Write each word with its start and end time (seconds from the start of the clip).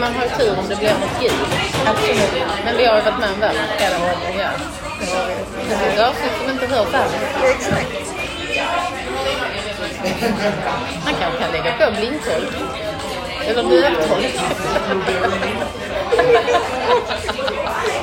man 0.00 0.14
har 0.14 0.38
tur 0.38 0.58
om 0.58 0.68
det 0.68 0.76
blir 0.76 0.94
något 1.02 1.22
ljud. 1.22 1.32
Absolut. 1.86 2.32
Men 2.64 2.76
vi 2.76 2.86
har 2.86 2.96
ju 2.96 3.02
varit 3.02 3.18
med 3.18 3.30
om 3.34 3.40
värre 3.40 3.62
flera 3.76 3.98
gånger. 3.98 4.38
Ja. 4.38 4.50
Det 5.68 5.74
är 5.74 5.92
ett 5.92 6.00
avsnitt 6.08 6.32
som 6.40 6.50
inte 6.50 6.66
hörs 6.66 6.92
här. 6.92 7.06
Exakt. 7.50 8.08
Man 11.04 11.14
kanske 11.20 11.42
kan 11.42 11.52
lägga 11.52 11.72
på 11.72 11.92
blindtolk. 12.00 12.54
Eller 13.46 13.62
dövtolk. 13.62 14.34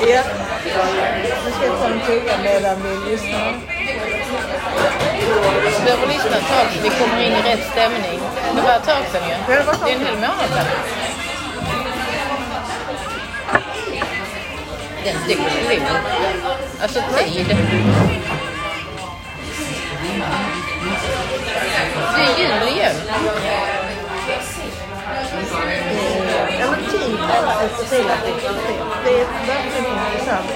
Ja. 0.07 0.23
Nu 1.46 1.52
ska 1.52 1.66
jag 1.66 1.80
ta 1.80 1.86
en 1.86 2.02
tugga 2.05 2.34
medan 2.43 2.75
vi 2.84 3.12
lyssnar. 3.12 3.54
Vi 5.64 5.86
behöver 5.86 6.07
lyssna 6.07 6.38
ett 6.38 6.48
tag 6.48 6.68
så 6.75 6.82
vi 6.84 6.89
kommer 6.89 7.21
in 7.21 7.32
i 7.32 7.41
rätt 7.41 7.71
stämning. 7.71 8.20
Det 8.55 8.62
var 8.62 8.76
ett 8.76 8.85
tag 8.85 9.04
sedan 9.12 9.21
ju. 9.30 9.54
Ja, 9.54 9.63
det 9.63 9.85
Det 9.85 9.91
är 9.91 9.96
en 9.96 10.05
hel 10.05 10.16
månad 10.16 10.49
sedan. 10.49 10.66
Den 15.05 15.16
sticker 15.23 15.50
till. 15.70 15.82
Alltså 16.82 17.00
tid. 17.00 17.48
Det 22.16 22.22
är 22.22 22.40
jul 22.40 22.62
och 22.62 22.70
jul. 22.70 22.98
Ja, 26.60 26.66
men 26.72 26.80
tid 26.91 27.20
är 27.20 27.66
ett 27.66 27.91
relativt 27.91 28.41
system. 28.41 28.86
Det 29.04 29.22
är 29.22 29.26
verkligen 29.48 29.86
intressant 29.86 30.49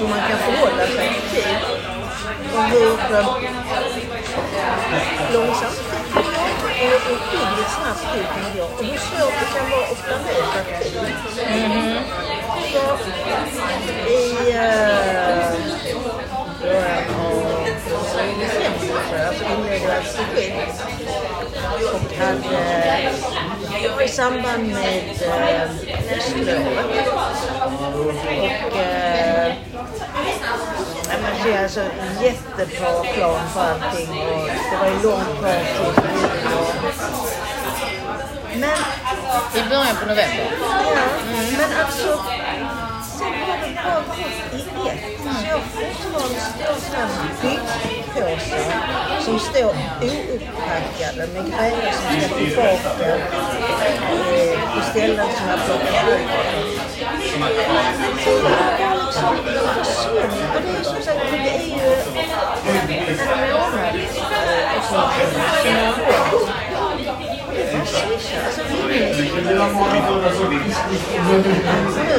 hur 0.00 0.08
man 0.08 0.18
kan 0.18 0.38
förhålla 0.38 0.86
sig 0.86 1.08
till 1.08 1.42
tid. 1.42 1.56
Och 2.54 2.62
hur 2.62 3.16
eh, 3.16 3.26
långsamt 5.32 5.97
tid 6.78 7.00
ohyggligt 7.12 7.70
snabbt 7.70 8.04
tid 8.12 8.26
med 8.42 8.50
gå. 8.56 8.64
Och 8.64 8.84
hur 8.84 8.98
svårt 8.98 9.34
det 9.40 9.46
kan 9.58 9.70
vara 9.70 9.84
att 9.92 10.02
planera. 10.06 10.58
Så 12.72 12.80
i 14.08 14.22
början 16.62 17.04
av 17.20 17.36
december, 18.40 18.88
tror 19.08 19.20
jag, 19.20 19.34
så 19.34 19.44
inledde 19.44 19.84
jag 19.84 19.96
ett 19.96 20.16
projekt 20.16 20.82
och 21.94 22.12
hade 22.18 24.04
i 24.04 24.08
samband 24.08 24.68
med 24.68 25.02
höstlovet. 26.08 27.08
Och 28.38 28.76
eh, 28.76 29.52
det 31.44 31.52
är 31.52 31.62
alltså 31.62 31.80
en 31.80 32.22
jättebra 32.22 33.04
plan 33.14 33.40
för 33.48 33.60
allting 33.60 34.08
och 34.08 34.48
det 34.70 34.76
var 34.80 34.86
ju 34.86 35.02
långt 35.02 35.38
kvar 35.38 35.94
till 35.94 36.37
men 38.54 38.78
I 39.54 39.68
början 39.68 39.96
på 40.00 40.06
november. 40.06 40.46
Ja, 40.60 41.02
men 41.58 41.70
alltså 41.84 42.10
sen 43.18 43.32
har 43.46 43.58
det 43.62 43.70
bara 43.84 44.00
gått 44.00 44.18
i 44.18 44.88
ett. 44.88 45.18
Så 45.22 45.46
jag 45.46 45.54
har 45.54 45.60
fortfarande 45.60 46.40
sådana 46.80 47.24
byggpåsar 47.42 48.64
som 49.20 49.38
står 49.38 49.74
ouppackade 50.00 51.26
med 51.34 51.44
grejer 51.52 51.92
som 51.92 52.20
ska 52.20 52.36
tillbaka 52.36 52.90
eh, 53.04 54.58
på 54.74 54.80
ställen 54.90 55.26
som 55.36 55.48
jag 55.48 55.58
plockat 55.66 56.06
bort. 56.06 56.28
Nu 69.48 69.54
är 69.54 69.58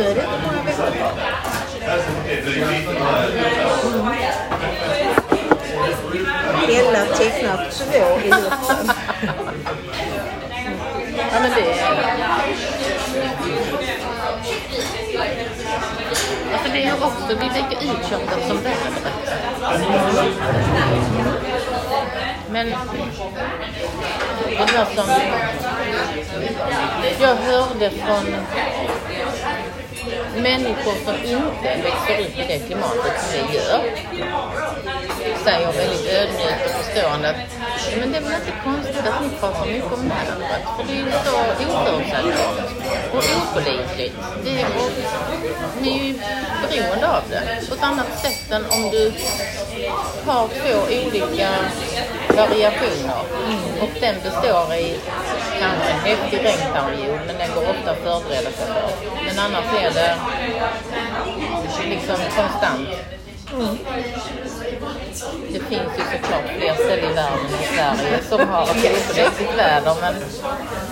det 0.04 0.22
inte 0.22 0.38
många 0.46 0.64
veckor 0.64 0.92
kvar. 0.92 1.14
Ella 6.70 7.06
tecknar 7.06 7.70
två 7.72 8.20
i 8.20 8.30
luften. 8.30 8.92
Ja 11.32 11.40
men 11.42 11.52
det 11.56 11.62
är... 11.62 11.76
Alltså 16.54 16.72
det 16.74 16.84
är 16.84 16.86
ju 16.86 16.94
också, 16.94 17.28
vi 17.28 17.34
är 17.34 17.54
lika 17.54 17.76
utkörda 17.82 18.48
som 18.48 18.58
vädret. 18.58 19.06
Men 22.52 22.66
det 24.68 24.78
var 24.78 24.86
som... 24.96 25.10
Jag 27.20 27.36
hörde 27.36 27.90
från 27.90 28.26
människor 30.42 30.94
som 31.06 31.16
inte 31.16 31.82
växer 31.84 32.20
upp 32.22 32.38
i 32.38 32.46
det 32.48 32.60
klimatet 32.60 33.22
som 33.22 33.48
vi 33.48 33.56
gör 33.56 33.82
säger 35.44 35.72
väldigt 35.72 36.08
ödmjukt 36.08 36.66
och 36.66 36.86
förstående 36.86 37.30
att 37.30 37.36
men 38.00 38.12
det 38.12 38.18
är 38.18 38.22
väl 38.22 38.34
inte 38.34 38.54
konstigt 38.64 39.08
att 39.08 39.22
ni 39.22 39.30
pratar 39.40 39.66
mycket 39.66 39.94
om 39.94 40.10
vädret 40.10 40.64
för 40.76 40.84
det 40.88 40.94
är 40.94 41.04
ju 41.06 41.12
så 41.12 41.32
oförutsägbart 41.66 42.70
och 43.14 43.24
opålitligt. 43.38 44.16
Det 44.44 44.62
är, 44.62 44.66
och, 44.66 44.92
ni 45.82 46.00
är 46.00 46.04
ju 46.04 46.14
beroende 46.62 47.08
av 47.10 47.24
det 47.30 47.68
på 47.70 47.76
ett 47.76 47.84
annat 47.84 48.20
sätt 48.22 48.52
än 48.52 48.66
om 48.66 48.90
du 48.92 49.14
har 50.26 50.48
två 50.48 50.80
olika 51.08 51.50
variationer 52.36 53.22
och 53.82 53.90
den 54.02 54.16
består 54.24 54.74
i 54.74 54.96
kanske 55.60 55.90
en 55.90 56.00
häftig 56.00 56.38
regnperiod 56.48 57.20
men 57.28 57.38
den 57.38 57.50
går 57.56 57.70
ofta 57.70 57.92
att 57.92 57.98
förbereda 57.98 58.52
sig 58.52 58.68
för. 58.68 58.90
Men 59.26 59.40
annars 59.46 59.66
är 59.84 59.92
det 60.00 60.16
liksom 61.90 62.16
konstant. 62.38 62.90
Det 65.52 65.60
finns 65.60 65.92
ju 65.98 66.04
såklart 66.14 66.48
fler 66.58 66.74
ställen 66.74 67.12
i 67.12 67.16
världen 67.16 67.46
än 67.46 67.76
Sverige 67.76 68.24
som 68.30 68.48
har 68.50 68.64
opålitligt 68.64 69.58
väder 69.58 69.96
men, 70.02 70.16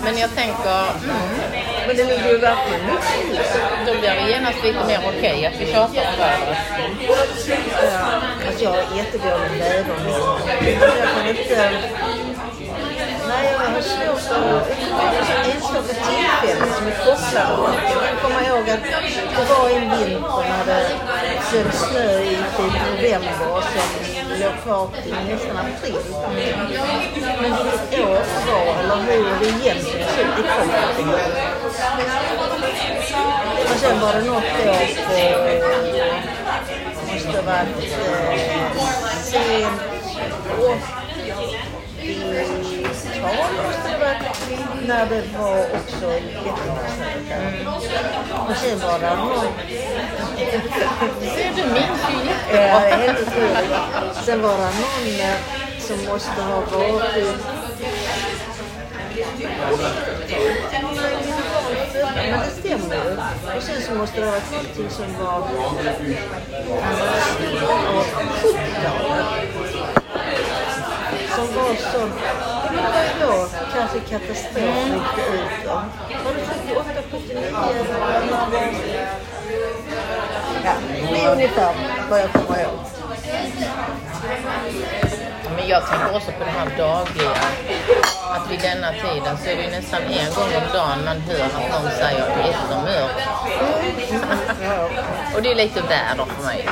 men 0.04 0.18
jag 0.18 0.34
tänker, 0.34 0.80
mm, 1.04 1.16
Men 1.86 1.96
det 1.96 2.04
ligger 2.04 2.32
ju 2.32 2.38
verkligen 2.38 2.86
mycket 2.86 3.56
då 3.86 3.92
blir 4.00 4.10
det 4.10 4.30
genast 4.30 4.64
lite 4.64 4.86
mer 4.86 5.00
okej 5.08 5.46
att 5.46 5.60
vi 5.60 5.66
tjatar 5.66 5.86
om 5.86 6.18
vädret. 6.18 6.58
Ja, 7.92 8.20
Alltså 8.46 8.64
jag 8.64 8.78
är 8.78 8.96
jättedålig 8.96 9.58
väderminne. 9.58 10.18
Jag 11.00 11.08
kan 11.14 11.28
inte... 11.28 12.37
Nej, 13.28 13.52
jag 13.52 13.58
har 13.58 13.80
svårt 13.80 14.36
att... 14.36 14.68
Det 14.68 15.18
är 15.18 15.24
så 15.24 15.50
enstaka 15.50 15.94
tillfällen 16.06 16.74
som 16.76 16.86
är 16.86 16.96
kopplade. 17.04 17.78
Jag 17.92 18.00
kan 18.06 18.16
komma 18.22 18.40
ihåg 18.46 18.70
att 18.70 18.82
det 19.36 19.44
var 19.54 19.70
en 19.70 19.90
vinter 19.90 20.44
när 20.48 20.64
det 20.66 20.82
föll 21.40 21.72
snö 21.72 22.20
i 22.20 22.36
typ 22.56 22.74
november 22.90 23.48
och 23.56 23.64
sen 23.72 23.90
låg 24.40 24.62
kvar 24.62 24.88
till 25.02 25.16
nästan 25.28 25.56
april. 25.56 25.96
Men 27.42 27.52
vilket 27.56 28.00
år 28.04 28.20
det 28.34 28.52
var 28.52 28.66
eller 28.80 28.96
hur 28.96 29.24
det 29.40 29.46
egentligen 29.46 30.08
såg 30.08 30.24
ut, 30.24 30.36
det 30.36 30.42
kommer 30.58 30.74
jag 30.74 30.90
inte 30.90 31.02
ihåg. 31.02 31.20
Och 33.70 33.76
sen 33.80 34.00
var 34.00 34.12
det 34.12 34.22
något 34.22 34.44
år 34.66 34.84
på 35.06 35.18
måste 37.12 37.38
ha 37.38 37.42
varit 37.42 37.92
eh, 37.92 38.38
sent 39.22 39.80
80-tal 43.28 43.66
måste 43.66 43.88
det 43.92 43.98
varit. 43.98 44.22
När 44.86 45.06
det 45.06 45.22
var 45.38 45.58
också 45.60 45.96
snö. 45.98 46.14
Och 48.48 48.56
sen 48.56 48.78
var 48.78 48.98
det 48.98 49.16
någon... 49.16 49.52
Se, 51.34 51.50
du 51.56 51.62
helt 52.96 53.20
otroligt. 53.20 53.70
Sen 54.24 54.42
var 54.42 54.56
det 54.56 54.64
någon 54.64 54.72
som 55.80 56.12
måste 56.12 56.42
ha 56.42 56.60
varit... 56.60 57.36
Men 62.16 62.40
det 62.40 62.50
stämmer 62.60 62.96
ju. 62.96 63.10
Och 63.56 63.62
sen 63.62 63.82
så 63.82 63.94
måste 63.94 64.20
det 64.20 64.26
ha 64.26 64.32
varit 64.32 64.52
någonting 64.52 64.90
som 64.90 65.24
var 65.24 65.32
av 65.32 65.48
70-talet. 65.48 66.18
Som 71.36 71.46
var 71.54 71.74
så... 71.92 72.00
Det 72.92 73.26
då 73.26 73.48
kanske 73.74 74.00
katastrof 74.00 74.84
ryckte 74.84 75.32
ut 75.34 75.64
då. 75.64 75.70
Var 76.24 76.32
det 76.34 76.40
78, 76.46 77.02
79 77.10 77.38
eller 77.38 77.54
vad 77.54 77.74
det 77.76 78.30
var? 78.30 78.68
Ja, 80.64 80.72
det 81.10 81.24
är 81.24 81.32
ungefär 81.32 81.74
vad 82.10 82.20
jag 82.20 82.32
kommer 82.32 82.62
ihåg. 82.62 82.78
Men 85.56 85.68
jag 85.68 85.86
tänker 85.86 86.16
också 86.16 86.32
på 86.32 86.44
det 86.44 86.50
här 86.50 86.70
dagliga. 86.78 87.30
Att 88.30 88.50
vid 88.50 88.60
denna 88.60 88.92
tiden 88.92 89.38
så 89.38 89.50
är 89.50 89.56
det 89.56 89.62
ju 89.62 89.70
nästan 89.70 90.02
en 90.02 90.34
gång 90.34 90.44
om 90.44 90.72
dagen 90.72 91.04
man 91.04 91.20
hör 91.20 91.44
att 91.44 91.82
någon 91.82 91.90
säger 91.90 92.26
jättemörkt. 92.46 93.20
Ja. 94.62 94.88
Och 95.34 95.42
det 95.42 95.50
är 95.50 95.54
lite 95.54 95.80
väder 95.80 96.24
för 96.24 96.44
mig. 96.44 96.68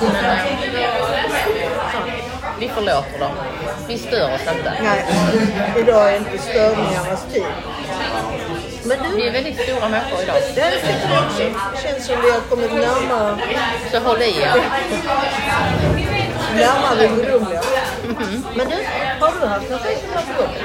Men 0.00 0.24
eh, 0.24 1.49
vi 2.60 2.68
förlåter 2.68 3.18
dem. 3.18 3.32
Vi 3.88 3.98
stör 3.98 4.34
oss 4.34 4.40
inte. 4.56 4.72
Nej, 4.82 5.04
idag 5.78 6.12
är 6.12 6.16
inte 6.16 6.38
störningarnas 6.38 7.24
tid. 7.32 7.44
Men 8.84 8.98
Vi 9.16 9.22
du, 9.22 9.28
är 9.28 9.32
väldigt 9.32 9.60
stora 9.60 9.88
människor 9.88 10.22
idag. 10.22 10.36
det 10.54 10.60
här 10.60 10.70
tycker 10.70 11.14
jag 11.14 11.24
också. 11.26 11.42
känns 11.82 12.06
som 12.06 12.16
vi 12.22 12.30
har 12.30 12.40
kommit 12.40 12.72
närmare, 12.72 13.36
Så 13.92 13.98
håll 14.00 14.22
i 14.22 14.40
er. 14.42 14.54
närmare 16.56 16.96
det 17.00 17.06
gudomliga. 17.08 17.62
Men 18.56 18.68
du, 18.68 18.76
har 19.20 19.32
du 19.40 19.46
haft 19.46 19.70
något 19.70 19.82
festival 19.82 20.22
på 20.36 20.42
jobbet? 20.42 20.62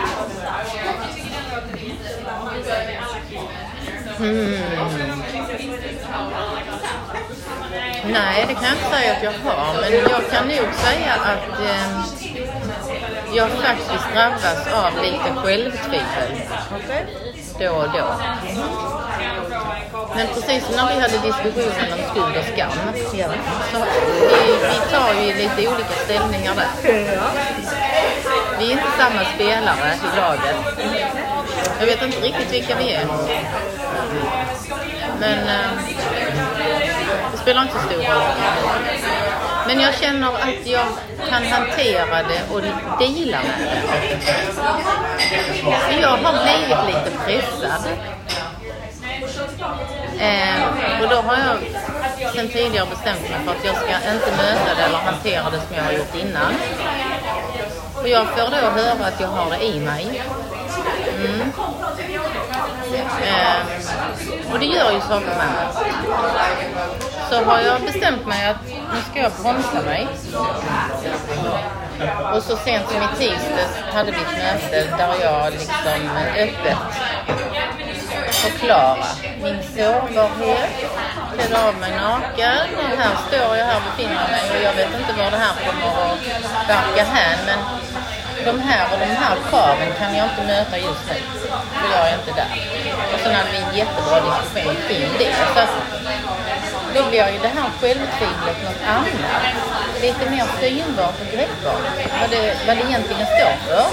Nej, 8.11 8.45
det 8.47 8.53
kan 8.53 8.63
jag 8.63 8.73
inte 8.73 8.89
säga 8.97 9.13
att 9.13 9.23
jag 9.23 9.31
har. 9.31 9.81
Men 9.81 9.91
jag 9.93 10.29
kan 10.31 10.47
nog 10.47 10.73
säga 10.73 11.13
att 11.13 11.59
eh, 11.59 12.05
jag 13.35 13.49
faktiskt 13.49 14.13
drabbas 14.13 14.67
av 14.73 15.03
lite 15.03 15.41
självtvivel 15.43 16.31
Okej. 16.75 17.05
då 17.59 17.69
och 17.69 17.89
då. 17.91 18.13
Men 20.15 20.27
precis 20.27 20.69
när 20.75 20.87
vi 20.95 21.01
hade 21.01 21.17
diskussionen 21.17 21.93
om 21.93 21.99
skuld 22.11 22.37
och 22.37 22.45
skam 22.53 22.71
Ja. 23.13 23.27
så 23.71 23.77
vi, 24.21 24.53
vi 24.61 24.91
tar 24.95 25.13
ju 25.21 25.33
lite 25.33 25.67
olika 25.73 25.93
ställningar 26.05 26.55
där. 26.55 26.91
Ja. 27.15 27.21
Vi 28.59 28.65
är 28.67 28.71
inte 28.71 28.91
samma 28.97 29.25
spelare 29.35 29.93
i 30.13 30.17
laget. 30.17 30.55
Jag 31.79 31.85
vet 31.85 32.01
inte 32.01 32.19
riktigt 32.19 32.53
vilka 32.53 32.75
vi 32.75 32.93
är. 32.93 33.05
Men 35.19 35.39
eh, 35.47 35.69
spelar 37.45 37.61
inte 37.61 37.73
så 37.73 37.79
stor 37.79 38.03
roll. 38.03 38.23
Men 39.67 39.79
jag 39.79 39.95
känner 39.95 40.27
att 40.27 40.67
jag 40.67 40.87
kan 41.29 41.43
hantera 41.45 42.23
det 42.23 42.41
och 42.51 42.61
deala 42.99 43.39
med 43.43 43.57
det. 43.59 43.81
För 45.63 46.01
jag 46.01 46.09
har 46.09 46.43
blivit 46.43 46.85
lite 46.87 47.11
pressad. 47.25 47.83
Eh, 50.19 51.01
och 51.01 51.09
då 51.09 51.15
har 51.15 51.37
jag 51.37 51.57
sen 52.33 52.47
tidigare 52.49 52.87
bestämt 52.89 53.21
mig 53.21 53.39
för 53.45 53.51
att 53.51 53.65
jag 53.65 53.75
ska 53.75 54.13
inte 54.13 54.31
möta 54.37 54.75
det 54.77 54.83
eller 54.83 54.97
hantera 54.97 55.49
det 55.49 55.61
som 55.67 55.75
jag 55.75 55.83
har 55.83 55.91
gjort 55.91 56.15
innan. 56.15 56.53
Och 58.01 58.07
jag 58.07 58.27
får 58.27 58.49
då 58.51 58.81
höra 58.81 59.05
att 59.07 59.19
jag 59.19 59.27
har 59.27 59.49
det 59.49 59.65
i 59.65 59.79
mig. 59.79 60.21
Mm. 61.17 61.51
Eh, 63.23 64.53
och 64.53 64.59
det 64.59 64.65
gör 64.65 64.91
ju 64.91 64.99
saker 64.99 65.27
med 65.27 65.37
mig. 65.37 67.04
Så 67.35 67.43
har 67.43 67.61
jag 67.61 67.81
bestämt 67.81 68.27
mig 68.27 68.49
att 68.49 68.67
nu 68.67 69.01
ska 69.11 69.19
jag 69.19 69.31
bromsa 69.31 69.81
mig. 69.85 70.07
Och 72.33 72.43
så 72.43 72.57
sent 72.57 72.89
som 72.89 73.01
i 73.01 73.07
tisdags 73.17 73.75
hade 73.93 74.11
vi 74.11 74.17
ett 74.17 74.37
möte 74.37 74.97
där 74.97 75.15
jag 75.23 75.53
liksom 75.53 76.09
öppet 76.37 76.77
förklara 78.31 79.05
min 79.43 79.63
sårbarhet, 79.63 80.69
klädde 81.33 81.67
av 81.67 81.75
mig 81.75 81.91
naken 81.91 82.67
och 82.77 82.97
här 82.97 83.15
står 83.27 83.57
jag 83.57 83.65
här 83.65 83.81
befinner 83.85 84.21
jag 84.21 84.31
mig 84.31 84.57
och 84.57 84.63
jag 84.63 84.73
vet 84.73 84.99
inte 84.99 85.13
var 85.13 85.31
det 85.31 85.37
här 85.37 85.55
kommer 85.65 85.87
att 85.87 86.69
verka 86.69 87.03
hän 87.03 87.39
men 87.45 87.59
de 88.45 88.59
här 88.59 88.85
och 88.93 88.99
de 88.99 89.05
här 89.05 89.37
kraven 89.49 89.89
kan 89.99 90.15
jag 90.15 90.25
inte 90.29 90.43
möta 90.53 90.77
just 90.77 91.03
nu. 91.09 91.15
För 91.79 91.97
jag 91.97 92.09
är 92.09 92.13
inte 92.19 92.33
där. 92.41 92.51
Och 93.13 93.19
sen 93.19 93.35
hade 93.35 93.51
vi 93.51 93.57
en 93.57 93.75
jättebra 93.75 94.17
diskussion 94.27 94.75
kring 94.87 95.09
det. 95.19 95.33
Så 95.55 95.61
då 96.95 97.09
blir 97.09 97.27
ju 97.33 97.39
det 97.39 97.47
här 97.47 97.69
självtvivlet 97.81 98.57
något 98.63 98.83
annat. 98.87 99.07
Lite 100.01 100.29
mer 100.29 100.45
synbart 100.59 101.15
och 101.21 101.29
greppbart. 101.33 101.81
Vad 102.21 102.29
det, 102.29 102.55
vad 102.67 102.77
det 102.77 102.83
egentligen 102.83 103.27
står 103.35 103.53
för. 103.67 103.85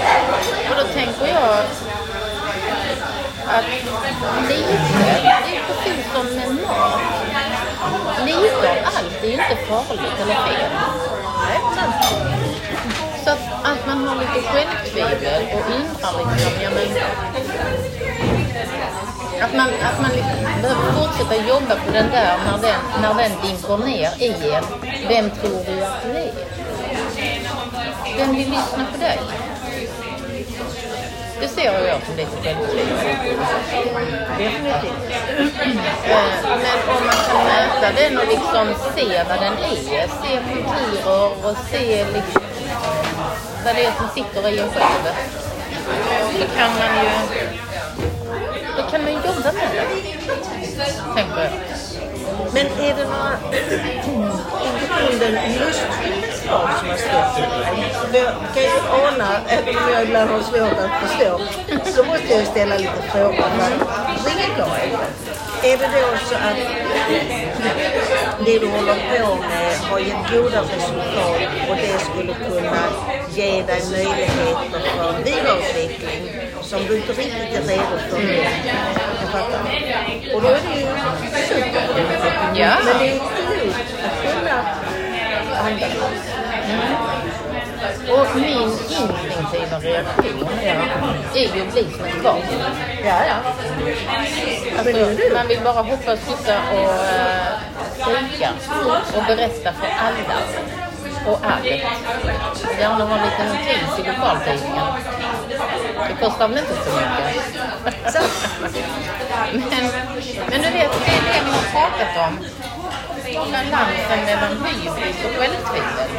Och 0.69 0.75
då 0.77 0.83
tänker 0.93 1.27
jag 1.27 1.59
att 3.47 3.65
lite, 4.49 4.67
det 5.47 5.55
är 5.57 5.63
precis 5.69 6.05
som 6.13 6.25
med 6.25 6.49
mat. 6.51 7.01
Lite 8.25 8.71
av 8.71 8.77
allt 8.97 9.23
är 9.23 9.27
ju 9.27 9.33
inte 9.33 9.55
farligt 9.67 10.17
eller 10.21 10.35
fel. 10.35 10.71
Så 13.23 13.29
att, 13.29 13.39
att 13.63 13.87
man 13.87 14.07
har 14.07 14.15
lite 14.15 14.47
självtvivel 14.47 15.43
och 15.53 15.75
undrar 15.75 16.33
liksom, 16.35 16.61
ja 16.61 16.69
men... 16.69 18.42
Att 19.43 19.55
man, 19.55 19.69
att 19.83 20.01
man 20.01 20.11
liksom 20.11 20.61
behöver 20.61 20.91
fortsätta 20.91 21.35
jobba 21.47 21.75
på 21.85 21.91
den 21.91 22.11
där 22.11 22.37
när 22.45 22.57
den, 22.57 22.79
när 23.01 23.13
den 23.13 23.31
dimper 23.41 23.77
ner 23.77 24.09
i 24.19 24.53
en. 24.55 24.63
Vem 25.07 25.29
tror 25.29 25.59
du 25.67 25.83
att 25.85 26.03
du 26.03 26.09
är? 26.09 26.31
Vem 28.17 28.35
vill 28.35 28.49
lyssna 28.49 28.85
på 28.91 28.97
dig? 28.97 29.19
Det 31.41 31.47
ser 31.47 31.87
jag 31.87 32.01
som 32.05 32.15
lite 32.15 32.31
självklart. 32.43 32.75
Definitivt. 34.37 35.03
Men 36.63 36.95
om 36.95 37.05
man 37.05 37.15
kan 37.27 37.43
möta 37.45 37.91
den 37.95 38.17
och 38.17 38.27
liksom 38.27 38.67
se 38.95 39.23
vad 39.29 39.39
den 39.39 39.53
är, 39.53 40.07
se 40.07 40.39
konturer 40.53 41.45
och 41.45 41.57
se 41.71 42.05
liksom 42.13 42.41
vad 43.65 43.75
det 43.75 43.85
är 43.85 43.91
som 43.91 44.09
sitter 44.15 44.49
i 44.49 44.59
en 44.59 44.69
själv. 44.69 45.15
Så 46.39 46.57
kan 46.57 46.69
man 46.69 47.03
ju, 47.03 47.09
kan 48.93 49.03
man 49.03 49.13
jobba 49.13 49.51
med 49.53 49.71
det. 49.73 49.85
Tänker 51.15 51.43
jag. 51.43 51.51
Men 52.53 52.65
är 52.65 52.95
det 52.97 53.05
några 53.13 53.37
i 55.45 55.53
just 55.53 55.61
lustfylld 55.61 56.33
som 56.33 56.49
har 56.49 56.97
stått 56.97 57.29
för 57.35 58.17
Jag 58.17 58.33
kan 58.53 58.63
ju 58.63 58.79
ana, 59.07 59.29
även 59.47 59.77
om 59.77 59.89
jag 59.93 60.03
ibland 60.03 60.29
har 60.29 60.41
svårt 60.41 60.79
att 60.83 60.93
förstå, 61.01 61.41
så 61.95 62.03
måste 62.03 62.33
jag 62.33 62.47
ställa 62.47 62.77
lite 62.77 63.01
frågor. 63.11 63.45
Vad 64.23 64.33
ringer 64.39 64.67
Är 65.63 65.77
det 65.77 65.89
då 65.95 66.17
så 66.29 66.35
att 66.35 66.57
det 68.45 68.59
du 68.59 68.67
håller 68.67 68.93
på 68.93 69.35
med 69.35 69.77
har 69.77 69.99
gett 69.99 70.31
goda 70.31 70.61
resultat 70.61 71.41
och 71.69 71.75
det 71.75 71.99
skulle 71.99 72.33
kunna 72.33 72.83
ge 73.29 73.61
dig 73.61 73.81
möjligheter 73.91 74.81
för 74.97 75.23
vidareutveckling 75.23 76.52
som 76.73 76.87
du 76.87 76.97
inte 76.97 77.13
riktigt 77.13 77.55
är 77.55 77.61
redo 77.61 77.97
för? 78.09 78.19
Jag 79.21 79.29
fattar. 79.31 79.61
Och 80.35 80.41
då 80.41 80.47
är 80.47 80.59
det 80.67 80.79
ju 80.79 80.87
super. 81.47 81.83
Ja. 82.55 82.75
Men 82.85 82.97
det 82.99 83.09
är 83.09 83.19
klokt 83.19 83.93
att 84.05 84.33
kunna 84.33 84.57
handla. 85.55 85.87
Och 88.13 88.27
min 88.35 88.45
instinktiva 88.45 89.79
reaktion 89.79 90.47
är 91.33 91.55
ju 91.55 91.61
att 91.61 91.73
bli 91.73 91.83
som 91.91 92.05
ett 92.05 92.23
barn. 92.23 92.41
Ja, 93.05 93.19
ja. 93.27 93.35
Alltså, 94.77 95.33
man 95.33 95.47
vill 95.47 95.59
bara 95.63 95.81
hoppa, 95.81 96.17
skutta 96.17 96.57
och 96.73 96.89
uh, 96.89 97.53
skrika 97.99 98.49
och 99.17 99.23
berätta 99.27 99.73
för 99.73 99.87
alla 100.07 100.37
och 101.27 101.39
allt. 101.43 101.65
Gärna 102.79 103.05
ha 103.05 103.17
en 103.17 103.25
liten 103.25 103.47
notis 103.47 103.99
i 103.99 104.07
lokaltidningen. 104.07 105.22
Det 106.07 106.25
kostar 106.25 106.47
väl 106.47 106.57
inte 106.57 106.75
så 106.75 106.89
mycket. 106.95 108.13
Så. 108.13 108.19
men, 109.53 109.83
men 110.49 110.61
du 110.61 110.69
vet, 110.69 110.91
det 111.05 111.11
är 111.11 111.23
det 111.27 111.41
vi 111.45 111.51
har 111.51 111.67
pratat 111.71 112.27
om. 112.27 112.39
Balansen 113.33 114.25
mellan 114.25 114.65
hybris 114.65 115.25
och 115.25 115.31
självtvivel. 115.39 116.09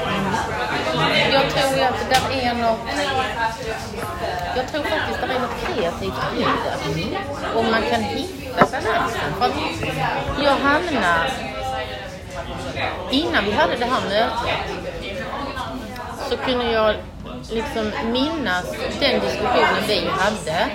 Jag 1.33 1.51
tror 1.51 1.77
ju 1.77 1.83
att 1.83 1.99
det 1.99 2.15
där 2.15 2.41
är 2.43 2.55
något... 2.55 2.79
Jag 4.57 4.69
tror 4.69 4.83
faktiskt 4.83 5.23
att 5.23 5.29
det 5.29 5.35
är 5.35 5.41
något 5.41 5.61
kreativt 5.67 6.15
i 6.35 7.11
det. 7.11 7.59
Om 7.59 7.71
man 7.71 7.83
kan 7.91 8.03
hitta 8.03 8.67
balansen. 8.67 9.35
För 9.39 9.47
att 9.47 10.43
jag 10.43 10.57
hamnar... 10.57 11.31
Innan 13.11 13.45
vi 13.45 13.53
hade 13.53 13.77
det 13.77 13.85
här 13.85 14.01
mötet 14.01 14.33
så 16.29 16.37
kunde 16.37 16.73
jag 16.73 16.97
liksom 17.51 17.93
minnas 18.13 18.65
den 19.01 19.21
diskussionen 19.21 19.83
vi 19.89 20.09
hade. 20.19 20.71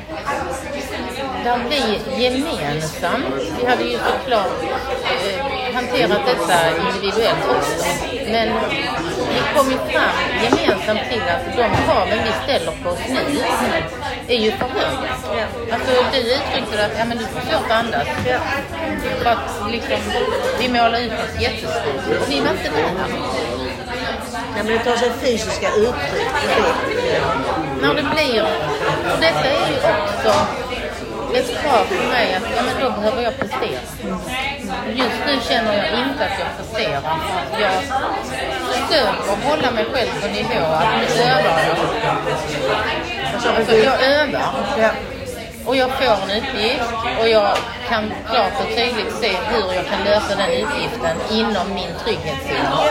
Där 1.44 1.60
vi 1.70 2.24
gemensamt, 2.24 3.26
vi 3.60 3.66
hade 3.66 3.84
ju 3.84 3.98
såklart 3.98 4.64
eh, 4.64 5.76
hanterat 5.76 6.22
detta 6.26 6.78
individuellt 6.88 7.46
också, 7.50 7.86
men 8.32 8.50
vi 9.34 9.42
kom 9.56 9.72
ju 9.72 9.78
fram 9.78 10.16
gemensamt 10.44 11.00
till 11.12 11.22
att 11.22 11.46
de 11.58 11.84
kraven 11.86 12.20
vi 12.24 12.32
ställer 12.44 12.72
på 12.84 12.90
oss 12.90 13.00
nu 13.10 13.40
är 14.28 14.40
ju 14.40 14.52
för 14.52 14.66
höga. 14.66 15.14
Alltså 15.74 15.92
du 16.12 16.20
uttryckte 16.20 16.78
det 16.78 16.86
att 16.86 16.98
ja, 16.98 17.06
men 17.06 17.18
du 17.18 17.24
får 17.24 17.42
svårt 17.42 17.66
att 17.66 17.72
andas. 17.72 18.08
För 19.20 19.30
att 19.30 19.72
liksom, 19.72 19.98
vi 20.60 20.70
målar 20.70 21.00
ut 21.00 21.12
oss 21.12 21.42
jättestort 21.42 22.22
och 22.22 22.32
vi 22.32 22.40
var 22.40 22.52
inte 22.52 22.70
där. 22.70 23.69
Men 24.56 24.66
det 24.66 24.80
tar 24.80 24.96
sig 24.96 25.12
fysiska 25.22 25.70
uttryck. 25.76 26.28
när 27.82 27.94
det 27.94 28.04
blir, 28.04 28.44
och 29.14 29.20
detta 29.20 29.46
är 29.50 29.70
ju 29.70 29.76
också 29.76 30.48
ett 31.34 31.62
krav 31.62 31.84
för 31.86 32.10
mig 32.10 32.36
att 32.36 32.44
ja, 32.56 32.64
men 32.64 32.84
då 32.84 32.90
behöver 32.90 33.22
jag 33.22 33.38
prestera. 33.38 33.82
Just 34.94 35.20
nu 35.28 35.40
känner 35.50 35.74
jag 35.78 36.00
inte 36.00 36.26
att 36.26 36.40
jag 36.40 36.48
presterar 36.58 37.02
för 37.52 37.62
jag 37.62 37.72
försöker 38.68 39.48
hålla 39.50 39.72
mig 39.72 39.86
själv 39.94 40.10
på 40.22 40.28
nivå 40.28 40.66
att 40.66 40.86
nu 41.00 41.22
övar 41.24 41.60
jag. 41.68 41.78
Alltså 43.58 43.76
jag 43.76 44.04
övar. 44.04 45.19
Och 45.66 45.76
jag 45.76 45.90
får 45.92 46.24
en 46.24 46.32
utgift 46.32 46.94
och 47.20 47.30
jag 47.30 47.58
kan 47.90 48.12
klart 48.30 48.54
och 48.60 48.76
tydligt 48.76 49.14
se 49.22 49.32
hur 49.50 49.74
jag 49.74 49.86
kan 49.86 50.04
lösa 50.04 50.36
den 50.36 50.50
utgiften 50.50 51.18
inom 51.32 51.74
min 51.74 51.92
trygghetsnivå. 52.04 52.82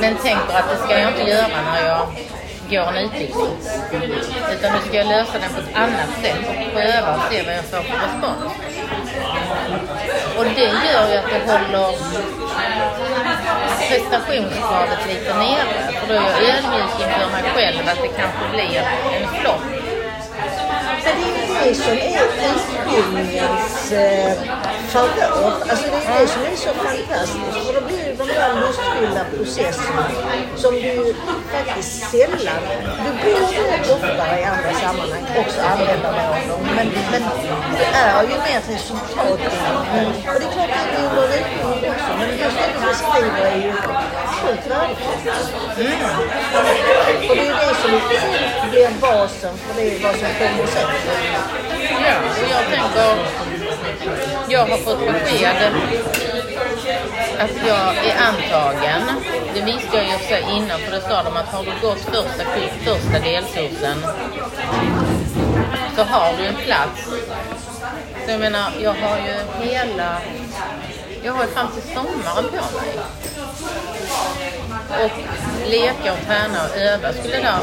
Men 0.00 0.16
tänker 0.16 0.54
att 0.58 0.70
det 0.70 0.76
ska 0.76 0.98
jag 0.98 1.10
inte 1.10 1.30
göra 1.30 1.48
när 1.72 1.86
jag 1.86 2.06
går 2.70 2.88
en 2.92 3.04
utbildning. 3.04 3.56
Utan 4.52 4.72
nu 4.72 4.78
ska 4.88 4.96
jag 4.96 5.06
lösa 5.06 5.38
den 5.38 5.50
på 5.54 5.60
ett 5.60 5.74
annat 5.74 6.10
sätt 6.22 6.38
och 6.48 6.72
pröva 6.74 7.14
och 7.14 7.22
se 7.30 7.42
vad 7.42 7.54
jag 7.54 7.64
får 7.64 7.82
för 7.82 7.98
respons. 8.04 8.52
Och 10.38 10.44
det 10.44 10.70
gör 10.86 11.04
ju 11.10 11.16
att 11.16 11.32
jag 11.32 11.52
håller 11.52 11.94
prestationskravet 13.88 15.06
lite 15.08 15.34
nere. 15.34 15.92
För 16.00 16.06
då 16.08 16.14
är 16.14 16.22
jag 16.22 16.56
ödmjuk 16.56 16.94
inför 17.00 17.30
mig 17.32 17.42
själv 17.54 17.88
att 17.88 18.02
det 18.02 18.08
kanske 18.08 18.48
blir 18.52 18.82
en 19.16 19.28
flopp. 19.40 19.62
Det 21.62 21.74
som 21.74 21.92
är 21.92 22.22
utbildningens 22.50 23.92
eh, 23.92 24.32
favör. 24.88 25.52
Alltså 25.70 25.86
det 25.90 25.96
är 25.96 26.20
det 26.20 26.28
som 26.28 26.42
är 26.42 26.56
så 26.56 26.68
fantastiskt. 26.68 27.66
För 27.66 27.80
då 27.80 27.86
blir 27.86 28.06
ju 28.06 28.14
de 28.16 28.24
där 28.24 28.60
lustfyllda 28.60 29.24
processerna 29.34 30.06
som 30.56 30.74
du 30.74 31.14
faktiskt 31.52 32.10
sällan, 32.10 32.62
du 33.04 33.10
borde 33.24 33.94
oftare 33.94 34.40
i 34.40 34.44
andra 34.44 34.72
sammanhang 34.72 35.24
också 35.38 35.60
använda 35.60 36.12
dig 36.12 36.26
av 36.26 36.48
dem. 36.48 36.60
Men, 36.76 36.86
men 37.12 37.22
det 37.78 37.84
är 37.84 38.22
ju 38.22 38.28
mer 38.28 38.60
resultatbildning. 38.72 40.14
Och 40.28 40.40
det 40.40 40.46
är 40.46 40.52
klart 40.52 40.70
att 40.80 40.88
det 40.92 41.02
är 41.02 41.08
under 41.10 41.26
utbildning 41.38 41.90
också. 41.90 42.10
Men 42.18 42.28
just 42.42 42.56
det 42.56 42.70
du 42.74 42.86
beskriver 42.86 43.44
är 43.52 43.56
ju 43.56 43.72
sjukt 44.44 44.66
värdefullt. 44.70 45.28
Och 47.28 47.36
det 47.36 47.40
är 47.40 47.46
ju 47.46 47.52
det 47.52 47.74
som 47.82 47.90
blir 48.70 49.00
basen 49.00 49.58
för 49.58 49.82
det 49.82 50.02
vad 50.02 50.14
som 50.14 50.28
kommer 50.38 50.66
sen. 50.66 50.90
Ja, 52.04 52.14
och 52.42 52.48
jag 52.50 52.64
tänker, 52.64 53.16
jag 54.48 54.66
har 54.66 54.76
fått 54.76 54.98
besked 55.06 55.72
att 57.38 57.66
jag 57.66 57.96
är 58.06 58.16
antagen. 58.28 59.02
Det 59.54 59.60
visste 59.60 59.96
jag 59.96 60.04
ju 60.04 60.14
också 60.14 60.50
innan 60.50 60.80
för 60.80 60.90
det 60.90 61.00
sa 61.00 61.22
de 61.22 61.36
att 61.36 61.48
har 61.48 61.64
du 61.64 61.86
gått 61.86 62.00
första, 62.00 62.44
första 62.84 63.18
delkursen 63.18 64.04
så 65.96 66.02
har 66.02 66.32
du 66.38 66.46
en 66.46 66.54
plats. 66.54 67.08
Så 68.24 68.30
jag 68.30 68.40
menar, 68.40 68.72
jag 68.82 68.94
har 68.94 69.16
ju 69.18 69.66
hela, 69.68 70.20
jag 71.22 71.32
har 71.32 71.44
ju 71.44 71.50
fram 71.50 71.68
till 71.68 71.94
sommaren 71.94 72.44
på 72.44 72.78
mig. 72.78 72.98
Och 75.04 75.10
leka 75.70 76.12
och 76.12 76.18
träna 76.26 76.64
och 76.64 76.76
öva. 76.76 77.12
Skulle 77.12 77.36
det 77.36 77.58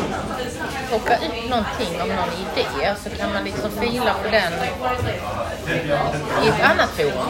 plocka 0.89 1.15
upp 1.15 1.49
någonting 1.49 2.01
om 2.01 2.09
någon 2.09 2.33
idé 2.43 2.93
så 3.03 3.09
kan 3.09 3.33
man 3.33 3.43
liksom 3.43 3.71
fila 3.81 4.13
på 4.23 4.29
den 4.29 4.53
i 6.43 6.47
ett 6.47 6.61
annat 6.69 6.89
forum. 6.89 7.29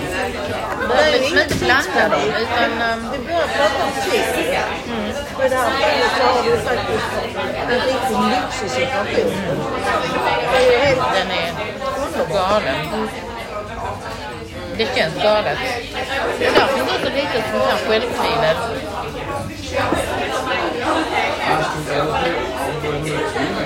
Man 0.79 0.87
behöver 0.87 1.11
liksom 1.11 1.37
inte 1.37 1.55
blanda 1.55 2.09
dem 2.09 2.27
utan 2.43 2.71
um, 2.93 3.11
Vi 3.11 3.17
börjar 3.27 3.47
prata 3.57 3.83
om 3.85 3.91
tid. 4.11 4.23
Mm. 4.87 5.11
Och 5.37 5.45
i 5.45 5.49
det 5.49 5.55
här 5.55 5.71
fallet 5.81 6.11
så 6.17 6.23
har 6.23 6.43
du 6.43 6.57
faktiskt 6.57 7.11
en 7.69 7.79
riktigt 7.89 8.23
lyxig 8.33 8.69
situation. 8.71 9.31
Den 11.13 11.31
är 11.31 11.51
galen. 12.33 13.07
Det 14.77 14.87
känns 14.95 15.15
galet. 15.23 15.57
Och 16.33 16.53
där 16.53 17.00
lite 17.15 17.43
sånt 17.51 17.63
här 17.63 17.77
självtvivel. 17.87 18.57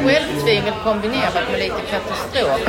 Självtvivel 0.05 0.73
kombinerat 0.83 1.49
med 1.51 1.59
lite 1.59 1.81
katastrof. 1.89 2.59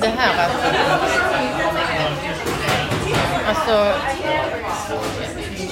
Det 0.00 0.12
här 0.18 0.46
att... 0.46 0.52
Alltså... 3.48 3.94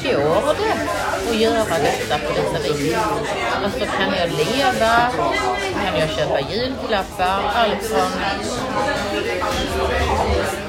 Går 0.03 0.55
det 0.59 1.31
att 1.31 1.37
göra 1.37 1.79
detta 1.79 2.19
på 2.19 2.33
detta 2.35 2.59
vis? 2.69 2.97
Alltså 3.65 3.81
kan 3.81 4.15
jag 4.19 4.31
leva? 4.31 5.11
Kan 5.85 5.99
jag 6.01 6.11
köpa 6.11 6.41
julklappar? 6.41 7.43
Allt 7.55 7.83
från, 7.83 8.11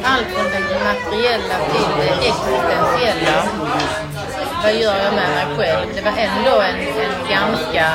allt 0.04 0.28
från 0.28 0.46
det 0.52 0.80
materiella 0.84 1.56
till 1.72 1.92
det 1.98 2.28
existentiella. 2.28 3.44
Vad 4.64 4.74
gör 4.74 4.98
jag 5.04 5.14
med 5.14 5.30
mig 5.30 5.58
själv? 5.58 5.88
Det 5.96 6.02
var 6.02 6.12
ändå 6.18 6.62
en, 6.62 6.76
en 6.76 7.30
ganska 7.30 7.86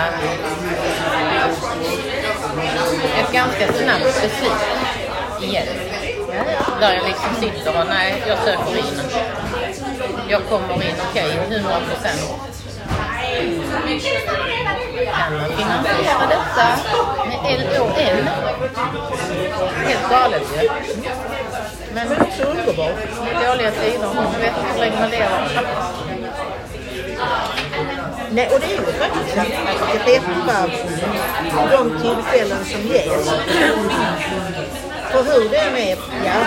ett 3.20 3.32
ganska 3.32 3.72
snabbt 3.72 4.22
beslut 4.22 4.62
igen. 5.40 5.66
Där 6.80 6.94
jag 6.94 7.04
liksom 7.04 7.34
sitter 7.40 7.80
och 7.80 7.86
nej, 7.88 8.22
jag 8.26 8.38
söker 8.38 8.78
in. 8.78 9.00
Jag 10.28 10.42
kommer 10.48 10.74
in, 10.74 10.94
okej, 11.10 11.38
okay, 11.46 11.56
100 11.56 11.70
procent. 11.88 12.48
Kan 15.12 15.36
man 15.36 15.50
finansiera 15.56 16.26
detta 16.28 16.66
med 17.26 17.60
LON? 17.76 17.92
Helt 19.86 20.10
galet 20.10 20.42
ju. 20.62 20.68
Men 21.98 22.08
Men 22.08 22.20
också 22.20 22.42
underbart. 22.42 22.96
det 23.24 23.44
är 23.44 23.48
dåliga 23.48 23.70
tider. 23.70 24.08
Man 24.14 24.40
vet 24.40 24.54
inte 24.58 24.72
hur 24.72 24.80
länge 24.80 25.00
man 25.00 25.10
lever. 25.10 25.48
Nej, 28.30 28.48
och 28.52 28.60
det 28.60 28.66
är 28.66 28.70
ju 28.70 28.92
faktiskt 29.02 29.38
att, 29.38 29.46
att 29.70 30.06
greppa 30.06 30.58
de 31.70 32.00
tillfällen 32.02 32.64
som 32.64 32.80
ges. 32.80 33.30
För 35.10 35.22
hur 35.22 35.48
det 35.48 35.56
än 35.56 35.76
är, 35.76 35.96
ja, 36.24 36.38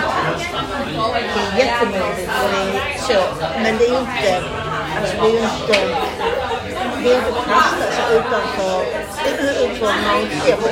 det 1.34 1.62
är 1.62 1.66
jättemodigt 1.66 2.30
och 2.42 2.50
det 2.52 2.60
är 2.60 2.98
så. 2.98 3.22
Men 3.62 3.78
det 3.78 3.84
är 3.84 4.00
inte, 4.00 4.42
alltså 5.00 5.16
det 5.22 5.28
är 5.28 5.32
ju 5.32 5.38
inte, 5.38 5.78
det 7.02 7.12
är 7.12 7.16
inte 7.16 7.28
att 7.28 7.46
kasta 7.46 7.92
sig 7.92 8.16
utanför, 8.16 8.84
utanför. 9.26 9.92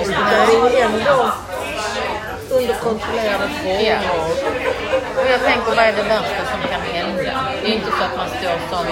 Utan 0.01 0.47
det 0.47 0.55
är 0.57 0.71
ju 0.71 0.77
ändå 0.81 1.33
under 2.71 2.83
kontrollerade 2.83 3.49
Ja. 3.65 3.99
former. 3.99 4.61
Och 5.17 5.31
jag 5.31 5.41
tänker, 5.41 5.71
vad 5.77 5.79
är 5.79 5.93
det 5.93 6.03
värsta 6.03 6.43
som 6.51 6.61
kan 6.71 6.81
hända? 6.81 7.33
Det 7.63 7.69
är 7.69 7.75
inte 7.75 7.91
så 7.91 8.05
att 8.05 8.17
man 8.17 8.29
står 8.29 8.59
som... 8.71 8.87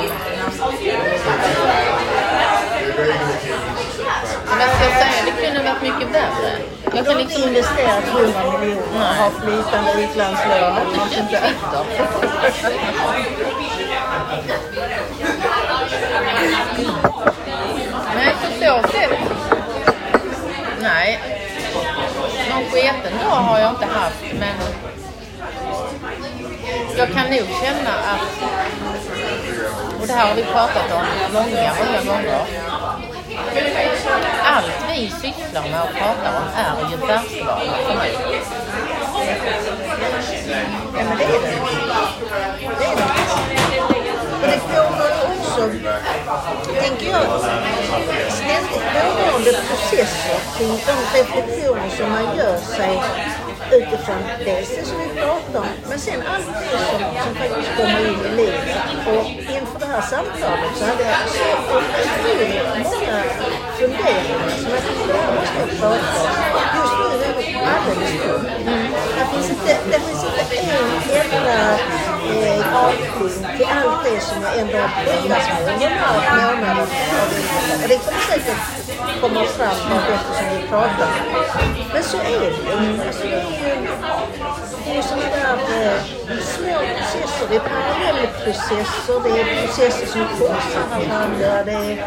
Vad 4.58 4.68
ska 4.68 4.84
jag 4.84 4.92
säga? 4.92 5.20
Det 5.26 5.46
kunde 5.46 5.62
varit 5.62 5.82
mycket 5.82 6.14
värre. 6.14 6.52
Jag 6.84 7.06
kan 7.06 7.20
inte 7.20 7.34
liksom... 7.34 7.48
investerat 7.48 8.04
100 8.08 8.58
miljoner 8.58 8.82
och 8.94 9.14
har 9.22 9.30
flytande 9.30 10.02
utlandslån 10.02 10.74
Jag 10.94 11.30
där. 11.30 11.40
Twitter. 11.40 11.54
Nej, 18.14 18.34
på 18.42 18.64
så 18.64 18.88
sätt. 18.88 19.10
Nej. 20.80 21.37
Någon 22.58 22.70
sketen 22.70 23.12
dag 23.18 23.30
har 23.30 23.58
jag 23.60 23.70
inte 23.70 23.86
haft, 23.86 24.24
men 24.38 24.54
jag 26.96 27.08
kan 27.12 27.30
nog 27.30 27.48
känna 27.62 27.90
att, 27.90 28.42
och 30.00 30.06
det 30.06 30.12
här 30.12 30.28
har 30.28 30.34
vi 30.34 30.42
pratat 30.42 30.92
om 30.92 31.04
många, 31.32 31.72
många 31.78 32.14
gånger. 32.14 32.40
Allt 34.44 34.84
vi 34.90 35.10
sysslar 35.10 35.62
med 35.62 35.82
och 35.82 35.94
pratar 35.94 36.36
om 36.36 36.44
är 36.56 36.90
ju 36.90 36.98
färskvara 37.06 37.60
för 37.86 37.94
mig. 37.94 38.12
Ja, 40.98 41.04
men 41.08 41.18
det 41.18 41.24
är 41.24 41.28
det. 41.28 41.50
Det 42.78 42.84
är 42.84 42.96
det. 42.96 43.18
Och 44.42 44.48
det 44.48 44.58
pågår 44.58 45.07
Alltså, 45.58 46.64
så 46.64 46.72
tänker 46.80 47.10
jag, 47.10 47.22
ständigt 48.30 48.86
pågående 48.94 49.52
processer 49.68 50.38
kring 50.56 50.68
de 50.86 51.18
reflektioner 51.18 51.90
som 51.96 52.10
man 52.10 52.36
gör 52.36 52.56
sig 52.58 53.00
utifrån 53.72 54.22
dels 54.44 54.68
det 54.76 54.84
som 54.86 54.98
vi 54.98 55.20
pratar 55.20 55.60
om, 55.60 55.66
men 55.88 55.98
sen 55.98 56.22
allt 56.32 56.46
det 56.46 56.78
som, 56.78 57.00
som 57.24 57.34
faktiskt 57.34 57.76
kommer 57.76 58.00
in 58.10 58.20
i 58.32 58.36
livet. 58.36 58.76
Och 59.06 59.26
inför 59.56 59.78
det 59.80 59.86
här 59.86 60.00
samtalet 60.00 60.72
så 60.78 60.84
hade 60.84 61.04
jag 61.04 61.18
så 61.28 61.76
otroligt 61.76 62.64
många 62.84 63.22
funderingar 63.78 64.50
som 64.62 64.70
jag 64.70 64.82
tyckte 64.86 65.08
jag 65.08 65.34
måste 65.34 65.80
prata 65.80 66.20
om. 66.22 66.30
Just 66.76 66.94
nu 66.98 67.06
är 67.14 67.18
det 67.18 67.66
alldeles 67.74 68.12
tomt. 68.22 68.48
Det 69.18 69.26
finns 69.32 69.50
inte 69.50 69.72
en 69.84 70.02
enda 71.20 71.78
eh, 72.30 72.72
bakgrund 72.72 73.56
till 73.56 73.66
allt 73.76 74.04
det 74.04 74.20
som 74.20 74.42
jag 74.42 74.58
ändå 74.58 74.78
har 74.78 75.04
brottats 75.04 75.48
med 75.48 75.74
under 75.74 75.88
de 75.88 75.94
här 75.94 76.56
månaderna. 76.56 76.82
Och 77.82 77.88
det 77.88 77.98
kommer 78.04 78.20
säkert 78.30 78.62
komma 79.20 79.44
fram 79.44 79.76
vartefter 79.90 80.34
som 80.38 80.46
vi 80.56 80.68
pratar. 80.68 81.10
Men 81.92 82.02
så 82.02 82.16
är 82.16 82.40
det 82.40 82.46
ju. 82.46 83.02
Alltså, 83.06 83.22
det 83.22 83.34
är 83.34 83.80
ju 83.80 83.88
det 84.84 84.90
är 84.90 84.96
ju 84.96 85.02
sådana 85.02 85.22
där 85.22 85.54
eh, 85.54 86.17
små 86.36 86.78
processer. 86.96 87.46
Det 87.50 87.56
är 87.56 87.60
parallellprocesser, 87.60 89.20
det 89.24 89.40
är 89.40 89.66
processer 89.66 90.06
som 90.06 90.26
korsar 90.38 90.86
varandra, 90.90 91.64
det 91.64 91.72
är 91.72 92.04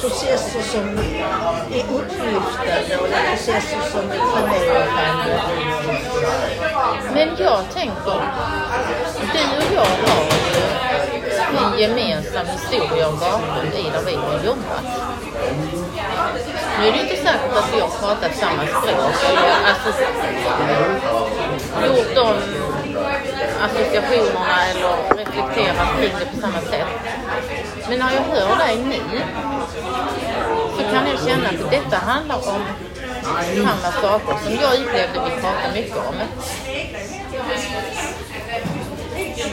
processer 0.00 0.62
som 0.62 0.88
är 1.78 1.84
upplyftande 1.98 2.96
och 3.00 3.08
det 3.08 3.14
är 3.14 3.30
processer 3.30 3.80
som 3.92 4.10
är 4.10 4.18
förnedrande. 4.32 5.40
Men 7.14 7.28
jag 7.38 7.60
tänker, 7.74 8.20
du 9.32 9.56
och 9.56 9.72
jag 9.74 9.80
har 9.80 10.24
ju 11.12 11.64
en 11.64 11.78
gemensam 11.78 12.46
historia 12.46 13.08
och 13.08 13.18
bakgrund 13.18 13.74
i 13.74 13.90
där 13.90 14.04
vi 14.06 14.14
har 14.14 14.44
jobbat. 14.44 14.84
Nu 16.80 16.86
är 16.86 16.92
det 16.92 16.98
ju 16.98 17.02
inte 17.02 17.16
säkert 17.16 17.56
att 17.56 17.74
vi 17.74 17.80
har 17.80 17.88
pratat 17.88 18.36
samma 18.36 18.66
språk 18.66 19.14
alltså, 19.68 19.90
gjort 21.86 22.14
de 22.14 22.73
associationerna 23.64 24.56
eller 24.70 25.16
reflekterat 25.18 25.88
kring 25.98 26.12
det 26.18 26.26
på 26.34 26.40
samma 26.40 26.60
sätt. 26.60 26.86
Men 27.88 27.98
när 27.98 28.14
jag 28.14 28.22
hör 28.22 28.56
dig 28.66 28.76
nu 28.84 29.00
så 30.76 30.82
kan 30.92 31.06
jag 31.06 31.18
känna 31.28 31.48
att 31.48 31.70
detta 31.70 31.96
handlar 31.96 32.36
om 32.36 32.62
samma 33.56 33.92
saker 34.02 34.36
som 34.44 34.54
jag 34.62 34.80
upplevde 34.80 35.20
vi 35.24 35.40
pratade 35.40 35.74
mycket 35.74 35.96
om. 35.96 36.14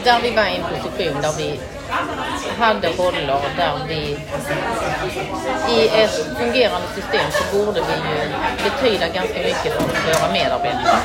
Där 0.03 0.19
vi 0.21 0.29
var 0.35 0.45
i 0.45 0.55
en 0.55 0.63
position 0.63 1.21
där 1.21 1.33
vi 1.37 1.59
hade 2.59 2.87
roller 2.87 3.41
där 3.57 3.79
vi 3.87 4.17
i 5.69 5.87
ett 5.87 6.37
fungerande 6.37 6.87
system 6.95 7.31
så 7.31 7.57
borde 7.57 7.81
vi 7.81 7.95
ju 8.09 8.29
betyda 8.63 9.07
ganska 9.07 9.37
mycket 9.37 9.73
för 9.73 10.21
våra 10.21 10.31
medarbetare. 10.33 10.97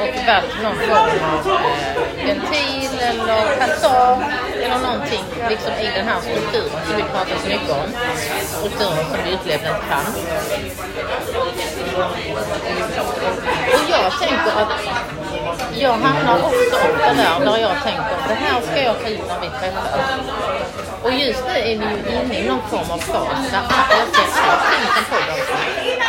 Och 0.00 0.26
varit 0.26 0.62
någon 0.62 0.76
form 0.76 0.92
av 0.92 1.48
eh, 1.48 2.26
ventil 2.26 2.98
eller 3.00 3.56
passage 3.58 4.22
eller 4.62 4.78
någonting 4.78 5.24
liksom 5.48 5.72
i 5.72 5.90
den 5.96 6.06
här 6.08 6.20
strukturen 6.20 6.80
som 6.86 6.96
vi 6.96 7.02
pratar 7.02 7.36
så 7.42 7.48
mycket 7.48 7.70
om. 7.70 7.88
Strukturen 8.46 9.04
som 9.10 9.18
vi 9.24 9.34
upplevde 9.34 9.68
inte 9.68 9.86
fanns. 9.90 10.16
Och 13.74 13.90
jag 13.90 14.12
tänker 14.20 14.52
att 14.60 14.72
jag 15.78 15.92
hamnar 15.92 16.38
också 16.38 16.76
ofta 16.76 17.14
där, 17.14 17.44
där 17.44 17.58
jag 17.58 17.82
tänker 17.82 18.16
det 18.28 18.34
här 18.34 18.60
ska 18.60 18.82
jag 18.82 19.00
ta 19.02 19.08
ut 19.08 19.28
när 19.28 19.40
vi 19.40 19.48
träffas. 19.60 19.88
Och 21.02 21.12
just 21.12 21.44
nu 21.46 21.58
är 21.58 21.78
vi 21.78 21.84
ju 21.84 22.20
inne 22.20 22.38
i 22.38 22.48
någon 22.48 22.62
form 22.70 22.90
av 22.90 22.98
fas 22.98 23.50
där 23.52 23.62
jag 24.00 24.06
ser 24.14 24.54
allting 24.58 24.84
som 24.94 25.04
poddavsnitt. 25.10 26.00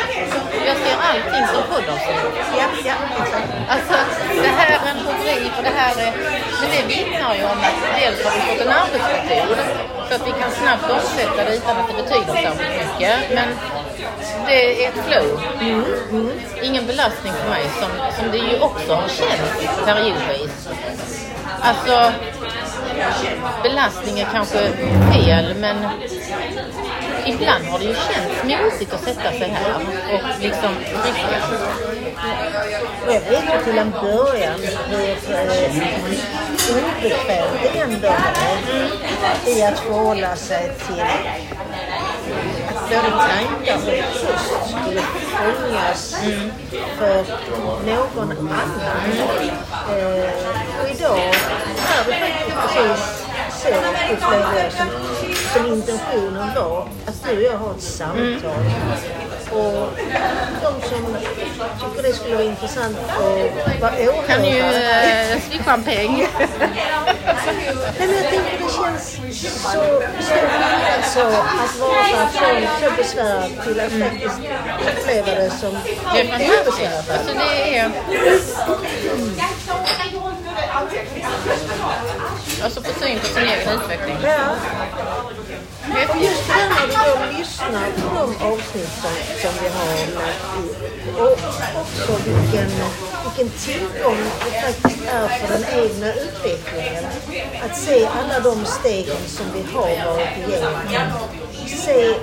Jag 0.67 0.77
ser 0.83 0.95
allting 1.09 1.45
som 1.53 1.63
poddavsnitt. 1.71 2.25
Ja, 2.59 2.67
ja. 2.89 2.95
Alltså, 3.73 3.97
det 4.43 4.53
här 4.57 4.69
är 4.75 4.79
en 4.91 4.99
rubrik 5.07 5.51
och 5.57 5.63
det 5.63 5.75
här 5.81 5.93
är... 6.05 6.11
Men 6.61 6.69
det 6.75 6.83
vittnar 6.95 7.35
ju 7.35 7.43
om 7.43 7.59
att 7.69 7.79
dels 7.99 8.23
har 8.25 8.31
vi 8.35 8.41
fått 8.47 8.61
en 8.65 8.73
arbetsmetod 8.81 9.57
så 10.07 10.15
att 10.15 10.27
vi 10.27 10.31
kan 10.41 10.51
snabbt 10.51 10.89
omsätta 10.97 11.43
det 11.43 11.55
utan 11.55 11.77
att 11.77 11.87
det 11.87 11.97
betyder 12.03 12.33
särskilt 12.33 12.75
mycket. 12.81 13.15
Men 13.37 13.47
det 14.47 14.85
är 14.85 14.89
ett 14.89 15.05
flow. 15.05 15.39
Ingen 16.63 16.87
belastning 16.87 17.33
för 17.33 17.49
mig 17.49 17.63
som, 17.79 17.89
som 18.17 18.31
det 18.31 18.37
ju 18.37 18.59
också 18.59 18.93
har 18.93 19.07
känts 19.07 19.85
periodvis. 19.85 20.69
Alltså, 21.61 22.11
belastning 23.63 24.19
är 24.19 24.27
kanske 24.31 24.71
fel 25.13 25.55
men 25.59 25.77
ibland 27.25 27.65
har 27.65 27.79
det 27.79 27.85
ju 27.85 27.95
känts 27.95 28.43
mysigt 28.43 28.93
att 28.93 29.03
sätta 29.03 29.31
sig 29.31 29.49
här 29.49 29.75
och 30.13 30.41
liksom 30.41 30.75
trycka. 31.03 31.45
Och 33.07 33.13
jag 33.13 33.21
vet 33.21 33.43
ju 33.43 33.63
till 33.63 33.77
en 33.77 33.91
början 33.91 34.59
hur 34.89 35.09
eh, 35.09 35.71
obekvämt 36.77 37.61
det 37.61 37.79
ändå 37.79 38.07
är 38.07 39.57
i 39.57 39.63
att 39.63 39.79
förhålla 39.79 40.35
sig 40.35 40.71
till 40.87 41.03
både 42.91 43.11
tankar 43.11 43.75
och 43.75 43.87
röst 43.87 44.75
skulle 44.83 45.01
fångas 45.01 46.15
för 46.97 47.25
någon 47.85 48.31
annan. 48.31 48.69
Eh, 49.89 50.29
och 50.81 50.89
idag 50.89 51.19
är 51.19 52.05
det 52.05 52.13
faktiskt 52.13 52.57
precis 52.61 53.21
så 53.61 53.67
upplever 54.13 54.63
jag 54.63 54.71
som, 54.71 54.87
som 55.53 55.65
intentionen 55.73 56.49
var 56.55 56.87
att 57.05 57.23
du 57.29 57.37
och 57.37 57.41
jag 57.41 57.57
har 57.57 57.71
ett 57.71 57.81
samtal. 57.81 59.30
Och 59.51 59.89
de 60.61 60.87
som 60.89 61.15
tycker 61.79 62.03
det 62.03 62.13
skulle 62.13 62.35
vara 62.35 62.45
intressant 62.45 62.97
att 62.97 63.19
vara 63.81 63.91
åhörare. 63.91 64.27
Kan 64.27 64.45
ju 64.45 64.59
eh, 64.59 65.41
slippa 65.49 65.73
en 65.73 65.83
peng. 65.83 66.27
Nej, 67.99 68.07
men 68.07 68.15
jag 68.15 68.29
tänker 68.29 68.57
det 68.57 68.71
känns 68.73 69.19
så 69.41 69.59
stor 69.59 70.01
skillnad 70.01 71.05
så 71.13 71.19
att 71.21 71.79
vara 71.79 72.27
från 72.27 72.89
så 72.89 72.95
besvärad 72.97 73.51
till 73.63 73.79
att 73.79 73.91
faktiskt 73.91 74.39
uppleva 74.97 75.31
det 75.35 75.49
som 75.49 75.77
fantastiskt. 76.29 77.11
Alltså 77.11 77.33
det 77.33 77.77
är... 77.77 77.91
Alltså 82.63 82.81
få 82.81 82.93
syn 82.99 83.19
på 83.19 83.25
sin 83.25 83.43
egen 83.43 83.73
utveckling. 83.73 84.17
Ja, 84.23 84.55
just 85.99 86.47
det 86.47 86.53
där 86.53 86.69
när 86.69 86.87
du 86.87 87.31
då 87.31 87.37
lyssnar 87.37 87.91
på 87.91 88.15
de 88.19 88.45
avsnitt 88.45 88.91
som, 89.01 89.15
som 89.41 89.53
vi 89.61 89.69
har 89.77 90.15
lagt 90.15 90.57
i 90.57 90.91
och 91.19 91.31
också 91.81 92.11
vilken, 92.25 92.69
vilken 93.23 93.49
tillgång 93.59 94.17
det 94.45 94.61
faktiskt 94.61 95.05
är 95.07 95.27
för 95.27 95.47
den 95.53 95.65
egna 95.83 96.13
utvecklingen. 96.13 97.03
Att 97.63 97.77
se 97.77 98.05
alla 98.05 98.39
de 98.39 98.65
stegen 98.65 99.27
som 99.27 99.45
vi 99.53 99.73
har 99.73 100.05
varit 100.05 100.47
igenom. 100.47 101.40
Se 101.77 102.13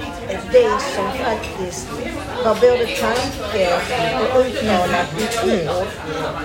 det 0.53 0.81
som 0.95 1.13
faktiskt 1.25 1.89
var 2.45 2.55
både 2.55 2.87
tanke 2.87 3.81
och 4.35 4.41
utmanat 4.41 5.07
i 5.21 5.69
ord 5.69 5.87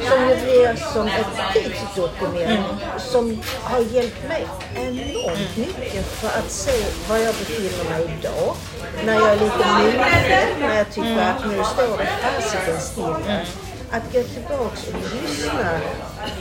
som 0.10 0.30
jag 0.30 0.40
blir 0.40 0.76
som 0.94 1.08
ett 1.08 1.54
tidsdokument 1.54 2.68
som 2.98 3.42
har 3.64 3.80
hjälpt 3.80 4.28
mig 4.28 4.48
enormt 4.76 5.58
mycket 5.58 6.06
för 6.06 6.28
att 6.28 6.52
se 6.52 6.86
var 7.10 7.18
jag 7.18 7.36
befinner 7.36 7.90
mig 7.90 8.18
idag. 8.20 8.56
När 9.06 9.14
jag 9.14 9.30
är 9.30 9.36
lite 9.36 9.58
mogen, 9.58 10.60
när 10.60 10.78
jag 10.78 10.92
tycker 10.92 11.22
att 11.22 11.46
nu 11.48 11.64
står 11.64 11.98
det 11.98 12.10
fasiken 12.22 12.82
stilla. 12.82 13.40
Att 13.94 14.14
gå 14.14 14.24
tillbaks 14.24 14.88
och 14.88 14.94
lyssna 15.22 15.80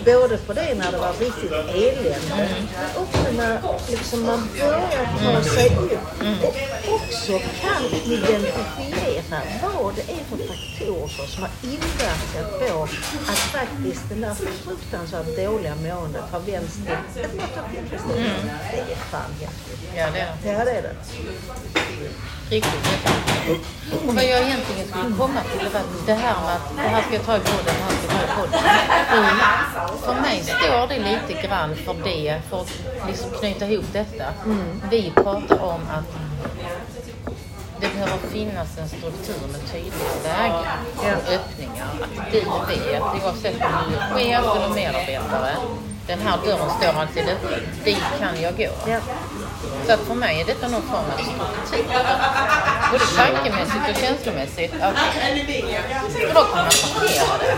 både 0.04 0.38
på 0.38 0.52
det 0.52 0.74
när 0.74 0.92
det 0.92 0.98
var 0.98 1.12
riktigt 1.12 1.52
elände 1.52 2.48
men 2.66 3.02
också 3.02 3.32
när 3.36 3.60
liksom 3.90 4.26
man 4.26 4.48
börjar 4.58 5.06
ta 5.24 5.42
sig 5.42 5.66
upp. 5.66 6.22
Och 6.44 6.94
också 6.94 7.32
kan 7.60 7.84
identifiera 8.12 9.40
vad 9.62 9.94
det 9.94 10.02
är 10.02 10.24
för 10.28 10.36
faktorer 10.36 11.26
som 11.26 11.42
har 11.42 11.50
inverkat 11.62 12.60
på 12.60 12.82
att 13.32 13.38
faktiskt 13.38 14.08
det 14.08 14.14
där 14.14 14.34
fruktansvärt 14.34 15.36
dåliga 15.36 15.74
måendet 15.74 16.24
har 16.30 16.40
vänts 16.40 16.74
till 16.74 17.22
ett 17.24 17.34
mått 17.34 17.58
av 17.58 17.74
tillfredsställelse. 17.74 18.91
Häftigt. 19.10 19.50
Ja, 19.96 20.06
det 20.12 20.20
är 20.20 20.32
det. 20.42 20.50
Ja, 20.52 20.64
det 20.64 20.70
är 20.70 20.82
det. 20.82 20.94
Riktigt. 22.50 22.72
Och 24.06 24.14
vad 24.14 24.24
jag 24.24 24.40
egentligen 24.42 24.88
skulle 24.88 25.16
komma 25.18 25.40
till 25.40 25.68
var 25.72 25.82
det 26.06 26.14
här 26.14 26.34
med 26.42 26.56
att 26.56 26.76
det 26.76 26.88
här 26.88 27.02
ska 27.02 27.14
jag 27.14 27.24
ta 27.24 27.36
i 27.36 27.40
podden, 27.40 27.64
det 27.64 27.84
här 27.84 27.90
ska 27.90 28.12
jag 28.12 28.26
ta 28.26 28.32
i 28.32 28.36
podden. 28.40 28.60
Mm. 29.12 29.38
För 30.02 30.14
mig 30.20 30.42
står 30.42 30.86
det 30.88 30.98
lite 30.98 31.46
grann 31.46 31.76
för 31.76 31.94
det, 32.04 32.40
för 32.50 32.60
att 32.60 32.72
liksom 33.08 33.30
knyta 33.30 33.66
ihop 33.66 33.84
detta. 33.92 34.24
Vi 34.90 35.12
pratar 35.14 35.58
om 35.62 35.80
att 35.90 36.04
det 37.80 37.88
behöver 37.94 38.18
finnas 38.32 38.78
en 38.78 38.88
struktur 38.88 39.46
med 39.52 39.72
tydliga 39.72 40.14
vägar 40.24 40.78
och 41.06 41.32
öppningar. 41.32 41.86
Att 42.02 42.30
du 42.30 42.40
vet, 42.90 43.02
oavsett 43.02 43.54
om 43.54 43.90
du 43.90 43.96
är 43.96 44.14
chef 44.14 44.56
eller 44.56 44.74
medarbetare, 44.74 45.56
den 46.06 46.18
här 46.20 46.38
dörren 46.44 46.70
står 46.78 47.00
alltid 47.00 47.28
öppen. 47.28 47.60
Dit 47.84 48.04
kan 48.20 48.42
jag 48.42 48.56
gå. 48.56 48.68
Ja. 48.86 48.98
Så 49.86 49.92
att 49.92 50.00
för 50.00 50.14
mig 50.14 50.40
är 50.40 50.44
detta 50.44 50.68
någon 50.68 50.82
form 50.82 51.04
av 51.12 51.18
struktur. 51.66 52.04
Både 52.90 53.04
tankemässigt 53.16 53.90
och 53.90 53.96
känslomässigt. 53.96 54.72
Att, 54.80 54.94
då 56.34 56.42
kan 56.42 56.56
man 56.56 56.74
parkera 56.94 57.34
det. 57.42 57.56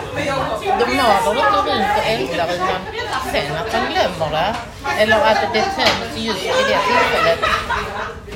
Då 0.80 0.86
maler 0.86 1.34
det 1.34 1.40
inte 1.40 1.58
runt 1.70 1.98
och 1.98 2.06
eldar 2.06 2.54
utan 2.54 2.80
sen 3.32 3.56
att 3.56 3.72
man 3.72 3.82
glömmer 3.92 4.30
det. 4.36 4.54
Eller 4.98 5.16
att 5.16 5.52
det 5.52 5.62
töms 5.62 6.16
just 6.16 6.42
vid 6.42 6.66
det 6.68 6.78
tillfället. 6.88 7.38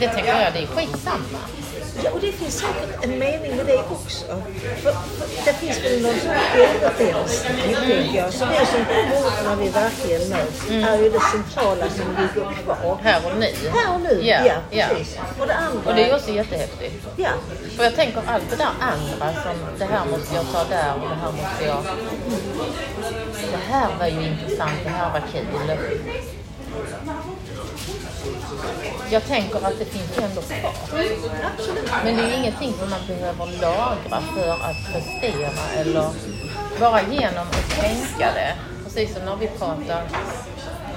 Det 0.01 0.09
tänker 0.09 0.43
jag, 0.43 0.53
det 0.53 0.59
är 0.59 0.67
skitsamma. 0.67 1.39
Ja, 2.05 2.11
och 2.11 2.21
det 2.21 2.33
finns 2.33 2.55
säkert 2.59 3.05
en 3.05 3.19
mening 3.19 3.57
med 3.57 3.67
det 3.67 3.79
också. 3.79 4.25
För, 4.83 4.93
för 4.93 5.45
det 5.45 5.53
finns 5.53 5.85
väl 5.85 6.03
någon 6.03 6.15
sån 6.21 6.31
överrensning, 6.57 7.75
tänker 7.75 8.19
jag. 8.19 8.33
Så 8.33 8.45
det 8.45 8.67
som 8.67 8.85
kommer 8.85 9.45
när 9.45 9.57
vi 9.65 9.69
verkligen 9.69 10.29
möts 10.29 10.71
är 10.71 11.03
ju 11.03 11.11
det 11.11 11.21
centrala 11.21 11.91
som 11.91 12.07
ligger 12.11 12.55
kvar. 12.65 12.99
Här 13.03 13.21
och 13.27 13.39
nu. 13.39 13.47
Här 13.75 13.95
och 13.95 14.01
nu, 14.01 14.27
Ja, 14.27 14.39
ja, 14.47 14.55
ja. 14.71 14.87
precis. 14.89 15.19
Och 15.41 15.47
det 15.47 15.55
andra... 15.55 15.91
Och 15.91 15.97
det 15.97 16.11
är 16.11 16.15
också 16.17 16.31
jättehäftigt. 16.31 17.07
Ja, 17.17 17.31
För 17.77 17.85
jag 17.85 17.95
tänker 17.95 18.23
allt 18.27 18.51
det 18.51 18.57
där 18.57 18.73
andra 18.81 19.43
som 19.43 19.57
det 19.79 19.85
här 19.85 20.05
måste 20.11 20.35
jag 20.35 20.45
ta 20.53 20.65
där 20.65 20.95
och 20.95 21.09
det 21.09 21.17
här 21.23 21.33
måste 21.33 21.65
jag... 21.65 21.83
Det 23.53 23.73
här 23.73 23.89
var 23.99 24.07
ju 24.07 24.27
intressant, 24.27 24.73
det 24.85 24.91
här 24.91 25.13
var 25.13 25.23
kul. 25.33 25.47
Jag 29.11 29.25
tänker 29.25 29.67
att 29.67 29.79
det 29.79 29.85
finns 29.85 30.19
ju 30.19 30.23
ändå 30.23 30.41
kvar. 30.41 30.73
absolut. 30.81 31.91
Men 32.05 32.17
det 32.17 32.23
är 32.23 32.29
ju 32.29 32.35
ingenting 32.35 32.73
som 32.79 32.91
man 32.91 33.01
behöver 33.07 33.47
lagra 33.61 34.21
för 34.35 34.51
att 34.51 34.93
prestera 34.93 35.51
eller 35.77 36.11
bara 36.81 37.03
genom 37.03 37.47
att 37.51 37.81
tänka 37.81 38.33
det. 38.35 38.55
Precis 38.85 39.15
som 39.15 39.25
när 39.25 39.37
vi 39.37 39.47
pratar 39.47 40.03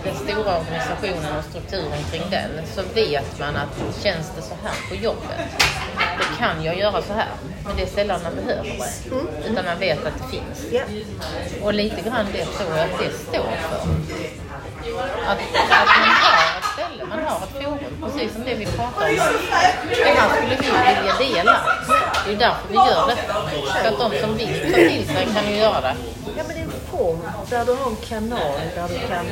den 0.03 0.15
stora 0.15 0.59
organisationen 0.59 1.37
och 1.37 1.45
strukturen 1.49 2.03
kring 2.11 2.23
den 2.31 2.49
så 2.75 2.81
vet 2.93 3.39
man 3.39 3.55
att 3.55 4.03
känns 4.03 4.31
det 4.35 4.41
så 4.41 4.55
här 4.63 4.89
på 4.89 4.95
jobbet 4.95 5.39
då 6.17 6.37
kan 6.37 6.63
jag 6.63 6.77
göra 6.77 7.01
så 7.01 7.13
här. 7.13 7.29
Men 7.65 7.75
det 7.75 7.81
är 7.83 7.87
sällan 7.87 8.19
man 8.23 8.35
behöver 8.35 8.63
det. 8.63 9.51
Utan 9.51 9.65
man 9.65 9.79
vet 9.79 10.05
att 10.05 10.13
det 10.17 10.37
finns. 10.37 10.83
Och 11.63 11.73
lite 11.73 12.01
grann 12.01 12.25
det 12.33 12.45
tror 12.45 12.77
jag 12.77 12.79
att 12.79 12.99
det 12.99 13.11
står 13.11 13.51
för. 13.69 13.87
Att, 15.27 15.39
att 15.69 15.87
man 15.99 16.09
har 16.23 16.59
ett 16.59 16.65
ställe, 16.73 17.05
man 17.09 17.19
har 17.23 17.37
ett 17.37 17.63
forum, 17.63 17.79
precis 18.03 18.33
som 18.33 18.43
det 18.43 18.55
vi 18.55 18.65
pratar 18.65 19.09
om. 19.09 19.15
Det 19.89 20.03
här 20.03 20.35
skulle 20.35 20.55
vi 20.55 20.67
vilja 20.67 21.15
dela. 21.19 21.59
Det 22.25 22.33
är 22.33 22.37
därför 22.37 22.67
vi 22.69 22.75
gör 22.75 23.07
det. 23.07 23.15
För 23.81 23.87
att 23.87 24.11
de 24.11 24.19
som 24.21 24.37
vill 24.37 24.71
ta 24.71 24.77
till 24.77 25.07
sig 25.07 25.27
kan 25.35 25.51
ju 25.51 25.57
göra 25.57 25.81
det. 25.81 25.95
ja, 26.37 26.43
men 26.47 26.55
det 26.55 26.61
är 26.61 26.65
en 26.65 26.71
form 26.91 27.19
där 27.49 27.65
du 27.65 27.73
har 27.73 27.89
en 27.89 27.95
kanal 27.95 28.59
där 28.75 28.87
du 28.87 29.07
kan 29.07 29.25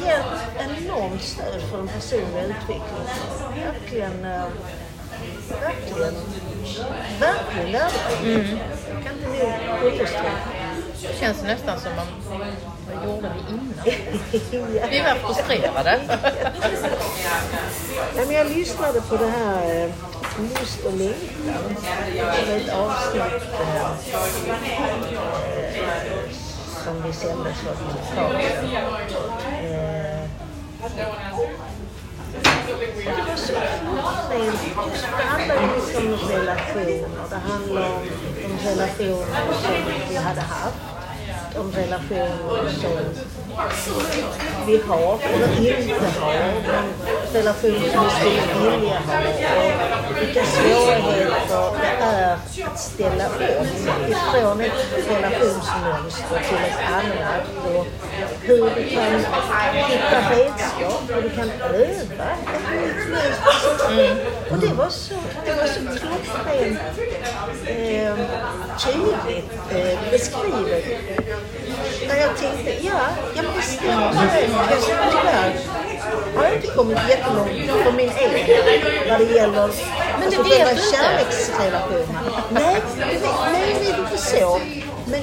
ge 0.00 0.10
ett 0.10 0.24
enormt 0.58 1.22
stöd 1.22 1.62
för 1.70 1.76
den 1.76 1.88
personliga 1.88 2.44
utvecklingen. 2.44 3.06
Verkligen, 3.56 4.24
eh, 4.24 4.44
verkligen, 5.60 6.14
verkligen 7.20 7.72
värdefullt. 7.72 8.60
Jag 8.94 9.04
kan 9.04 9.14
inte 9.14 9.28
nog 9.28 9.92
understryka. 9.92 10.55
Det 11.02 11.18
känns 11.20 11.42
nästan 11.42 11.80
som 11.80 11.90
man, 11.96 12.06
vad 12.86 13.04
gjorde 13.04 13.32
vi 13.34 13.40
innan? 13.54 13.74
Ja. 14.80 14.86
Vi 14.90 15.00
var 15.00 15.14
frustrerade. 15.14 16.00
Nej, 18.16 18.26
men 18.26 18.34
jag 18.36 18.46
lyssnade 18.50 19.00
på 19.00 19.16
det 19.16 19.26
här 19.26 19.84
eh, 19.84 19.90
Lust 20.60 20.84
och 20.84 20.92
längtan. 20.92 21.76
Det 22.12 22.22
var 22.22 22.56
ett 22.56 22.72
avsnitt 22.72 23.22
eh, 23.60 23.76
eh, 23.76 23.86
som 26.84 27.02
vi 27.02 27.12
sände 27.12 27.54
för 27.54 27.72
ett 27.72 28.16
tag 28.16 28.42
sedan. 28.42 29.86
Handlar 35.26 35.56
om 35.56 36.18
relationer. 36.30 37.08
Det 37.30 37.36
handlar 37.36 37.86
om 37.86 38.02
de 38.42 38.68
relationer 38.68 39.54
som 39.62 39.74
vi 40.10 40.16
hade 40.16 40.40
haft. 40.40 40.76
De 41.54 41.70
relationer 41.70 42.70
som 42.70 43.45
vi 44.66 44.80
har 44.88 45.18
eller 45.24 45.80
inte 45.80 46.20
har. 46.20 46.32
De 47.32 47.38
relationer 47.38 47.88
som 47.92 48.04
vi 48.04 48.10
skulle 48.10 48.76
vilja 48.76 48.98
ha. 48.98 49.18
Och 50.10 50.22
vilka 50.22 50.44
svårigheter 50.44 51.70
det 51.80 52.04
är 52.04 52.32
att 52.66 52.78
ställa 52.78 53.26
om 53.26 54.60
ifrån 54.60 54.60
ett 54.60 55.08
relationsmönster 55.08 56.40
till 56.48 56.56
ett 56.56 56.80
annat. 56.92 57.66
Och 57.66 57.86
hur 58.42 58.70
du 58.76 58.88
kan 58.88 59.14
hitta 59.74 60.30
redskap, 60.30 61.02
och 61.16 61.22
du 61.22 61.30
kan 61.30 61.50
öva 61.50 62.30
ett 62.30 62.70
nytt 62.72 63.08
mönster. 63.10 64.26
Och 64.50 64.58
det 64.58 64.74
var 64.74 64.88
så, 64.88 65.14
det 65.44 65.54
var 65.54 65.66
så 65.66 65.80
klockrent 65.80 66.78
eh, 67.66 68.14
tydligt 68.78 69.50
eh, 69.70 70.10
beskrivet. 70.10 70.84
Där 72.08 72.16
jag 72.16 72.36
tänkte, 72.36 72.86
ja, 72.86 73.00
ja 73.36 73.42
men 73.42 73.52
det 73.56 73.62
stämmer. 73.62 74.14
Jag 74.70 75.10
tyvärr 75.10 75.52
har 76.36 76.44
jag 76.44 76.54
inte 76.54 76.66
kommit 76.66 76.98
jättelångt 77.08 77.84
på 77.84 77.92
min 77.92 78.10
egen 78.10 79.08
när 79.08 79.18
det 79.18 79.24
gäller 79.24 79.70
Men 80.20 80.30
det 80.30 80.36
alltså, 80.36 80.42
vet 80.42 80.66
själva 80.66 80.82
kärleksrelationerna. 80.92 82.20
Nej, 82.50 82.76
det 82.98 83.28
nej, 83.52 83.76
det 83.80 83.90
är 83.90 83.98
inte 83.98 84.16
så. 84.16 84.60
Men, 85.06 85.22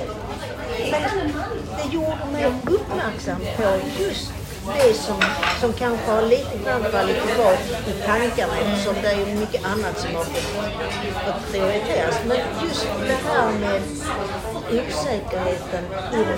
men 0.91 1.33
det 1.77 1.93
gjorde 1.93 2.25
mig 2.31 2.45
uppmärksam 2.45 3.39
på 3.57 3.63
just 4.03 4.42
det 4.65 4.93
som, 4.93 5.21
som 5.61 5.73
kanske 5.73 6.11
har 6.11 6.21
lite 6.21 6.57
grann 6.65 6.83
fallit 6.91 7.17
tillbaka 7.27 7.63
i 7.87 7.93
tankarna 8.05 8.53
eftersom 8.59 8.95
det 9.01 9.07
är 9.07 9.27
ju 9.27 9.35
mycket 9.35 9.65
annat 9.65 9.99
som 9.99 10.15
har 10.15 10.23
fått 10.23 11.51
prioriteras. 11.51 12.15
Men 12.27 12.37
just 12.63 12.87
det 13.07 13.19
här 13.29 13.51
med 13.51 13.81
osäkerheten 14.69 15.83
inför 16.13 16.37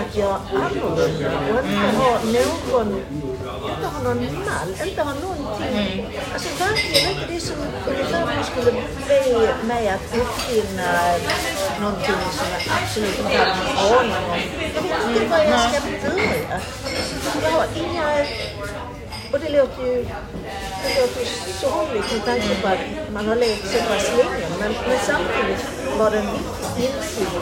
att 0.00 0.16
göra 0.16 0.40
annorlunda 0.54 1.30
och 1.52 1.64
inte 1.64 1.86
ha 1.98 2.12
någon, 2.72 2.96
inte 3.70 3.86
ha 3.86 4.02
någon 4.02 4.24
mall, 4.24 4.70
inte 4.88 5.02
ha 5.02 5.14
någonting. 5.14 6.06
Alltså 6.32 6.64
verkligen 6.64 7.10
inte 7.10 7.26
det 7.32 7.40
som 7.40 7.56
ungefär 7.88 8.26
man 8.26 8.44
skulle 8.44 8.72
be 9.08 9.54
mig 9.64 9.88
att 9.88 10.16
uppfinna 10.16 10.90
någonting 11.80 12.22
som 12.38 12.46
jag 12.52 12.62
absolut 12.82 13.18
inte 13.18 13.36
hade 13.36 13.52
någon 13.58 13.98
aning 13.98 14.16
om. 14.30 14.40
Jag 14.74 14.82
vet 14.82 15.22
inte 15.22 15.28
var 15.30 15.38
jag 15.38 15.60
ska 15.60 15.80
börja. 16.08 16.60
Jag 17.42 17.50
har 17.50 17.66
inga 17.76 18.24
och 19.32 19.40
det 19.40 19.48
låter 19.48 19.82
ju, 19.86 20.04
det 20.82 21.00
låter 21.00 21.20
ju 21.20 21.26
sorgligt 21.60 22.12
med 22.12 22.24
tanke 22.24 22.62
på 22.62 22.68
att 22.68 23.12
man 23.12 23.28
har 23.28 23.36
levt 23.36 23.66
så 23.72 23.78
pass 23.78 24.10
länge. 24.16 24.46
Men, 24.60 24.72
men 24.88 24.98
samtidigt 25.10 25.64
var 25.98 26.10
det 26.10 26.18
en 26.18 26.26
viktig 26.26 26.84
insikt 26.84 27.36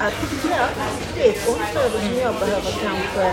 att 0.00 0.14
ja, 0.50 0.66
det 1.14 1.26
är 1.26 1.30
ett 1.32 1.48
område 1.48 1.98
som 2.06 2.18
jag 2.18 2.34
behöver 2.34 2.72
kanske 2.82 3.24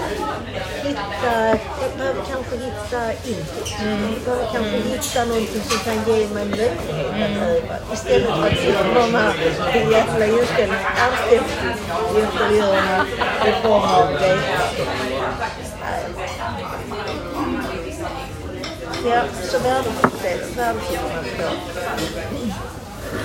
hitta, 0.88 1.34
jag 1.82 1.92
behöver 1.98 2.22
kanske 2.32 2.56
hitta 2.58 3.12
input. 3.14 3.74
Jag 3.80 4.22
behöver 4.26 4.48
kanske 4.54 4.78
hitta 4.78 5.26
någonting 5.26 5.62
som 5.62 5.80
kan 5.80 6.14
ge 6.14 6.28
mig 6.28 6.46
möjlighet 6.46 6.78
att 7.14 7.48
öva. 7.48 7.76
Istället 7.94 8.28
för 8.28 8.48
att 8.48 8.58
sitta 8.58 8.84
på 8.84 9.00
de 9.00 9.14
här 9.14 9.34
jävla 9.92 10.26
inställningarna. 10.26 10.90
Alltid 11.06 11.42
i 13.48 13.62
form 13.62 13.84
av 13.84 14.08
det. 14.22 15.17
Ja, 19.10 19.24
så 19.44 19.60
värdefullt 19.60 20.22
det 20.22 20.62
är. 20.62 20.76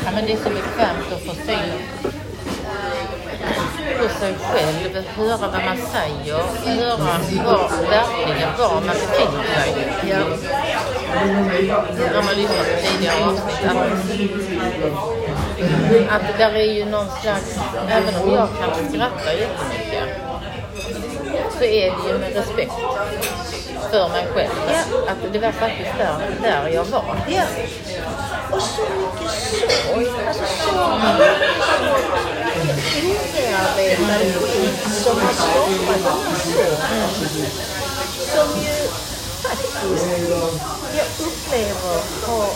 Ja, 0.05 0.11
men 0.14 0.27
det 0.27 0.33
är 0.33 0.37
så 0.37 0.51
bekvämt 0.51 1.12
att 1.12 1.23
få 1.23 1.35
syn 1.35 1.73
på 3.99 4.09
sig 4.09 4.35
själv, 4.35 5.05
höra 5.16 5.37
vad 5.37 5.64
man 5.64 5.77
säger, 5.77 6.35
höra 6.64 6.97
var, 7.45 7.71
verkligen 7.90 8.51
var 8.59 8.75
man 8.75 8.85
befinner 8.87 9.45
sig. 9.55 9.68
Ja. 10.09 10.18
När 12.12 12.23
man 12.23 12.35
lyssnar 12.35 12.64
på 12.64 12.87
tidigare 12.87 13.25
avsnitt. 13.25 13.64
Att, 13.68 13.77
att 16.14 16.23
det 16.29 16.45
där 16.45 16.55
är 16.55 16.73
ju 16.73 16.85
någon 16.85 17.07
slags, 17.23 17.59
även 17.88 18.14
om 18.23 18.31
jag 18.31 18.49
kan 18.49 18.88
skratta 18.88 19.35
jättemycket, 19.35 20.32
så 21.62 21.66
är 21.66 21.90
det 21.90 22.09
ju 22.09 22.18
med 22.18 22.35
respekt 22.35 22.72
för 23.90 24.09
mig 24.09 24.27
själv. 24.35 24.51
Att 25.09 25.33
det 25.33 25.38
var 25.38 25.53
faktiskt 25.53 25.90
där, 25.98 26.16
där 26.42 26.68
jag 26.68 26.85
var. 26.85 27.05
ja. 27.29 27.42
Och 28.51 28.62
så 28.62 28.83
mycket 28.83 29.31
sorg. 29.31 30.07
Alltså 30.29 30.44
så 30.44 30.98
mycket 30.98 31.33
obearbetad 33.05 34.40
skit 34.40 34.92
som 35.03 35.20
har 35.20 35.33
skapat 35.33 36.01
sorgen. 36.42 37.51
Som 38.35 38.62
ju 38.62 39.12
faktiskt 39.57 39.77
jag 40.97 41.27
upplever 41.27 42.01
har 42.27 42.49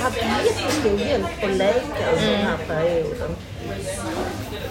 haft 0.00 0.16
jättestor 0.46 1.00
hjälp 1.00 1.44
att 1.44 1.50
läka 1.56 2.12
under 2.12 2.30
den 2.30 2.46
här 2.46 2.58
perioden. 2.68 3.36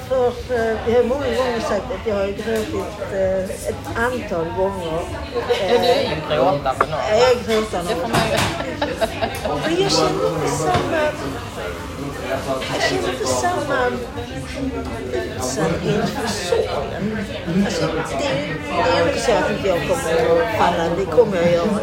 För 0.10 0.28
eh, 0.28 0.78
jag 0.88 0.98
har 0.98 1.04
många 1.04 1.26
gånger 1.26 1.60
sagt 1.60 1.86
att 1.92 2.08
jag 2.08 2.16
har 2.16 2.28
gråtit 2.28 3.14
eh, 3.14 3.44
ett 3.44 3.86
antal 3.96 4.46
gånger. 4.58 5.02
Ja, 5.70 5.78
du 5.82 5.88
är 5.88 6.04
ju 6.04 6.16
gråtare 6.30 6.76
nu. 6.80 6.96
Jag 7.20 7.46
man 8.02 8.22
ju... 8.30 8.38
Men 9.66 9.82
jag 9.82 9.92
känner 9.92 10.36
inte 10.36 10.48
samma... 10.48 11.12
Jag 13.50 13.68
känner 14.50 14.64
inte 14.64 15.40
samma 15.40 15.70
utsatthet 15.84 16.10
för 16.10 16.28
sorgen. 16.28 17.18
Alltså, 17.66 17.86
det, 17.88 18.28
det 18.68 18.98
är 18.98 19.08
inte 19.08 19.20
säga 19.20 19.38
att 19.40 19.52
inte 19.52 19.68
jag 19.68 19.78
kommer 19.82 20.42
att 20.42 20.58
falla, 20.58 20.90
det 20.98 21.06
kommer 21.06 21.38
jag 21.38 21.52
göra. 21.52 21.80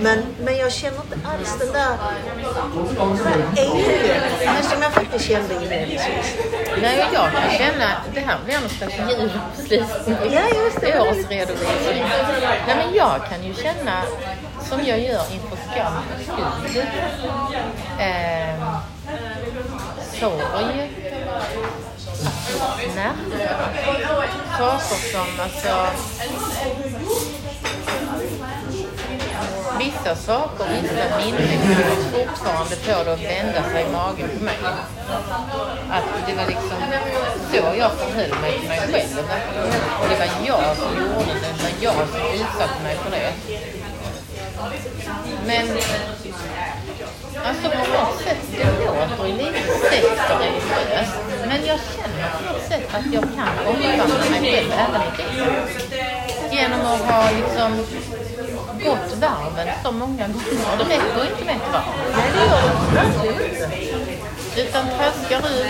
Men, 0.00 0.22
men 0.44 0.56
jag 0.56 0.72
känner 0.72 0.98
inte 1.00 1.16
alls 1.28 1.58
den 1.58 1.72
där, 1.72 1.96
den 3.54 4.54
där 4.54 4.62
som 4.62 4.82
jag 4.82 4.92
faktiskt 4.92 5.24
kände 5.24 5.54
inledningsvis. 5.54 6.36
Nej, 6.82 6.98
jag 7.12 7.30
kan 7.32 7.50
känna, 7.58 7.88
det 8.14 8.20
här 8.20 8.36
blir 8.44 8.60
någon 8.60 8.68
slags 8.68 8.94
julavslutning 8.98 10.32
Ja, 10.32 10.40
just 10.64 10.80
det. 10.80 11.00
årsredovisning. 11.00 12.04
Nej, 12.66 12.76
men 12.76 12.94
jag 12.94 13.20
kan 13.30 13.44
ju 13.44 13.54
känna, 13.54 14.02
som 14.68 14.78
jag 14.86 14.98
gör 15.00 15.22
inför 15.32 15.56
skam 15.72 15.92
och 15.96 16.22
skuld, 16.70 16.86
eh, 17.98 18.76
sorg, 20.22 20.90
smärta, 22.92 23.18
saker 24.58 25.12
som 25.12 25.40
alltså 25.42 25.74
Vissa 29.78 30.14
saker, 30.16 30.64
vissa 30.82 31.16
minnen 31.18 31.58
kommer 31.62 32.26
fortfarande 32.26 32.76
få 32.76 33.04
det 33.04 33.12
att 33.12 33.20
vända 33.20 33.62
sig 33.70 33.84
i 33.88 33.92
magen 33.92 34.28
på 34.38 34.44
mig. 34.44 34.58
Att 35.90 36.04
det 36.26 36.34
var 36.34 36.46
liksom 36.46 36.78
så 37.52 37.78
jag 37.78 37.92
förhöll 37.92 38.40
mig 38.40 38.58
till 38.60 38.68
mig 38.68 38.78
själv. 38.78 39.18
Och 40.00 40.08
det 40.08 40.18
var 40.18 40.28
jag 40.46 40.76
som 40.76 40.96
gjorde 40.96 41.32
det, 41.42 41.52
det 41.56 41.62
var 41.62 41.72
jag 41.80 42.08
som 42.08 42.20
utsatte 42.34 42.82
mig 42.82 42.96
för 42.96 43.10
det. 43.10 43.32
Men 45.46 45.68
alltså 47.46 47.70
på 47.70 47.78
något 47.78 48.20
sätt, 48.24 48.38
det 48.56 48.84
låter 48.84 49.26
ju 49.26 49.32
lite 49.32 49.62
sexreligiöst. 49.90 51.16
Men 51.46 51.66
jag 51.66 51.78
känner 51.96 52.30
på 52.38 52.52
något 52.52 52.62
sätt 52.68 52.94
att 52.94 53.12
jag 53.12 53.22
kan 53.22 53.66
omfamna 53.66 54.30
mig 54.30 54.52
själv 54.52 54.72
även 54.72 55.02
i 55.02 55.40
det. 55.90 56.56
Genom 56.56 56.80
att 56.80 57.00
ha 57.00 57.30
liksom 57.30 57.86
gått 58.84 59.16
varven 59.20 59.68
så 59.84 59.92
många 59.92 60.26
gånger. 60.28 60.76
Det 60.78 60.84
räcker 60.84 61.30
inte 61.30 61.44
med 61.44 61.56
ett 61.56 61.72
varv. 61.72 61.84
Nej, 62.16 62.30
det 62.34 62.44
gör 62.50 62.62
det 62.62 63.44
inte. 63.50 64.12
Utan 64.56 64.84
traskar 64.98 65.38
ut, 65.38 65.66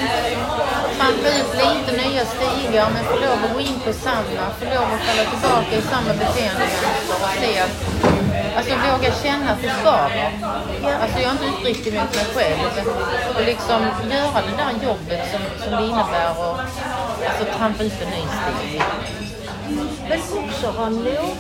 trampar 0.99 1.31
ut 1.39 1.51
lite 1.63 1.93
nya 2.03 2.25
stigar 2.25 2.91
men 2.95 3.05
får 3.05 3.21
lov 3.21 3.39
att 3.45 3.53
gå 3.55 3.61
in 3.61 3.81
på 3.85 3.93
samma, 3.93 4.45
får 4.59 4.67
lov 4.67 4.87
att 4.95 5.03
falla 5.07 5.31
tillbaka 5.31 5.77
i 5.77 5.83
samma 5.83 6.13
beteendemönster 6.23 7.15
och 7.23 7.31
se 7.41 7.61
att, 7.61 7.77
alltså 8.57 8.75
våga 8.75 9.13
känna 9.23 9.57
skaver. 9.57 10.31
Alltså 11.03 11.19
jag 11.19 11.29
är 11.29 11.33
inte 11.33 11.47
uppriktig 11.47 11.95
mot 11.95 12.15
mig 12.15 12.25
själv. 12.35 12.59
Och 13.35 13.45
liksom 13.47 13.81
göra 14.11 14.43
det 14.49 14.57
där 14.57 14.87
jobbet 14.87 15.31
som, 15.31 15.41
som 15.65 15.77
det 15.77 15.87
innebär 15.87 16.27
att 16.27 16.39
alltså, 16.39 17.59
trampa 17.59 17.83
ut 17.83 18.03
en 18.03 18.11
ny 18.11 18.23
stig. 18.39 18.83
Men 20.09 20.21
också 20.45 20.67
ha 20.67 20.89
någon 20.89 21.37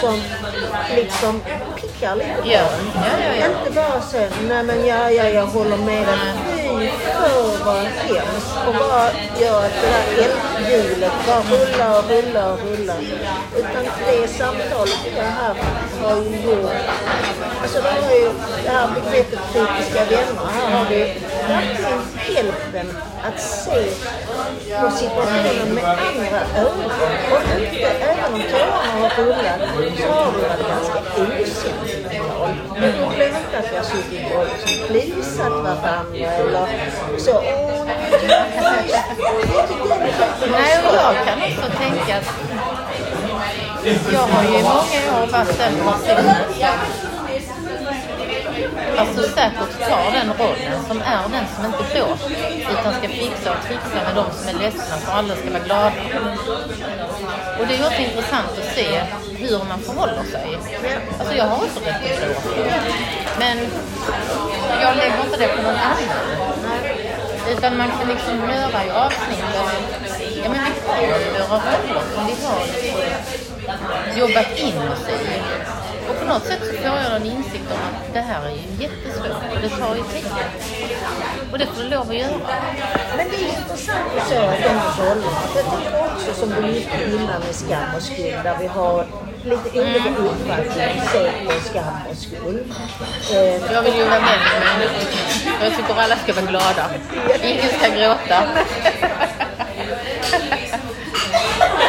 som 0.00 0.22
liksom 0.96 1.40
pickar 1.76 2.16
lite 2.16 2.34
Ja, 2.44 2.60
ja, 2.94 3.02
ja, 3.20 3.34
ja. 3.40 3.46
Inte 3.58 3.70
bara 3.74 4.00
säga, 4.00 4.30
nej 4.48 4.64
men 4.64 4.86
ja, 4.86 5.10
ja, 5.10 5.24
jag 5.28 5.46
håller 5.46 5.76
med 5.76 6.06
dig. 6.06 6.57
Fy 6.68 6.88
för 6.88 7.64
vad 7.64 7.76
hemskt. 7.76 8.54
Och 8.66 8.74
bara 8.74 9.10
göra 9.40 9.66
att 9.66 9.72
det 9.82 9.88
där 9.94 10.24
eldhjulet 10.24 11.12
bara 11.26 11.42
rullar 11.42 11.98
och 11.98 12.10
rullar 12.10 12.52
och 12.52 12.58
rullar. 12.58 13.00
Utan 13.56 13.84
det 14.06 14.28
samtalet 14.28 14.98
vi 15.04 15.20
har 15.20 15.30
haft 15.30 15.60
har 16.02 16.16
ju 16.16 16.36
gjort, 16.50 16.70
alltså 17.62 17.80
det 17.82 17.88
har 17.88 18.14
ju 18.14 18.30
det 18.64 18.70
här 18.70 18.88
begreppet 18.94 19.38
kritiska 19.52 20.04
vänner. 20.04 20.46
Här 20.54 20.78
har 20.78 20.84
vi 20.90 21.00
verkligen 21.48 22.00
hjälpen 22.34 22.96
att 23.22 23.40
se 23.40 23.84
på 24.80 24.90
situationen 24.90 25.74
med 25.74 25.84
andra 25.84 26.40
ögon. 26.56 26.90
Och 27.32 27.60
inte, 27.60 27.88
även 27.88 28.34
om 28.34 28.42
tårarna 28.50 28.92
har 29.00 29.10
rullat, 29.24 29.60
så 30.00 30.08
har 30.08 30.32
vi 30.32 30.40
varit 30.42 30.68
ganska 30.68 30.98
okänsliga. 31.22 31.97
Men 32.80 32.92
det 33.18 33.58
att 33.58 33.72
har 33.76 33.84
suttit 33.84 34.34
och 34.36 34.44
liksom 34.44 34.86
plisat 34.88 35.52
varandra 35.52 36.18
eller 36.18 36.68
så. 37.18 37.32
Åh, 37.32 37.86
Nej, 40.50 40.78
och 40.88 40.94
jag 40.94 41.14
kan 41.26 41.38
också 41.42 41.78
tänka 41.78 42.16
att 42.16 42.34
jag 44.12 44.20
har 44.20 44.42
ju 44.42 44.58
i 44.58 44.62
många 44.62 45.22
år 45.22 45.26
varit 45.32 45.58
den 45.58 45.74
personen 45.74 46.44
som 46.54 47.08
alltså 48.98 49.22
säkert 49.22 49.88
tar 49.88 50.12
den 50.12 50.32
rollen 50.38 50.84
som 50.88 51.00
är 51.00 51.28
den 51.32 51.44
som 51.56 51.64
inte 51.64 51.84
får 51.84 52.18
utan 52.72 52.92
ska 52.94 53.08
fixa 53.08 53.50
och 53.50 53.64
trixa 53.66 53.94
med 54.04 54.14
de 54.14 54.24
som 54.32 54.48
är 54.48 54.62
ledsna 54.62 54.96
för 54.96 55.12
alla 55.12 55.34
ska 55.34 55.50
vara 55.50 55.64
glada. 55.64 55.92
Och 57.58 57.66
det 57.66 57.74
är 57.74 57.78
ju 57.78 57.86
också 57.86 58.02
intressant 58.02 58.50
att 58.58 58.74
se 58.74 59.02
hur 59.36 59.58
man 59.68 59.80
förhåller 59.80 60.24
sig. 60.24 60.58
Alltså 61.18 61.34
jag 61.34 61.44
har 61.44 61.56
också 61.56 61.80
rätt 61.84 61.96
att 61.96 62.22
gråta. 62.22 62.42
Men 63.38 63.58
jag 64.82 64.96
lägger 64.96 65.24
inte 65.24 65.36
det 65.38 65.48
på 65.48 65.62
någon 65.62 65.74
annan. 65.74 65.98
Utan 67.50 67.76
man 67.76 67.90
kan 67.98 68.08
liksom 68.08 68.36
göra 68.50 68.84
i 68.84 68.90
avsnitt 68.90 69.44
där 69.52 70.08
ja, 70.44 70.50
men 70.50 70.60
vi 70.64 70.88
har 70.88 71.00
ju 71.02 71.32
våra 71.48 71.58
roller 71.58 72.02
som 72.14 72.26
vi 72.26 72.34
har 72.44 72.60
jobbat 74.18 74.58
in 74.58 74.78
oss 74.78 75.08
i. 75.08 75.40
Och 76.08 76.18
på 76.20 76.24
något 76.24 76.44
sätt 76.44 76.60
så 76.60 76.72
får 76.72 76.98
jag 76.98 77.16
en 77.16 77.26
insikt 77.26 77.70
om 77.70 77.78
att 77.78 78.14
det 78.14 78.20
här 78.20 78.46
är 78.46 78.50
ju 78.50 78.82
jättesvårt 78.82 79.42
och 79.54 79.60
det 79.62 79.68
tar 79.68 79.96
ju 79.96 80.02
tid. 80.02 80.26
Och 81.52 81.58
det 81.58 81.66
får 81.66 81.82
du 81.82 81.88
lov 81.88 82.10
att 82.10 82.16
göra. 82.16 82.30
Men 83.16 83.28
det 83.30 83.36
är 83.36 83.48
intressant 83.58 84.00
att 84.18 84.28
se 84.28 84.34
de 84.34 85.02
rollerna. 85.02 85.40
Jag 85.54 85.64
tycker 85.64 86.04
också 86.04 86.40
som 86.40 86.48
du 86.50 86.62
lyfte 86.62 87.04
innan 87.04 87.40
med 87.40 87.54
skam 87.54 87.94
och 87.96 88.02
skuld 88.02 88.40
där 88.44 88.56
vi 88.60 88.66
har 88.66 89.06
lite 89.44 89.80
olika 89.80 90.10
uppfattningar 90.20 90.92
se 91.12 91.30
på 91.46 91.52
skam 91.68 91.94
och 92.10 92.16
skuld. 92.16 92.74
Eh, 93.32 93.72
Jag 93.72 93.82
vill 93.82 93.94
ju 93.94 94.04
vara 94.04 94.20
vän 94.20 94.40
med 94.52 94.62
människor. 94.78 95.08
Jag 95.62 95.76
tycker 95.76 95.94
alla 96.00 96.16
ska 96.16 96.32
vara 96.32 96.46
glada. 96.46 96.84
Ingen 97.42 97.68
ska 97.68 97.88
gråta. 97.88 98.48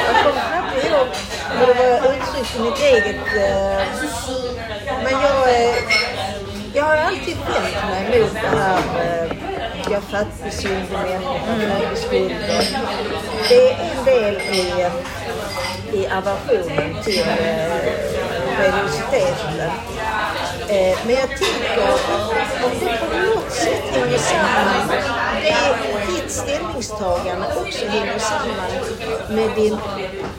Jag 0.07 0.23
kommer 0.23 0.41
knappt 0.51 0.85
ihåg 0.85 1.07
hur 1.59 1.67
det 1.67 2.01
var 2.01 2.13
uttryckt 2.13 2.55
i 2.55 2.59
mitt 2.61 2.79
eget... 2.79 3.15
Eh, 3.15 3.85
men 5.03 5.11
jag, 5.11 5.49
eh, 5.49 5.75
jag 6.73 6.83
har 6.83 6.97
alltid 6.97 7.37
vänt 7.37 8.09
mig 8.09 8.21
mot 8.21 8.33
det 8.33 8.57
här 8.57 9.38
jag 9.91 10.03
fattigsyndig 10.03 10.91
människa. 10.91 12.63
Det 13.49 13.71
är 13.71 13.91
en 13.97 14.05
del 14.05 14.35
i, 14.35 14.85
i 15.97 16.07
aversionen 16.07 17.03
till 17.03 17.19
eh, 17.19 17.79
religiositeten. 18.59 19.71
Eh, 20.69 20.97
men 21.05 21.15
jag 21.15 21.29
tänker 21.29 21.81
om 22.63 22.71
det 22.79 22.97
på 22.97 23.17
något 23.17 23.51
sätt 23.51 23.83
hänger 23.91 24.17
samman, 24.17 24.87
det 25.41 26.13
ditt 26.13 26.31
ställningstagande 26.31 27.47
också 27.55 27.85
hänger 27.85 28.19
samman 28.19 28.71
med 29.29 29.55
din, 29.55 29.77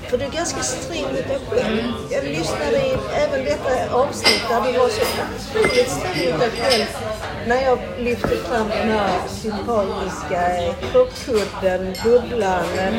för 0.09 0.19
du 0.19 0.25
är 0.25 0.31
ganska 0.31 0.63
sträng 0.63 1.05
mot 1.05 1.29
dig 1.29 1.39
själv. 1.51 1.93
Jag 2.11 2.25
lyssnade 2.25 2.77
i 2.77 2.97
även 3.15 3.45
detta 3.45 3.95
avsnitt 3.95 4.43
där 4.49 4.61
du 4.61 4.79
var 4.79 4.89
så 4.89 5.03
otroligt 5.03 5.91
sträng 5.91 6.31
mot 6.33 6.41
dig 6.41 6.51
själv 6.51 6.87
när 7.47 7.63
jag 7.63 7.79
lyfte 7.99 8.29
fram 8.29 8.69
den 8.69 8.91
här 8.91 9.21
sympatiska 9.29 10.41
krockkudden, 10.93 11.95
bubblan, 12.05 12.65
eh, 12.79 12.93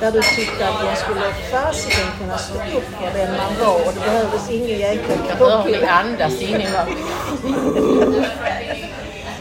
där 0.00 0.12
du 0.12 0.22
tyckte 0.22 0.68
att 0.68 0.84
jag 0.84 0.98
skulle 0.98 1.32
fasiken 1.50 2.06
kunna 2.20 2.38
stå 2.38 2.54
upp 2.54 2.84
för 3.00 3.18
den 3.18 3.30
man 3.36 3.54
var 3.60 3.74
och 3.86 3.92
det 3.94 4.00
behövdes 4.00 4.50
ingen 4.50 4.78
jäkla 4.78 5.14
Jag 5.28 5.36
hör 5.36 5.64
dig 5.64 5.72
krockkudde. 5.72 5.90
andas 5.90 6.40
in 6.42 6.48
i 6.48 6.52
mig. 6.52 6.96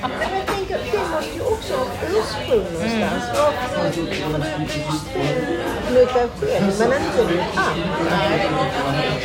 Jag 0.02 0.46
tänker, 0.56 0.80
det 0.92 0.98
måste 1.16 1.36
ju 1.36 1.42
också 1.42 1.74
ha 1.74 1.84
ett 1.86 2.10
ursprung 2.10 2.66
någonstans. 2.74 3.24
Varför 3.36 3.84
dig 5.94 6.08
själv, 6.08 6.30
men 6.80 6.94
inte 6.94 7.22
andra. 7.56 8.18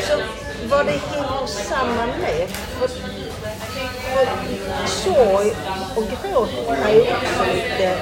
Så 0.09 0.15
vad 0.71 0.87
det 0.87 0.93
hänger 0.93 1.47
samman 1.47 2.09
med. 2.09 2.49
För, 2.49 2.89
sorg 4.87 5.53
och 5.97 6.05
gråt 6.05 6.51
är 6.87 6.95
ju 6.95 7.01
också 7.01 7.45
lite, 7.55 7.97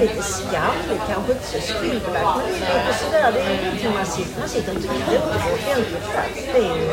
lite 0.00 0.22
skamligt, 0.22 1.02
kanske 1.08 1.32
inte 1.32 1.46
så 1.46 1.60
skuldbelagt, 1.60 2.38
men 2.50 2.60
det 2.60 2.66
är 2.66 2.86
lite 2.86 2.98
sådär, 3.04 3.32
det 3.34 3.40
är 3.40 3.62
ingenting 3.62 3.94
man 3.94 4.06
sitter, 4.06 4.40
man 4.40 4.48
sitter 4.48 4.72
inte 4.72 4.88
och 4.88 4.94
gråter 4.94 5.38
på 5.38 5.54
offentlig 5.54 6.02
plats. 6.12 6.46
Det 6.52 6.58
är 6.58 6.76
ju 6.76 6.90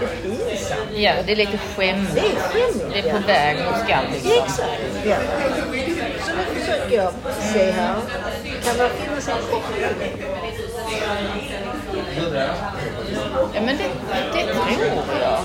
det 0.00 0.06
är 0.06 0.16
pinsamt. 0.22 0.80
Ja, 0.94 1.12
det 1.26 1.32
är 1.32 1.36
lite 1.36 1.58
skämmigt. 1.58 2.14
Det 2.14 2.20
är 2.20 2.24
skämmigt. 2.50 2.86
Det 2.92 2.98
är 3.08 3.12
på 3.12 3.26
väg 3.26 3.56
mot 3.56 3.78
skam 3.84 4.04
liksom. 4.12 4.30
Exakt, 4.44 4.80
ja. 5.04 5.16
Så 6.26 6.30
nu 6.36 6.60
försöker 6.60 6.96
jag 6.96 7.12
se 7.52 7.70
här. 7.70 7.94
Kan 8.64 8.76
det 8.78 8.90
finnas 9.04 9.28
en 9.28 9.34
koppling? 9.50 10.30
Ja, 13.54 13.60
men 13.60 13.76
det, 13.76 13.90
det 14.32 14.52
tror 14.52 15.20
jag. 15.22 15.38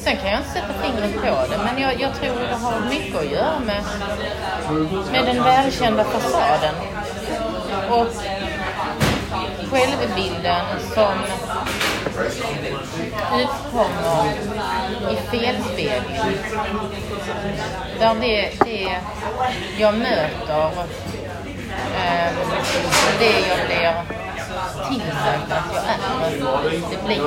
Sen 0.00 0.16
kan 0.16 0.30
jag 0.30 0.40
inte 0.40 0.50
sätta 0.50 0.72
fingret 0.82 1.14
på 1.14 1.52
det, 1.52 1.58
men 1.64 1.82
jag, 1.82 2.00
jag 2.00 2.14
tror 2.14 2.40
det 2.48 2.54
har 2.54 2.80
mycket 2.90 3.16
att 3.16 3.30
göra 3.30 3.58
med, 3.58 3.84
med 5.12 5.26
den 5.26 5.44
välkända 5.44 6.04
fasaden. 6.04 6.74
Och 7.90 8.06
självbilden 9.70 10.64
som 10.94 11.12
utkommer 13.40 14.32
i 15.12 15.16
felspegling. 15.30 16.36
Där 17.98 18.14
det, 18.20 18.52
det 18.64 19.00
jag 19.78 19.94
möter, 19.94 20.70
eh, 21.96 22.32
det 23.18 23.40
jag 23.48 23.66
blir 23.66 24.29
tillsagd 24.88 25.52
att 25.52 25.74
jag 25.74 25.84
är, 25.84 26.80
det 26.90 27.04
blir 27.06 27.20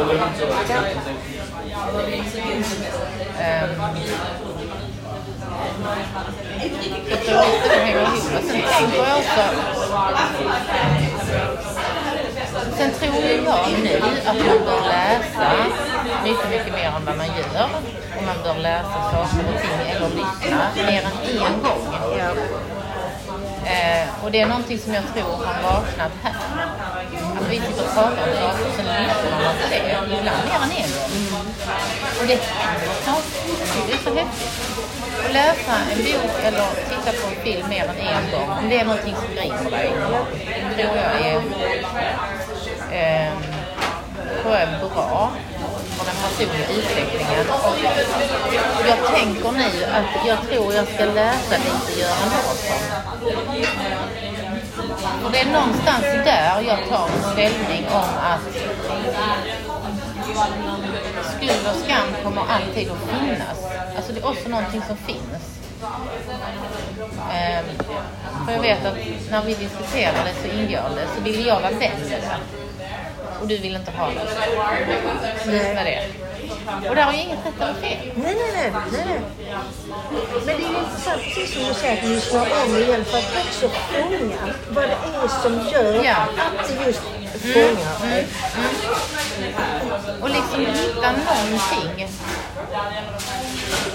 eh, 3.39 3.63
jag 7.10 7.22
tror 7.26 7.43
inte 7.43 7.67
det 7.69 7.76
hänger 7.86 8.02
ihop. 8.02 8.17
Sen 8.17 8.41
tänker 8.52 8.98
jag 8.98 9.17
också... 9.17 9.43
Sen 12.78 12.91
tror 12.91 13.15
jag 13.46 13.80
nu 13.84 14.02
att 14.26 14.36
man 14.36 14.65
bör 14.65 14.82
läsa 14.88 15.52
mycket, 16.24 16.50
mycket 16.50 16.74
mer 16.74 16.86
än 16.86 17.06
vad 17.06 17.17
man 17.17 17.28
gör. 17.28 17.69
Och 18.17 18.24
man 18.24 18.36
bör 18.43 18.62
läsa 18.62 19.12
saker 19.12 19.46
och 19.56 19.62
ting 19.62 19.91
eller 19.96 20.10
lyssna 20.10 20.67
mer 20.76 21.02
än 21.02 21.46
en 21.46 21.62
gång. 21.63 21.88
Ja. 22.17 22.32
Eh, 23.69 24.24
och 24.24 24.32
det 24.32 24.41
är 24.41 24.46
någonting 24.48 24.80
som 24.80 24.93
jag 24.93 25.04
tror 25.13 25.46
har 25.46 25.63
vaknat 25.63 26.12
här. 26.24 26.34
Att 27.54 27.60
vi 27.60 27.66
sitter 27.66 27.84
och 27.84 27.94
pratar 27.94 28.24
om 28.30 28.36
saker 28.36 28.66
och 28.70 28.76
sen 28.76 28.86
lyssnar 28.86 29.32
man 29.32 29.56
på 29.62 29.68
det. 29.70 29.82
Ibland 30.20 30.44
mer 30.50 30.60
än 30.66 30.72
en 30.82 30.89
gång. 31.32 31.48
Och 32.20 32.28
det 32.28 32.39
händer. 32.42 32.88
Det 33.88 33.94
är 33.94 33.98
så 34.04 34.13
häftigt. 34.16 34.52
Att 35.26 35.34
läsa 35.34 35.76
en 35.92 35.98
bok 35.98 36.36
eller 36.44 36.68
titta 36.89 37.12
på 37.22 37.28
en 37.28 37.36
film 37.44 37.70
mer 37.70 37.84
än 37.84 37.98
en 37.98 38.32
gång, 38.32 38.50
om 38.58 38.70
det 38.70 38.80
är 38.80 38.86
någonting 38.86 39.16
som 39.16 39.36
griper 39.36 39.72
dig, 39.72 39.92
tror 40.76 40.98
jag 40.98 41.12
är, 41.28 41.36
eh, 42.92 43.34
tror 44.42 44.54
jag 44.54 44.62
är 44.62 44.80
bra 44.80 45.32
för 45.98 46.06
den 46.06 46.16
personliga 46.24 46.68
utvecklingen. 46.70 47.46
Jag 48.88 49.00
tänker 49.16 49.52
nu 49.52 49.86
att 49.98 50.28
jag 50.28 50.38
tror 50.50 50.74
jag 50.74 50.88
ska 50.88 51.06
läsa 51.06 51.56
lite 51.58 52.00
Göran 52.00 52.30
Larsson. 52.34 52.82
Och 55.26 55.32
det 55.32 55.40
är 55.40 55.52
någonstans 55.52 56.02
där 56.02 56.62
jag 56.62 56.80
tar 56.90 57.08
ställning 57.32 57.86
om 57.92 58.10
att 58.32 58.42
skuld 61.36 61.68
och 61.72 61.80
skam 61.86 62.08
kommer 62.24 62.42
alltid 62.42 62.92
att 62.92 63.10
finnas. 63.10 63.66
Alltså 63.96 64.14
det 64.14 64.20
är 64.20 64.28
också 64.28 64.50
någonting 64.50 64.82
som 64.88 64.98
finns. 64.98 65.60
Ehm, 67.34 67.66
för 68.46 68.54
jag 68.54 68.62
vet 68.62 68.86
att 68.86 68.98
när 69.32 69.44
vi 69.44 69.54
diskuterar 69.54 70.24
det 70.26 70.50
så 70.50 70.58
ingår 70.58 70.96
det, 70.96 71.08
så 71.16 71.22
vill 71.22 71.46
jag 71.46 71.56
vara 71.62 71.72
vän 71.72 71.80
med 72.10 72.22
det. 72.22 72.38
Och 73.42 73.48
du 73.48 73.58
vill 73.58 73.76
inte 73.76 73.92
ha 73.92 74.08
det. 74.08 75.40
Slut 75.44 75.76
med 75.76 75.86
det. 75.86 76.08
Och 76.89 76.95
där 76.95 77.04
har 77.04 77.13
ju 77.13 77.19
inget 77.19 77.39
rätt 77.45 77.62
eller 77.62 77.73
fel. 77.73 77.97
Nej, 78.15 78.36
nej, 78.36 78.71
nej. 78.71 78.71
Men 80.45 80.45
det 80.45 80.52
är 80.54 80.58
ju 80.60 80.65
intressant, 80.78 81.21
precis 81.21 81.54
som 81.54 81.63
du 81.67 81.73
säger, 81.73 82.04
att 82.04 82.10
lyssna 82.10 82.41
om 82.41 82.78
igen 82.78 83.06
för 83.06 83.17
att 83.17 83.45
också 83.45 83.69
fånga 83.69 84.54
vad 84.69 84.84
det 84.84 84.97
är 85.23 85.28
som 85.41 85.54
gör 85.71 86.04
Ja. 86.04 86.15
att 86.15 86.67
det 86.67 86.86
just 86.86 87.02
fångar. 87.54 87.95
Mm, 88.04 88.26
Och 90.21 90.30
liksom 90.30 90.60
hitta 90.65 91.12
någonting. 91.12 92.08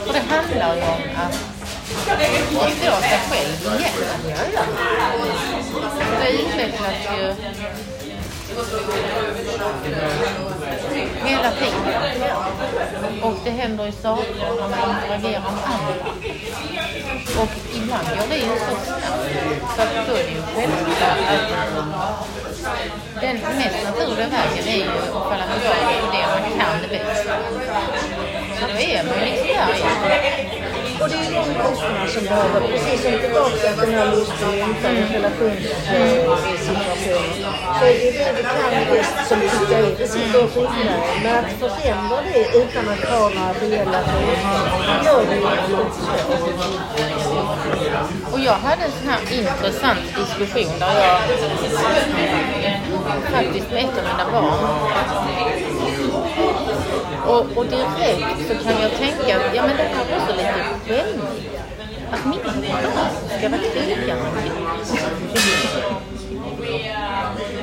Och 0.06 0.12
det 0.12 0.22
handlar 0.34 0.76
ju 0.76 0.82
om 0.82 1.02
att 1.16 1.34
förstå 2.62 2.92
sig 3.00 3.20
själv 3.30 3.80
igen. 3.80 3.92
Ja, 4.28 4.36
ja. 4.54 4.62
Det 6.20 6.30
utvecklas 6.30 7.18
ju 7.18 7.34
hela 11.24 11.50
tiden. 11.50 13.22
Och 13.22 13.34
det 13.44 13.50
händer 13.50 13.86
ju 13.86 13.92
saker 13.92 14.34
när 14.60 14.68
man 14.68 14.96
interagerar 14.96 15.40
med 15.40 15.64
andra. 15.74 16.10
Och 17.42 17.50
ibland 17.76 18.08
går 18.08 18.28
det 18.28 18.36
ju 18.36 18.58
så 18.66 18.74
snabbt 18.84 19.08
så 19.76 19.82
att 19.82 20.06
då 20.06 20.14
är 20.14 20.24
det 20.24 20.30
ju 20.30 20.42
självklart 20.54 21.18
att 21.32 21.48
den 23.20 23.36
mest 23.36 23.84
naturliga 23.84 24.28
vägen 24.28 24.68
är 24.68 24.76
ju 24.76 24.88
att 24.88 25.28
falla 25.28 25.44
tillbaka 25.52 26.00
på 26.00 26.12
det 26.12 26.26
man 26.32 26.42
kan 26.58 26.90
bäst. 26.90 27.28
Så 28.60 28.66
då 28.72 28.78
är 28.78 29.04
man 29.04 29.14
ju 29.18 29.24
liksom 29.24 29.46
där 29.46 29.74
igen. 29.74 30.57
Och 31.00 31.08
det 31.08 31.14
är 31.14 31.30
de 31.32 31.44
grupperna 31.54 32.06
som 32.14 32.24
behöver, 32.24 32.60
precis 32.68 33.02
som 33.02 33.12
tillbaka 33.24 33.68
till 33.72 33.80
den 33.80 33.94
här 33.94 34.10
lusten 34.16 34.54
inför 34.68 34.88
en 34.88 35.08
relationssituation, 35.16 35.94
eh, 36.78 37.58
så 37.78 37.84
är 37.84 37.98
det 38.02 38.10
det 38.18 38.32
vi 38.36 38.42
kan 38.42 38.84
bäst 38.92 39.28
som 39.28 39.38
tittar 39.40 39.80
in. 39.86 39.94
Det 39.98 40.08
sitter 40.08 40.44
och 40.44 40.50
skillnader. 40.50 41.20
Men 41.22 41.44
att 41.44 41.52
förändra 41.62 42.16
det 42.28 42.42
utan 42.60 42.88
att 42.88 43.04
ha 43.10 43.28
några 43.28 43.52
reella 43.60 44.00
förändringar 44.04 45.04
gör 45.04 45.22
det 45.30 45.36
ju. 45.36 45.76
Och 48.32 48.40
jag 48.40 48.52
hade 48.52 48.82
en 48.84 48.92
sån 48.98 49.08
här 49.08 49.20
intressant 49.38 50.00
diskussion 50.16 50.78
där 50.78 50.94
jag 51.00 51.18
faktiskt 53.32 53.70
med 53.70 53.84
ett 53.84 53.98
av 53.98 54.04
mina 54.04 54.24
barn 54.32 55.77
och, 57.26 57.56
och 57.56 57.66
direkt 57.66 58.48
så 58.48 58.64
kan 58.64 58.82
jag 58.82 58.90
tänka 58.90 59.36
att 59.36 59.54
ja, 59.54 59.62
men 59.66 59.76
det 59.76 59.82
här 59.82 60.04
är 60.08 60.16
också 60.18 60.32
lite 60.36 60.64
skämmigt. 60.86 61.58
Att 62.12 62.24
mina 62.24 62.44
barn 62.44 63.10
ska 63.38 63.48
vara 63.48 63.60
mig. 64.32 64.50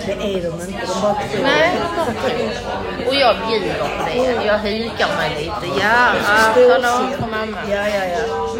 Det 0.05 0.11
är 0.11 0.41
de 0.41 0.61
inte, 0.67 0.85
de 0.87 1.01
bara 1.01 1.13
tror. 1.13 1.43
Nej, 1.43 1.77
de 1.95 2.05
tror. 2.13 3.07
Och 3.07 3.15
jag 3.15 3.35
bjuder 3.47 3.73
på 3.79 3.85
det. 4.05 4.45
Jag 4.45 4.57
hukar 4.59 5.17
mig 5.17 5.29
lite. 5.39 5.79
Ja, 5.81 6.13
tala 6.53 6.99
om 6.99 7.11
för 7.11 7.27
mamma. 7.27 7.57
Ja, 7.69 7.87
ja, 7.87 8.05
ja. 8.05 8.55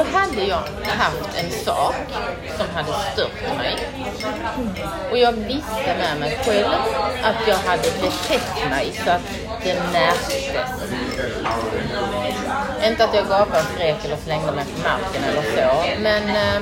Då 0.00 0.18
hade 0.18 0.44
jag 0.44 0.62
haft 0.86 1.38
en 1.38 1.50
sak 1.50 1.94
som 2.56 2.66
hade 2.74 2.92
stört 3.12 3.56
mig. 3.56 3.76
Och 5.10 5.18
jag 5.18 5.32
visste 5.32 5.96
med 5.98 6.20
mig 6.20 6.38
själv 6.44 6.72
att 7.22 7.48
jag 7.48 7.56
hade 7.56 7.82
betett 7.82 8.70
mig 8.70 8.92
så 9.04 9.10
att 9.10 9.20
det 9.62 9.82
märktes. 9.92 10.70
Inte 12.86 13.04
att 13.04 13.14
jag 13.14 13.28
gapade 13.28 13.60
och 13.60 13.66
skrek 13.74 14.04
eller 14.04 14.16
slängde 14.16 14.52
mig 14.52 14.64
på 14.64 14.88
marken 14.88 15.24
eller 15.24 15.42
så, 15.42 16.00
men 16.00 16.28
eh, 16.28 16.56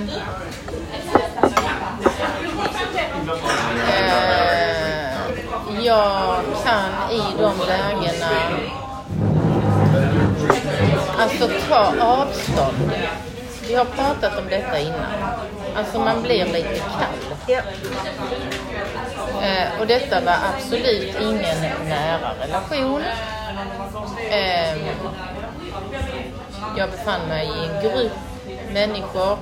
eh, 3.98 5.85
jag 5.85 6.40
kan 6.64 7.11
i 7.12 7.22
de 7.38 7.53
lägena 7.68 8.31
Alltså 11.18 11.48
ta 11.68 11.94
avstånd. 12.01 12.92
Vi 13.68 13.74
har 13.74 13.85
pratat 13.85 14.38
om 14.38 14.48
detta 14.48 14.78
innan. 14.78 15.12
Alltså 15.76 15.98
man 15.98 16.22
blir 16.22 16.44
lite 16.44 16.78
kall. 16.78 17.37
ja. 17.46 17.61
Eh, 19.42 19.81
och 19.81 19.87
detta 19.87 20.20
var 20.20 20.37
absolut 20.54 21.16
ingen 21.20 21.61
nära 21.88 22.35
relation. 22.40 23.02
Eh, 24.31 24.76
jag 26.76 26.90
befann 26.90 27.28
mig 27.28 27.46
i 27.46 27.68
en 27.68 27.83
grupp 27.83 28.12
människor. 28.72 29.38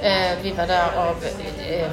Eh, 0.00 0.38
vi 0.42 0.52
var 0.52 0.66
där 0.66 0.96
av 0.96 1.16
eh, 1.68 1.90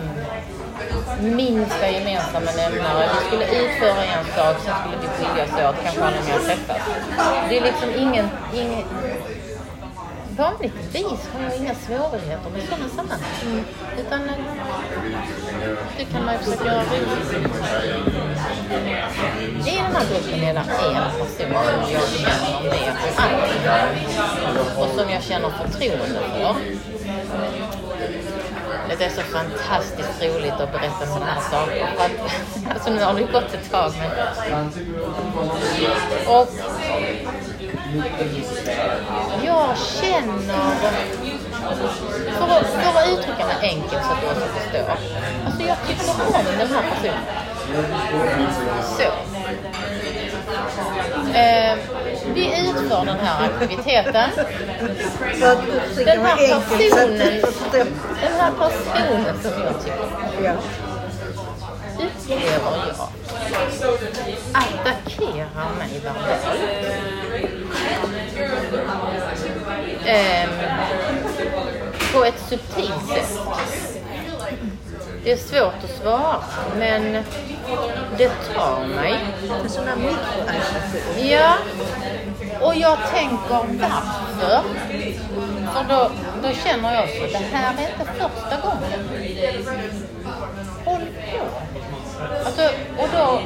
minsta 1.22 1.90
gemensamma 1.90 2.52
nämnare. 2.52 3.10
Vi 3.20 3.28
skulle 3.28 3.46
utföra 3.46 4.04
en 4.04 4.26
sak, 4.26 4.58
sen 4.66 4.74
skulle 4.82 4.98
vi 5.02 5.08
skiljas 5.08 5.70
åt, 5.70 5.84
kanske 5.84 6.04
aldrig 6.04 6.24
mer 6.26 6.40
träffas. 6.40 6.82
Det 7.50 7.58
är 7.58 7.62
liksom 7.62 7.90
ingen, 7.98 8.30
ingen 8.54 8.84
Vanligtvis 10.42 11.30
har 11.34 11.44
jag 11.44 11.58
inga 11.58 11.76
svårigheter 11.76 12.50
med 12.50 12.62
sådana 12.70 12.90
sammanhang. 12.90 13.66
Utan 14.00 14.22
eh, 14.30 14.36
det 15.98 16.06
kan 16.06 16.26
man 16.26 16.34
ju 16.34 16.40
försöka 16.40 16.66
göra 16.66 16.84
roligt. 16.84 17.34
I 19.68 19.76
den 19.76 19.96
här 19.96 20.06
gruppen 20.12 20.44
är 20.44 20.54
det 20.54 20.60
en 20.60 20.66
person 20.66 21.36
som 21.38 21.50
jag 21.52 22.04
känner 22.18 22.62
mer 22.72 22.94
allt 23.18 24.78
och 24.78 25.00
som 25.00 25.10
jag 25.10 25.24
känner 25.24 25.50
förtroende 25.50 26.20
för. 26.34 26.56
Det 28.98 29.06
är 29.06 29.10
så 29.10 29.22
fantastiskt 29.22 30.24
roligt 30.24 30.54
att 30.54 30.72
berätta 30.72 31.06
sådana 31.06 31.26
här 31.26 31.42
saker. 31.42 31.88
Alltså 32.74 32.90
nu 32.90 33.04
har 33.04 33.14
det 33.14 33.22
gått 33.22 33.54
ett 33.54 33.72
tag 33.72 33.94
men... 34.50 34.68
Och 36.28 36.48
jag 39.46 39.78
känner, 39.78 40.40
för 42.38 42.48
att, 42.48 42.68
för 42.68 43.00
att 43.00 43.08
uttrycka 43.10 43.46
mig 43.48 43.56
enkelt 43.62 44.04
så 44.06 44.12
att 44.12 44.22
du 44.22 44.28
också 44.28 44.46
förstår. 44.46 44.98
Alltså 45.46 45.64
jag 45.64 45.78
tycker 45.88 46.10
om 46.12 46.46
den 46.58 46.68
här 46.68 46.84
personen. 46.90 47.26
Så. 48.98 49.04
Eh, 51.38 51.78
vi 52.34 52.70
utför 52.70 53.06
den 53.06 53.20
här 53.20 53.46
aktiviteten. 53.46 54.30
Den 56.06 56.20
här 56.20 56.36
personen-. 56.60 57.42
Den 58.22 58.34
här 58.40 58.52
personen 58.52 59.42
som 59.42 59.52
jag 59.64 59.84
tycker 59.84 60.44
Ja. 60.44 60.54
upplever 61.98 62.78
jag 62.88 63.08
attackerar 64.54 65.76
mig 65.78 66.02
verbalt. 66.04 66.62
Ehm, 70.06 70.50
på 72.14 72.26
ett 72.26 72.40
subtilt 72.50 73.08
sätt. 73.14 73.40
Det 75.24 75.32
är 75.32 75.38
svårt 75.38 75.84
att 75.84 76.02
svara, 76.02 76.44
men 76.78 77.24
det 78.18 78.30
tar 78.54 78.86
mig. 78.88 79.16
En 79.64 79.70
sån 79.70 79.86
där 79.86 79.96
mikroaggression. 79.96 81.30
Ja, 81.30 81.56
och 82.62 82.76
jag 82.76 82.98
tänker 83.14 83.50
varför? 83.50 84.62
För 85.74 85.84
då, 85.90 86.12
då 86.44 86.56
känner 86.56 86.94
jag 86.94 87.10
så, 87.10 87.38
det 87.38 87.46
här 87.58 87.74
är 87.74 87.90
inte 87.92 88.12
första 88.14 88.62
gången. 88.62 89.10
Håll 90.86 91.08
på. 91.32 91.46
Alltså, 92.46 92.64
och 92.98 93.08
då, 93.14 93.42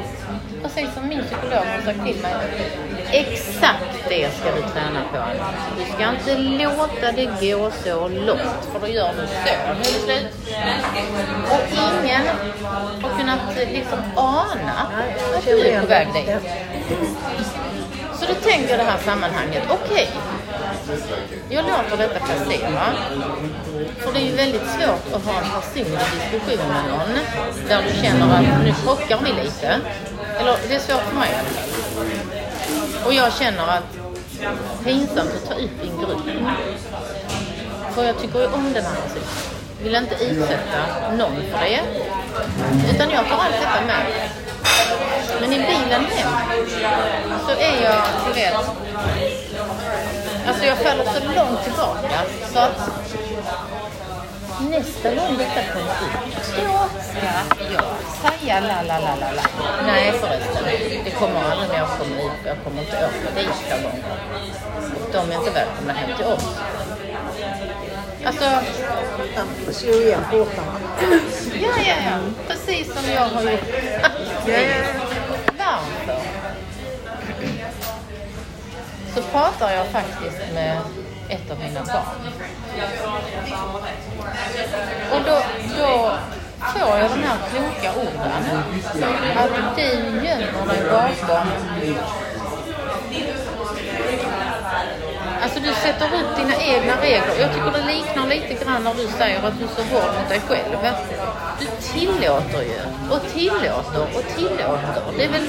precis 0.76 0.94
som 0.94 1.08
min 1.08 1.24
psykolog 1.24 1.66
har 1.66 1.82
sagt 1.82 2.06
till 2.06 2.22
mig, 2.22 2.34
exakt 3.12 4.10
det 4.10 4.30
ska 4.36 4.56
du 4.56 4.62
träna 4.62 5.02
på. 5.12 5.24
Du 5.78 5.86
ska 5.94 6.10
inte 6.10 6.38
låta 6.38 7.12
det 7.12 7.26
gå 7.26 7.72
så 7.84 8.08
långt, 8.08 8.62
för 8.72 8.80
då 8.80 8.88
gör 8.88 9.14
du 9.14 9.28
så. 9.28 9.54
Nu 9.68 9.72
är 9.72 9.78
det 9.78 9.84
slut. 9.84 10.28
Och 11.52 11.68
ingen 11.72 12.22
har 13.02 13.18
kunnat 13.18 13.40
liksom 13.72 14.00
ana 14.16 14.74
att 15.36 15.46
du 15.46 15.68
är 15.68 15.82
på 15.82 15.88
väg 15.88 16.08
dit. 16.14 16.52
Så 18.20 18.26
då 18.26 18.34
tänker 18.34 18.70
jag 18.70 18.80
det 18.80 18.92
här 18.92 18.98
sammanhanget, 18.98 19.64
okej, 19.70 20.10
jag 21.50 21.66
låter 21.66 21.98
detta 21.98 22.20
passera. 22.20 22.84
För 24.00 24.14
det 24.14 24.20
är 24.20 24.26
ju 24.26 24.36
väldigt 24.36 24.68
svårt 24.68 25.14
att 25.14 25.26
ha 25.26 25.42
en 25.42 25.62
personlig 25.62 26.00
diskussion 26.16 26.68
med 26.70 26.84
någon 26.90 27.20
där 27.68 27.84
du 27.88 28.02
känner 28.02 28.36
att 28.36 28.64
nu 28.64 28.74
krockar 28.84 29.20
vi 29.24 29.44
lite. 29.44 29.80
Eller 30.40 30.58
det 30.68 30.76
är 30.76 30.80
svårt 30.80 31.02
för 31.02 31.16
mig. 31.16 31.30
Och 33.06 33.14
jag 33.14 33.34
känner 33.34 33.68
att 33.68 33.84
pinsamt 34.84 35.32
att 35.36 35.50
ta 35.50 35.54
upp 35.54 35.84
i 35.84 35.88
en 35.90 35.98
grupp. 36.00 36.22
För 37.92 38.04
jag 38.04 38.20
tycker 38.20 38.40
ju 38.40 38.46
om 38.46 38.74
den 38.74 38.84
här 38.84 38.94
musiken. 39.04 39.56
Vill 39.84 39.96
inte 39.96 40.16
utsätta 40.16 41.12
någon 41.18 41.36
för 41.52 41.60
det. 41.60 41.82
Utan 42.94 43.10
jag 43.10 43.30
tar 43.30 43.38
allt 43.38 43.62
detta 43.62 43.82
med. 43.88 44.30
Men 45.42 45.54
i 45.54 45.58
bilen 45.58 46.06
hem 46.06 46.34
så 47.46 47.52
är 47.52 47.84
jag, 47.84 48.02
du 48.28 48.34
vet, 48.34 48.54
alltså 50.48 50.66
jag 50.66 50.78
faller 50.78 51.06
så 51.06 51.20
långt 51.20 51.64
tillbaka 51.64 52.22
så 52.54 52.60
att 52.60 53.05
nästa 54.70 55.09
gång 55.16 55.38
detta 55.38 55.61
kommer 55.74 55.91
upp, 55.91 56.36
då 56.57 57.01
ska 57.03 57.26
jag 57.74 58.39
säga 58.39 58.59
la 58.59 58.82
la 58.82 58.99
la 58.99 59.16
la 59.16 59.32
la. 59.32 59.41
Nej 59.86 60.11
förresten, 60.11 60.63
det 61.05 61.11
kommer 61.11 61.43
aldrig 61.51 61.70
mer 61.70 61.82
att 61.82 61.97
komma 61.99 62.22
upp. 62.24 62.39
Jag 62.45 62.57
kommer 62.63 62.82
inte 62.82 62.95
åka 62.97 63.36
dit 63.39 63.49
fler 63.68 63.84
gånger. 63.84 64.03
Och 65.05 65.11
de 65.11 65.32
är 65.32 65.36
inte 65.39 65.51
välkomna 65.51 65.93
hem 65.93 66.18
till 66.18 66.26
oss. 66.26 66.45
Alltså, 68.26 68.45
Slå 69.72 69.93
igen 69.93 70.20
portarna. 70.32 70.74
ja, 71.61 71.70
ja, 71.78 71.95
ja. 72.05 72.18
Precis 72.47 72.93
som 72.93 73.11
jag 73.13 73.22
har 73.22 73.41
gjort. 73.41 73.61
Ja, 74.47 74.57
ja. 75.57 75.80
Varför? 76.07 76.22
Så 79.16 79.22
pratar 79.22 79.72
jag 79.74 79.88
faktiskt 79.88 80.53
med 80.53 80.78
ett 81.30 81.52
av 81.52 81.60
mina 81.60 81.84
barn. 81.86 82.06
Och 85.12 85.22
då, 85.26 85.42
då 85.78 86.12
får 86.74 86.98
jag 87.00 87.10
de 87.12 87.24
här 87.24 87.38
kloka 87.50 88.00
orden. 88.00 88.32
Att 89.38 89.76
du 89.76 89.82
gömmer 90.26 90.66
dig 90.68 90.84
bakom 90.92 91.48
Alltså 95.44 95.60
du 95.60 95.74
sätter 95.74 96.06
upp 96.06 96.38
dina 96.38 96.56
egna 96.56 97.02
regler. 97.02 97.36
Jag 97.40 97.54
tycker 97.54 97.72
det 97.72 97.86
liknar 97.94 98.28
lite 98.28 98.64
grann 98.64 98.84
när 98.84 98.94
du 98.94 99.08
säger 99.08 99.44
att 99.44 99.60
du 99.60 99.66
är 99.66 99.70
så 99.70 99.82
hård 99.82 100.12
mot 100.20 100.30
dig 100.30 100.40
själv. 100.40 100.96
Du 101.60 101.66
tillåter 101.82 102.62
ju 102.62 102.80
och 103.12 103.22
tillåter 103.34 104.02
och 104.18 104.24
tillåter. 104.38 105.04
Det 105.18 105.24
är 105.24 105.30
väl 105.30 105.48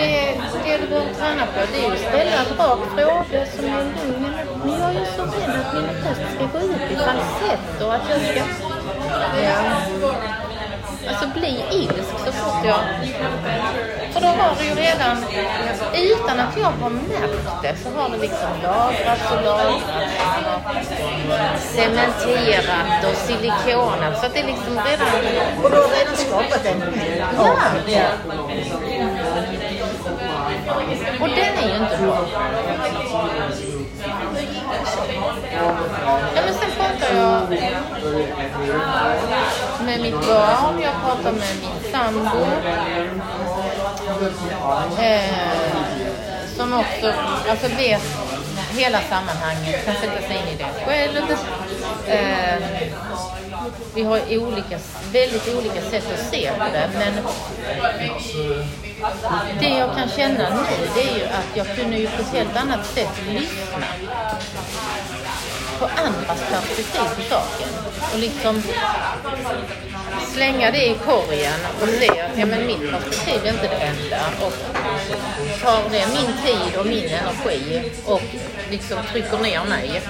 det, 0.00 0.40
det 0.64 0.76
du 0.78 0.86
behöver 0.86 1.14
träna 1.14 1.46
på. 1.46 1.60
Det 1.72 1.84
är 1.84 1.90
ju 1.90 1.96
ställa 1.96 2.36
en 2.42 2.56
rak 2.58 2.80
fråga 2.94 3.46
som 3.46 3.64
är 3.64 3.84
lugn. 3.84 4.34
Men 4.64 4.80
jag 4.80 4.90
är 4.90 5.00
ju 5.00 5.06
så 5.16 5.22
rädd 5.22 5.54
att 5.60 5.74
min 5.74 5.84
röst 6.04 6.34
ska 6.34 6.44
gå 6.52 6.58
upp 6.58 6.90
i 6.92 6.96
falsett 6.96 7.82
och 7.82 7.94
att 7.94 8.02
jag 8.10 8.20
ska 8.20 8.42
Ja. 9.42 9.80
Alltså 11.08 11.26
bli 11.38 11.64
ilsk 11.70 12.10
så 12.24 12.32
fort 12.32 12.64
jag... 12.64 12.80
För 14.12 14.20
då 14.20 14.26
har 14.26 14.54
det 14.58 14.64
ju 14.64 14.74
redan, 14.74 15.16
utan 15.94 16.40
att 16.40 16.56
jag 16.56 16.72
har 16.82 16.90
märkt 16.90 17.62
det, 17.62 17.76
så 17.82 18.00
har 18.00 18.08
det 18.10 18.16
liksom 18.18 18.48
lagrats 18.62 19.30
och 19.32 19.42
lagrats 19.44 19.84
cementerat 21.58 23.04
och 23.04 23.16
silikonat. 23.16 24.20
Så 24.20 24.26
att 24.26 24.34
det 24.34 24.40
är 24.40 24.46
liksom 24.46 24.80
redan... 24.86 25.08
Och 25.64 25.70
du 25.70 25.76
har 25.76 25.88
redan 25.98 26.16
skapat 26.16 26.66
en 26.66 26.82
Ja! 27.36 28.10
Och 31.20 31.28
den 31.28 31.58
är 31.58 31.68
ju 31.68 31.76
inte 31.84 31.98
bra. 32.02 32.26
Ja, 36.34 36.42
men 36.44 36.54
sen 36.54 36.70
pratar 36.76 37.14
jag 37.16 37.48
med 39.84 40.00
mitt 40.00 40.26
barn, 40.26 40.80
jag 40.82 40.92
pratar 41.04 41.32
med 41.32 41.56
min 41.60 41.92
sambo. 41.92 42.46
Eh, 45.02 45.24
som 46.56 46.72
också 46.72 47.12
alltså 47.48 47.68
vet 47.68 48.02
hela 48.76 49.00
sammanhanget, 49.00 49.84
kan 49.84 49.94
sätta 49.94 50.20
sig 50.28 50.36
in 50.36 50.48
i 50.54 50.56
det 50.56 50.84
själv. 50.86 51.30
Eh, 52.06 52.88
vi 53.94 54.02
har 54.02 54.20
olika, 54.38 54.78
väldigt 55.12 55.54
olika 55.54 55.80
sätt 55.80 56.04
att 56.14 56.30
se 56.30 56.50
på 56.58 56.64
det, 56.72 56.90
men 56.94 57.12
det 59.60 59.68
jag 59.68 59.96
kan 59.96 60.08
känna 60.08 60.48
nu 60.50 60.62
det 60.94 61.00
är 61.00 61.18
ju 61.18 61.24
att 61.24 61.56
jag 61.56 61.76
kunde 61.76 61.96
ju 61.96 62.06
på 62.06 62.22
ett 62.22 62.32
helt 62.32 62.56
annat 62.56 62.86
sätt 62.86 63.22
lyssna 63.28 63.86
på 65.80 65.86
andras 65.86 66.40
perspektiv 66.50 67.08
på 67.16 67.22
saken. 67.22 67.68
Och 68.12 68.18
liksom 68.18 68.62
slänga 70.32 70.70
det 70.70 70.86
i 70.86 70.94
korgen 70.94 71.60
och 71.82 71.88
se 71.88 72.08
att 72.08 72.38
ja, 72.38 72.46
men 72.46 72.66
mitt 72.66 72.90
perspektiv 72.90 73.40
är 73.44 73.50
inte 73.50 73.68
det 73.68 73.82
enda. 73.92 74.20
Och 74.40 74.52
tar 75.62 75.82
det 75.90 76.06
min 76.06 76.32
tid 76.44 76.76
och 76.76 76.86
min 76.86 77.08
energi 77.08 77.82
och 78.04 78.22
liksom 78.70 78.98
trycker 79.12 79.38
ner 79.38 79.64
mig 79.64 80.02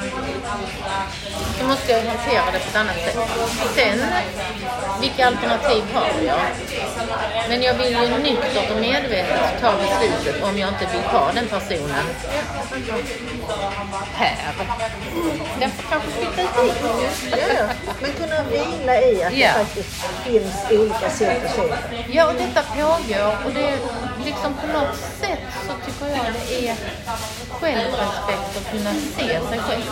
så 1.58 1.66
måste 1.66 1.92
jag 1.92 2.02
hantera 2.02 2.44
det 2.52 2.58
på 2.58 2.68
ett 2.68 2.76
annat 2.76 2.96
sätt. 2.96 3.18
Sen, 3.74 3.98
vilka 5.00 5.26
alternativ 5.26 5.84
har 5.94 6.10
jag? 6.26 6.40
Men 7.48 7.62
jag 7.62 7.74
vill 7.74 7.92
ju 7.92 8.18
nyktert 8.18 8.70
och 8.70 8.80
medvetet 8.80 9.60
ta 9.60 9.72
beslutet 9.72 10.42
om 10.42 10.58
jag 10.58 10.68
inte 10.68 10.86
vill 10.92 11.02
ha 11.02 11.32
den 11.32 11.46
personen 11.46 12.06
här. 14.14 14.52
Den 15.60 15.70
kanske 15.90 16.10
flytta 16.10 16.42
hit. 16.62 16.74
Ja. 17.30 17.64
Men 18.00 18.12
kunna 18.12 18.42
vila 18.42 19.00
i 19.00 19.22
att 19.24 19.32
Ja. 19.32 19.48
det 19.48 19.64
faktiskt 19.64 20.04
finns 20.24 20.54
olika 20.70 21.10
sätt 21.10 21.44
att 21.46 21.54
se 21.54 21.62
det. 21.62 22.04
Ja, 22.12 22.26
och 22.26 22.34
detta 22.34 22.62
pågår 22.62 23.36
och 23.44 23.52
det 23.54 23.68
är 23.68 23.78
liksom 24.24 24.54
på 24.54 24.66
något 24.66 24.96
sätt 25.20 25.38
så 25.66 25.72
tycker 25.86 26.06
jag 26.16 26.26
det 26.48 26.68
är 26.68 26.74
självrespekt 27.60 28.56
att 28.56 28.70
kunna 28.72 28.92
se 29.16 29.26
sig 29.48 29.58
själv. 29.58 29.82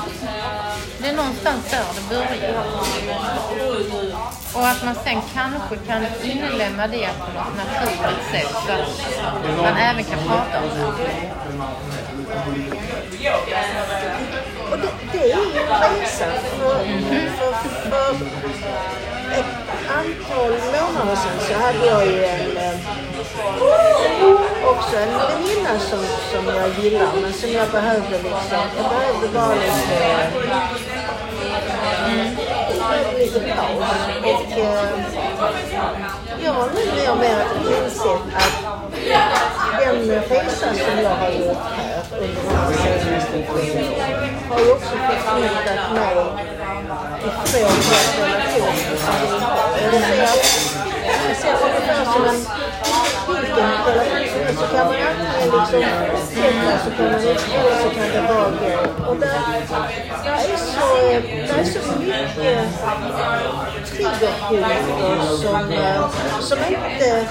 Det 0.98 1.08
är 1.08 1.16
någonstans 1.16 1.70
där 1.70 1.84
det 1.94 2.14
börjar. 2.14 2.64
Och 4.54 4.68
att 4.68 4.84
man 4.84 4.94
sen 5.04 5.20
kanske 5.34 5.76
kan 5.86 6.06
inlemma 6.24 6.86
det 6.86 7.08
på 7.18 7.32
något 7.38 7.56
naturligt 7.56 8.30
sätt 8.30 8.54
så 8.66 8.72
att 8.72 9.56
man 9.56 9.76
även 9.76 10.04
kan 10.04 10.18
prata 10.18 10.58
om 10.58 10.94
det. 10.98 11.28
Och 14.70 14.78
det, 14.78 14.88
det 15.12 15.18
är 15.18 15.26
ju 15.26 15.32
en 15.32 16.00
resa. 16.00 16.24
För, 16.58 16.74
för, 17.38 17.52
för 17.90 18.14
ett 19.32 19.46
antal 19.98 20.50
månader 20.50 21.16
sedan 21.16 21.38
så 21.48 21.54
hade 21.54 21.86
jag 21.86 22.06
ju 22.06 22.24
en, 22.24 22.56
eh, 22.56 22.74
också 24.64 24.96
en 24.96 25.08
väninna 25.08 25.78
som, 25.78 25.98
som 26.32 26.46
jag 26.46 26.84
gillar 26.84 27.08
men 27.22 27.32
som 27.32 27.50
jag 27.52 27.70
behövde 27.70 28.16
liksom, 28.16 28.58
jag 28.76 28.88
behövde 28.90 29.28
bara 29.28 29.54
lite, 29.54 30.04
mm, 32.06 32.36
lite 33.18 33.18
lite 33.18 33.54
paus. 33.56 33.84
Och 34.22 34.58
eh, 34.58 34.90
jag 36.44 36.52
har 36.52 36.68
nu 36.74 36.92
mer 36.96 37.10
och 37.10 37.18
mer 37.18 37.44
insett 37.84 38.22
att 38.36 38.87
den 39.08 40.10
resa 40.10 40.74
som 40.74 40.98
jag 41.02 41.10
har 41.10 41.30
gjort 41.30 41.58
här 41.76 42.02
under 42.20 42.42
de 42.70 43.02
senaste 43.04 43.46
sju 43.48 43.60
åren 43.72 44.34
har 44.48 44.60
ju 44.60 44.70
också 44.72 44.88
förflyttat 44.88 45.92
mig 45.94 46.24
ifrån 47.26 47.52
den 47.52 47.62
relation 47.62 48.96
som 49.04 49.14
vi 49.20 50.20
har. 50.20 50.38
Jag 51.28 51.36
ser, 51.36 51.52
det 51.52 51.64
ungefär 51.64 52.04
som 52.04 52.24
en 52.24 52.40
vilken 53.58 53.94
relation 53.94 54.28
som 54.32 54.40
helst 54.44 54.60
så 54.60 54.66
kan 54.66 54.86
man 54.86 54.96
antingen 55.08 55.50
liksom 55.58 55.82
utvecklas 56.16 56.84
så 56.84 56.90
kan 56.90 57.06
man 57.12 57.20
utvecklas 57.20 57.82
så 57.82 57.88
kan 57.96 58.08
det 58.14 58.22
bara 58.28 58.50
gå. 58.60 58.72
Och 59.10 59.16
där, 59.16 59.28
där, 60.24 60.38
är 60.52 60.56
så, 60.56 60.86
där 61.48 61.58
är 61.58 61.64
så 61.64 61.82
mycket 61.98 62.58
triggerpunkter 63.90 65.16
som, 65.42 65.72
eh, 65.72 66.10
som, 66.40 66.58
inte, 66.58 67.28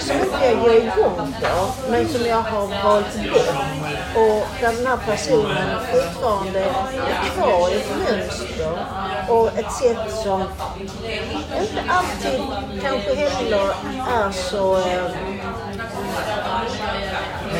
som 0.00 0.16
inte 0.16 0.46
jag 0.46 0.58
går 0.60 0.72
igång 0.72 1.34
på 1.40 1.72
men 1.90 2.08
som 2.08 2.26
jag 2.26 2.42
har 2.42 2.66
valt 2.84 3.14
bort. 3.32 3.81
Och 4.14 4.46
där 4.60 4.72
den 4.76 4.86
här 4.86 4.96
personen 5.06 5.78
fortfarande 5.92 6.60
är 6.60 7.30
kvar 7.34 7.68
i 7.70 7.74
ett 7.74 7.90
mönster 8.08 8.78
och 9.28 9.58
ett 9.58 9.72
sätt 9.72 10.22
som 10.22 10.42
inte 11.60 11.82
alltid 11.88 12.40
kanske 12.82 13.14
heller 13.14 13.74
är 14.10 14.30
så 14.32 14.76
eh, 14.76 15.10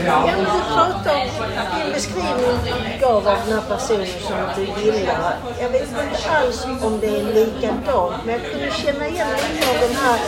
Ja, 0.07 0.27
men 0.27 0.39
du 0.39 0.45
pratar 0.75 1.15
om 1.15 1.81
din 1.81 1.93
beskrivning 1.93 2.99
gav 3.01 3.29
av 3.29 3.39
den 3.47 3.55
här 3.55 3.63
personen 3.69 4.07
som 4.07 4.37
du 4.57 4.83
gillar. 4.83 5.37
Jag 5.61 5.69
vet 5.69 5.89
inte 5.89 6.31
alls 6.31 6.67
om 6.83 7.01
det 7.01 7.07
är 7.07 7.23
likadant, 7.35 8.15
men 8.25 8.35
jag 8.35 8.51
kunde 8.51 8.71
känna 8.71 9.09
igen 9.09 9.29
lite 9.55 9.71
av 9.71 9.77
den 9.81 9.97
här... 9.97 10.19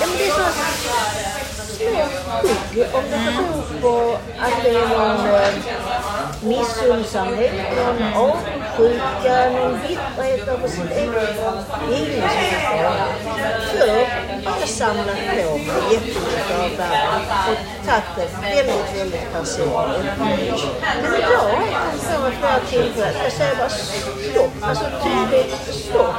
Ja, 0.00 0.06
men 0.06 0.18
det 0.18 0.26
är 0.26 0.30
så 0.30 1.31
små. 1.82 2.98
Om 2.98 3.04
det 3.10 3.18
beror 3.36 3.80
på 3.80 4.18
att 4.38 4.62
det 4.62 4.70
är 4.70 4.88
någon 4.88 5.52
missunnsamhet, 6.42 7.52
någon 7.76 8.12
avundsjuka, 8.14 9.50
någon 9.50 9.78
bitterhet 9.82 10.48
över 10.48 10.68
sitt 10.68 10.90
eget 10.90 11.36
Det 11.88 11.94
är 11.94 12.06
ingen 12.06 12.28
som 12.28 12.44
kan 12.50 12.60
svara. 12.60 12.92
Förr 13.72 14.06
har 14.44 14.60
jag 14.60 14.68
samlat 14.68 15.06
på 15.06 15.56
mig 15.58 15.82
jättemycket 15.92 16.50
av 16.60 16.76
världen. 16.76 17.20
och 17.46 17.71
tagit 17.86 18.04
det 18.16 18.28
väldigt, 18.42 19.00
väldigt 19.00 19.32
personligt. 19.32 20.12
Men 21.02 21.14
idag 21.14 21.38
har 21.38 21.66
jag 21.72 21.82
kommit 21.82 22.08
på 22.08 22.24
vid 22.24 22.38
flera 22.38 22.60
tillfällen 22.70 23.22
jag 23.22 23.32
säger 23.32 23.56
bara 23.56 23.68
stopp, 23.68 24.52
alltså 24.60 24.84
tydligt 25.04 25.74
stopp. 25.74 26.14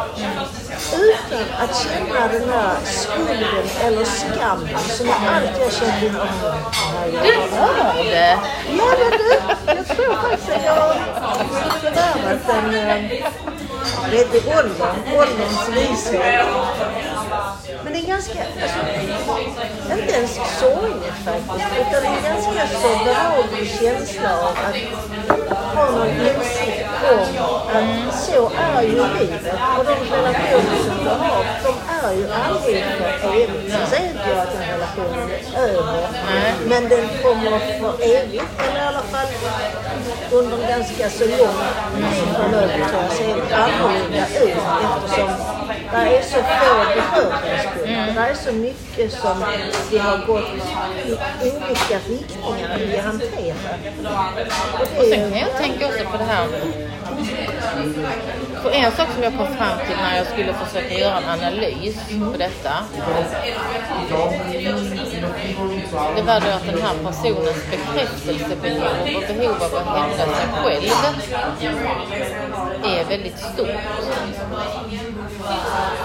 Utan 0.94 1.44
att 1.60 1.76
känna 1.84 2.28
den 2.28 2.50
här 2.50 2.76
skulden 2.86 3.66
eller 3.84 4.06
skammen 4.06 4.80
som 4.80 5.08
jag 5.08 5.16
alltid 5.36 5.64
har 5.64 5.70
känt 5.70 6.04
inför 6.04 6.54
Du 7.24 7.56
har 7.56 8.04
det! 8.04 8.38
Ja 8.78 8.86
men 9.00 9.12
du, 9.12 9.74
jag 9.76 9.88
tror 9.88 10.16
faktiskt 10.16 10.50
att 10.50 10.66
jag 10.66 10.74
har 10.74 10.94
förvärvat 11.82 12.50
en, 12.50 12.76
eh, 12.76 13.24
det 14.12 14.18
heter 14.18 14.58
åldern, 14.58 14.96
ålderns 15.16 15.70
vishet. 15.70 16.46
Men 17.84 17.94
det 17.94 18.00
är 18.00 18.08
ganska, 18.08 18.40
alltså, 18.62 18.80
inte 20.00 20.14
ens 20.14 20.34
sorgligt 20.60 21.20
faktiskt, 21.26 21.68
utan 21.82 22.02
det 22.04 22.08
är 22.08 22.18
en 22.18 22.24
ganska 22.24 22.80
så 22.80 23.06
behaglig 23.06 23.70
känsla 23.80 24.40
av 24.40 24.46
att 24.48 25.76
ha 25.76 25.92
någon 25.92 26.08
insikt 26.08 26.90
om 27.12 27.20
att 27.74 28.26
så 28.26 28.52
är 28.58 28.82
ju 28.82 28.90
livet. 28.90 29.54
Och 29.78 29.86
de 29.86 30.16
relationer 30.16 30.78
som 30.84 31.04
du 31.04 31.10
har, 31.10 31.46
de 31.64 31.74
är 32.08 32.14
ju 32.14 32.32
aldrig 32.32 32.84
för 33.22 33.34
evigt. 33.34 33.74
Sen 33.74 33.88
säger 33.88 34.10
inte 34.10 34.30
jag 34.30 34.40
att 34.40 34.73
generation 34.96 35.56
över, 35.58 36.08
men 36.68 36.90
den 36.90 37.08
kommer 37.24 37.60
för 37.60 37.94
evigt, 38.04 38.44
eller 38.60 38.84
i 38.84 38.88
alla 38.88 39.02
fall 39.02 39.28
under 40.32 40.58
en 40.58 40.68
ganska 40.70 41.10
så 41.10 41.24
lång 41.26 41.58
tid 41.98 42.36
framöver 42.36 42.74
tror 42.90 43.04
jag, 43.04 43.12
se 43.12 43.56
annorlunda 43.56 44.28
ut 44.44 44.58
eftersom 44.84 45.30
det 45.94 46.18
är 46.18 46.24
så 46.24 46.36
få 46.36 46.44
beröringspunkter. 46.60 47.70
Det 47.86 48.20
är 48.20 48.34
så 48.34 48.52
mycket 48.52 49.12
som 49.14 49.46
vi 49.92 49.98
har 49.98 50.18
gått 50.18 50.50
i 51.06 51.12
olika 51.50 51.98
riktningar 52.10 52.80
i 52.80 52.98
hantera. 52.98 53.56
Och 55.00 55.06
sen 55.06 55.32
kan 55.32 55.40
jag 55.40 55.58
tänka 55.58 55.88
också 55.88 56.04
på 56.12 56.18
det 56.18 56.24
här. 56.24 56.48
För 58.62 58.72
en 58.72 58.92
sak 58.92 59.08
som 59.14 59.24
jag 59.24 59.38
kom 59.38 59.48
fram 59.48 59.78
till 59.88 59.98
när 59.98 60.18
jag 60.18 60.28
skulle 60.28 60.54
försöka 60.54 60.94
göra 60.94 61.18
en 61.18 61.30
analys 61.30 61.96
på 62.32 62.38
detta. 62.38 62.74
Det 66.16 66.22
var 66.22 66.40
då 66.40 66.48
att 66.48 66.66
den 66.66 66.82
här 66.82 66.96
personens 67.04 67.64
bekräftelsebehov 67.72 69.16
och 69.16 69.36
behov 69.36 69.56
av 69.64 69.76
att 69.76 69.98
hävda 69.98 70.26
sig 70.36 70.48
själv 70.64 70.84
är 72.84 73.06
väldigt 73.10 73.40
stort. 73.40 73.68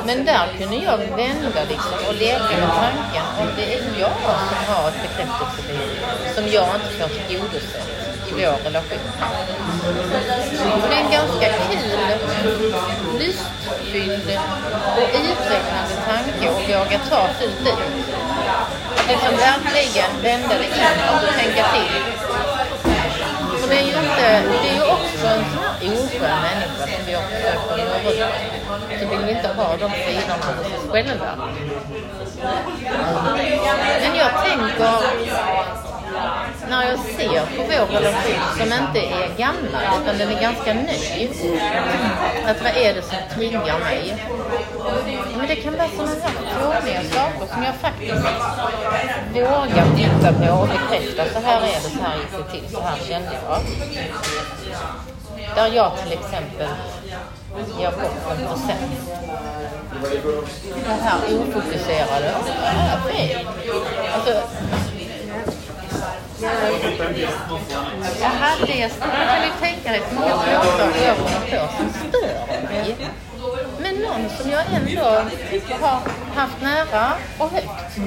Men 0.05 0.24
där 0.24 0.47
kunde 0.59 0.76
jag 0.76 0.99
vända 0.99 1.61
liksom 1.68 1.93
och 2.09 2.14
leka 2.14 2.57
med 2.61 2.70
tanken 2.84 3.24
om 3.41 3.49
det 3.57 3.74
är 3.74 4.01
jag 4.01 4.11
som 4.49 4.74
har 4.74 4.89
ett 4.89 5.03
bekräftelsebehov 5.03 6.34
som 6.34 6.49
jag 6.49 6.74
inte 6.74 6.91
får 6.99 7.28
tillgodosett 7.28 8.09
i 8.28 8.32
vår 8.32 8.64
relation. 8.64 8.99
Och 10.82 10.89
det 10.89 10.95
är 10.95 11.05
en 11.05 11.11
ganska 11.11 11.47
kul, 11.70 12.74
lystfylld 13.18 14.39
och 14.97 15.09
utvecklande 15.14 15.97
tanke 16.07 16.51
att 16.51 16.68
våga 16.68 16.99
ta 17.11 17.28
fullt 17.39 17.61
ut. 17.61 18.07
Liksom 19.09 19.36
verkligen 19.36 20.11
vända 20.22 20.55
det 20.59 20.64
in 20.64 20.99
och 21.14 21.34
tänka 21.39 21.64
till. 21.72 22.57
Det 23.69 23.79
är 23.79 23.83
ju 23.83 23.89
inte, 23.89 24.43
det 24.62 24.69
är 24.69 24.75
ju 24.75 24.83
också 24.83 25.27
en 25.27 25.45
sån 25.45 25.62
här 25.62 25.93
oskön 25.93 26.41
människa 26.41 26.87
som 26.87 27.07
vi 27.07 27.12
har 27.14 27.23
försökt 27.23 27.71
att 27.71 27.79
nå 28.05 28.11
ut. 28.11 29.01
Så 29.01 29.09
vill 29.09 29.25
vi 29.27 29.33
inte 29.33 29.49
ha 29.49 29.77
de 29.77 29.91
sidorna 29.91 30.35
hos 30.59 30.66
oss 30.66 30.91
själva. 30.91 31.33
Men 34.03 34.14
jag 34.16 34.31
tänker, 34.45 35.88
när 36.71 36.83
jag 36.91 36.99
ser 36.99 37.57
på 37.57 37.62
vår 37.62 37.87
relation 37.95 38.41
som 38.59 38.73
inte 38.73 39.01
är 39.01 39.39
gammal 39.39 39.83
utan 40.03 40.19
den 40.19 40.29
är 40.31 40.41
ganska 40.41 40.75
ny. 40.75 41.29
Att 42.47 42.62
vad 42.62 42.77
är 42.77 42.95
det 42.95 43.03
som 43.03 43.19
triggar 43.35 43.79
mig? 43.79 44.25
Men 45.37 45.47
det 45.47 45.57
kan 45.57 45.77
vara 45.77 45.89
sådana 45.89 46.12
här 46.25 46.33
tråkiga 46.61 47.03
saker 47.03 47.55
som 47.55 47.62
jag 47.62 47.75
faktiskt 47.75 48.27
vågar 49.35 49.97
titta 49.97 50.33
på 50.33 50.61
och 50.61 50.69
bekräfta. 50.69 51.25
Så 51.35 51.47
här 51.47 51.61
är 51.61 51.62
det, 51.62 51.81
så 51.81 52.03
här 52.03 52.16
gick 52.16 52.33
det 52.37 52.53
till, 52.53 52.75
så 52.75 52.81
här 52.81 52.97
kände 53.09 53.31
jag. 53.45 53.61
Där 55.55 55.77
jag 55.77 55.93
till 56.03 56.12
exempel 56.12 56.69
ger 57.79 57.91
bort 57.91 58.39
en 58.39 58.47
procent. 58.47 58.93
Det 60.85 61.03
här 61.03 61.19
ofokuserade, 61.19 62.35
det 62.47 62.66
här 62.66 62.97
är 62.97 63.12
fel. 63.12 63.47
Alltså, 64.14 64.33
jag 66.41 68.28
hade, 68.30 68.74
jag 68.78 68.91
kan 68.91 69.45
ju 69.45 69.51
tänka 69.61 69.91
dig 69.93 70.03
hur 70.09 70.14
många 70.14 70.34
småsaker 70.34 71.07
jag 71.07 71.16
kommer 71.16 71.41
på 71.51 71.72
som 71.76 71.89
stör 72.09 72.62
mig. 72.62 72.97
Någon 74.03 74.28
som 74.38 74.51
jag 74.51 74.64
ändå 74.74 75.01
har 75.80 76.01
haft 76.34 76.62
nära 76.62 77.12
och 77.38 77.51
högt. 77.51 77.99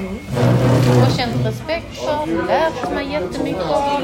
Och 1.02 1.16
känt 1.16 1.46
respekt 1.46 1.98
för, 1.98 2.46
lärt 2.46 2.94
mig 2.94 3.12
jättemycket 3.12 3.62
av. 3.62 4.02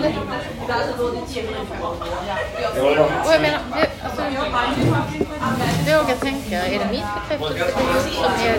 Och 3.25 3.33
jag 3.35 3.43
menar, 3.43 3.61
det, 3.75 3.89
alltså, 4.05 4.23
våga 5.87 6.17
tänka, 6.17 6.67
är 6.67 6.79
det 6.79 6.91
mitt 6.91 7.11
bekräftelsebehov 7.15 8.03
som 8.15 8.33
är 8.47 8.57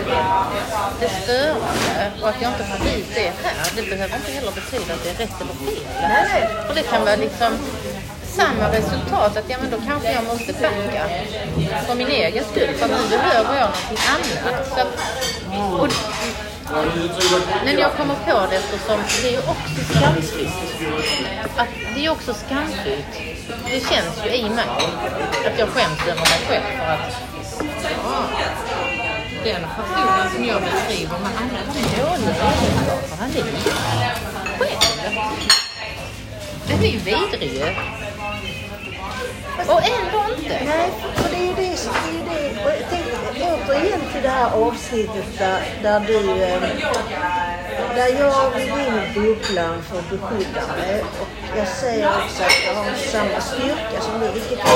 det 1.00 1.08
störande 1.22 2.22
och 2.22 2.28
att 2.28 2.42
jag 2.42 2.52
inte 2.52 2.64
får 2.64 2.84
dit 2.84 3.06
det 3.14 3.32
här, 3.42 3.72
det 3.76 3.82
behöver 3.90 4.16
inte 4.16 4.30
heller 4.32 4.52
betyda 4.52 4.94
att 4.94 5.04
det 5.04 5.10
är 5.10 5.14
rätt 5.14 5.40
eller 5.40 5.54
fel. 5.54 6.66
För 6.66 6.74
det 6.74 6.82
kan 6.82 7.04
vara 7.04 7.16
liksom 7.16 7.52
samma 8.40 8.66
resultat, 8.72 9.36
att 9.36 9.50
ja 9.50 9.56
men 9.62 9.70
då 9.70 9.76
kanske 9.86 10.12
jag 10.12 10.24
måste 10.24 10.52
backa 10.52 11.04
för 11.86 11.94
min 11.94 12.08
egen 12.08 12.44
skull, 12.44 12.74
för 12.74 12.88
nu 12.88 13.08
behöver 13.10 13.54
jag 13.60 13.70
någonting 13.70 14.04
annat. 14.14 14.68
Så 14.68 14.80
att, 14.80 14.92
och, 15.80 15.88
men 17.64 17.78
jag 17.78 17.92
kommer 17.92 18.14
på 18.14 18.46
det 18.50 18.56
eftersom 18.56 19.00
det 19.22 19.28
är 19.28 19.32
ju 19.32 19.38
också 19.38 19.80
skamfyllt. 19.90 20.52
Att 21.56 21.68
det 21.94 22.06
är 22.06 22.10
också 22.10 22.34
skamfyllt. 22.34 23.12
Det 23.64 23.80
känns 23.90 24.14
ju 24.24 24.30
i 24.30 24.42
mig 24.42 24.64
att 25.46 25.58
jag 25.58 25.68
skäms 25.68 26.00
över 26.02 26.24
mig 26.30 26.40
själv 26.48 26.64
för 26.78 26.92
att 26.92 27.22
ja, 28.04 28.22
den 29.44 29.62
personen 29.76 30.30
som 30.34 30.44
jag 30.44 30.62
beskriver 30.62 31.18
med 31.18 31.30
alla 31.40 31.60
de 31.74 31.80
dåliga 32.02 32.46
egenskaperna, 32.62 33.28
det 33.34 33.40
är 33.40 33.44
jag 34.06 34.16
själv. 34.58 35.00
Den 36.68 36.78
är 36.78 36.92
ju 36.92 36.98
vidrig 36.98 37.52
ju. 37.52 38.09
Och 39.58 39.80
ändå 39.82 40.20
inte. 40.36 40.64
Nej, 40.64 40.90
för 41.14 41.30
det 41.30 41.36
är 41.36 41.46
ju 41.46 41.70
det, 41.70 41.76
som- 41.76 41.92
det, 41.92 42.10
är 42.10 42.42
ju 42.42 42.54
det. 42.54 42.64
Och 42.64 42.70
jag 42.70 42.90
tänkte, 42.90 43.16
återigen 43.40 44.00
till 44.12 44.22
det 44.22 44.28
här 44.28 44.50
avsnittet 44.50 45.38
där, 45.38 45.60
där 45.82 46.00
du... 46.00 46.42
Eh, 46.42 46.60
där 47.94 48.08
jag 48.20 48.50
vill 48.50 48.68
in 48.68 48.94
i 49.04 49.14
bubblan 49.14 49.82
för 49.82 49.98
att 49.98 50.10
beskydda 50.10 50.60
mig. 50.76 51.04
Och 51.20 51.28
jag 51.58 51.68
säger 51.68 52.08
också 52.08 52.42
att 52.42 52.58
jag 52.66 52.74
har 52.74 52.94
samma 52.94 53.40
styrka 53.40 54.00
som 54.00 54.20
du, 54.20 54.26
vilket 54.32 54.58
jag 54.58 54.66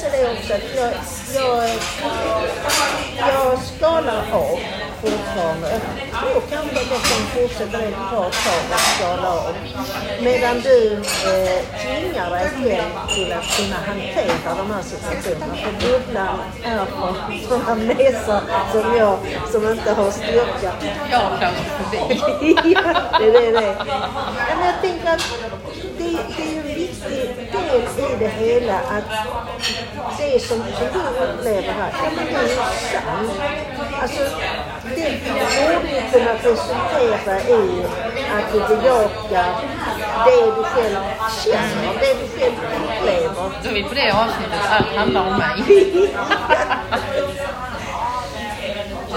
gör. 0.00 0.08
Jag 0.08 0.10
kan 0.10 0.10
inse 0.10 0.10
det 0.10 0.32
också 0.32 0.54
att 0.54 0.76
jag, 0.76 0.92
jag, 1.34 1.70
jag 3.18 3.58
skalar 3.62 4.24
av 4.32 4.58
fortfarande. 5.00 5.80
Jag 6.12 6.20
tror 6.20 6.42
kanske 6.50 6.76
att 6.80 6.90
jag 6.90 7.02
kan 7.02 7.26
fortsätta 7.34 7.78
det 7.78 7.84
ett 7.84 8.10
bra 8.10 8.22
tag 8.22 8.62
att 8.72 8.80
skala 8.80 9.32
av. 9.32 9.54
Medan 10.22 10.60
du 10.60 10.92
eh, 10.92 11.60
tvingar 11.82 12.30
dig 12.30 12.48
själv 12.48 12.92
till 13.14 13.32
att 13.32 13.56
kunna 13.56 13.76
hantera 13.86 14.54
de 14.56 14.70
här 14.70 14.82
situationerna. 14.82 15.56
För 15.56 15.72
bubblan 15.72 16.38
är 16.64 16.84
för 16.84 17.48
sådana 17.48 17.74
mesar 17.74 18.42
som 18.72 18.96
jag 18.96 19.18
som 19.52 19.70
inte 19.70 19.92
har 19.92 20.10
styrka. 20.10 20.72
Jag 21.10 21.18
har 21.18 21.38
klaustrofobi. 21.38 22.56
ja, 22.74 23.18
det 23.20 23.46
är 23.46 23.52
det. 23.52 23.84
Men 24.48 24.66
jag 24.66 24.80
tänker 24.80 25.08
att 25.08 25.22
det, 26.02 26.18
det 26.36 26.42
är 26.42 26.56
en 26.56 26.66
viktig 26.66 27.52
del 27.52 28.12
i 28.12 28.16
det 28.18 28.28
hela 28.28 28.74
att 28.78 29.04
det 30.18 30.40
som, 30.42 30.58
som 30.58 30.86
du 30.92 31.22
upplever 31.24 31.72
här, 31.72 31.92
ja 31.92 32.10
men 32.16 32.24
det 32.26 32.32
är 32.32 32.42
ju 32.42 32.48
sant. 32.48 33.32
Alltså, 34.02 34.22
det 34.96 35.20
borde 35.24 35.88
ju 35.94 36.00
kunna 36.12 36.32
resultera 36.34 37.40
i 37.40 37.84
att 38.36 38.52
du 38.52 38.58
bejakar 38.76 39.50
det 40.26 40.46
du 40.56 40.62
själv 40.64 40.96
känner, 41.44 41.92
det 42.00 42.14
du 42.14 42.38
själv 42.38 42.54
upplever. 42.84 43.50
Då 43.62 43.68
är 43.70 43.74
vi 43.74 43.82
på 43.82 43.94
det 43.94 44.10
avsnittet, 44.10 44.60
allt 44.70 44.96
handlar 44.96 45.26
om 45.26 45.38
mig. 45.38 45.56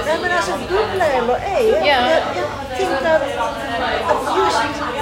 Nej 0.06 0.18
men 0.22 0.32
alltså 0.32 0.52
bubbla 0.52 1.06
eller 1.06 1.36
ej. 1.36 1.70
Jag, 1.70 1.88
Ja. 1.88 2.10
jag, 2.10 2.22
jag 2.70 2.78
tänkte 2.78 3.16
att 3.16 4.38
just 4.38 4.95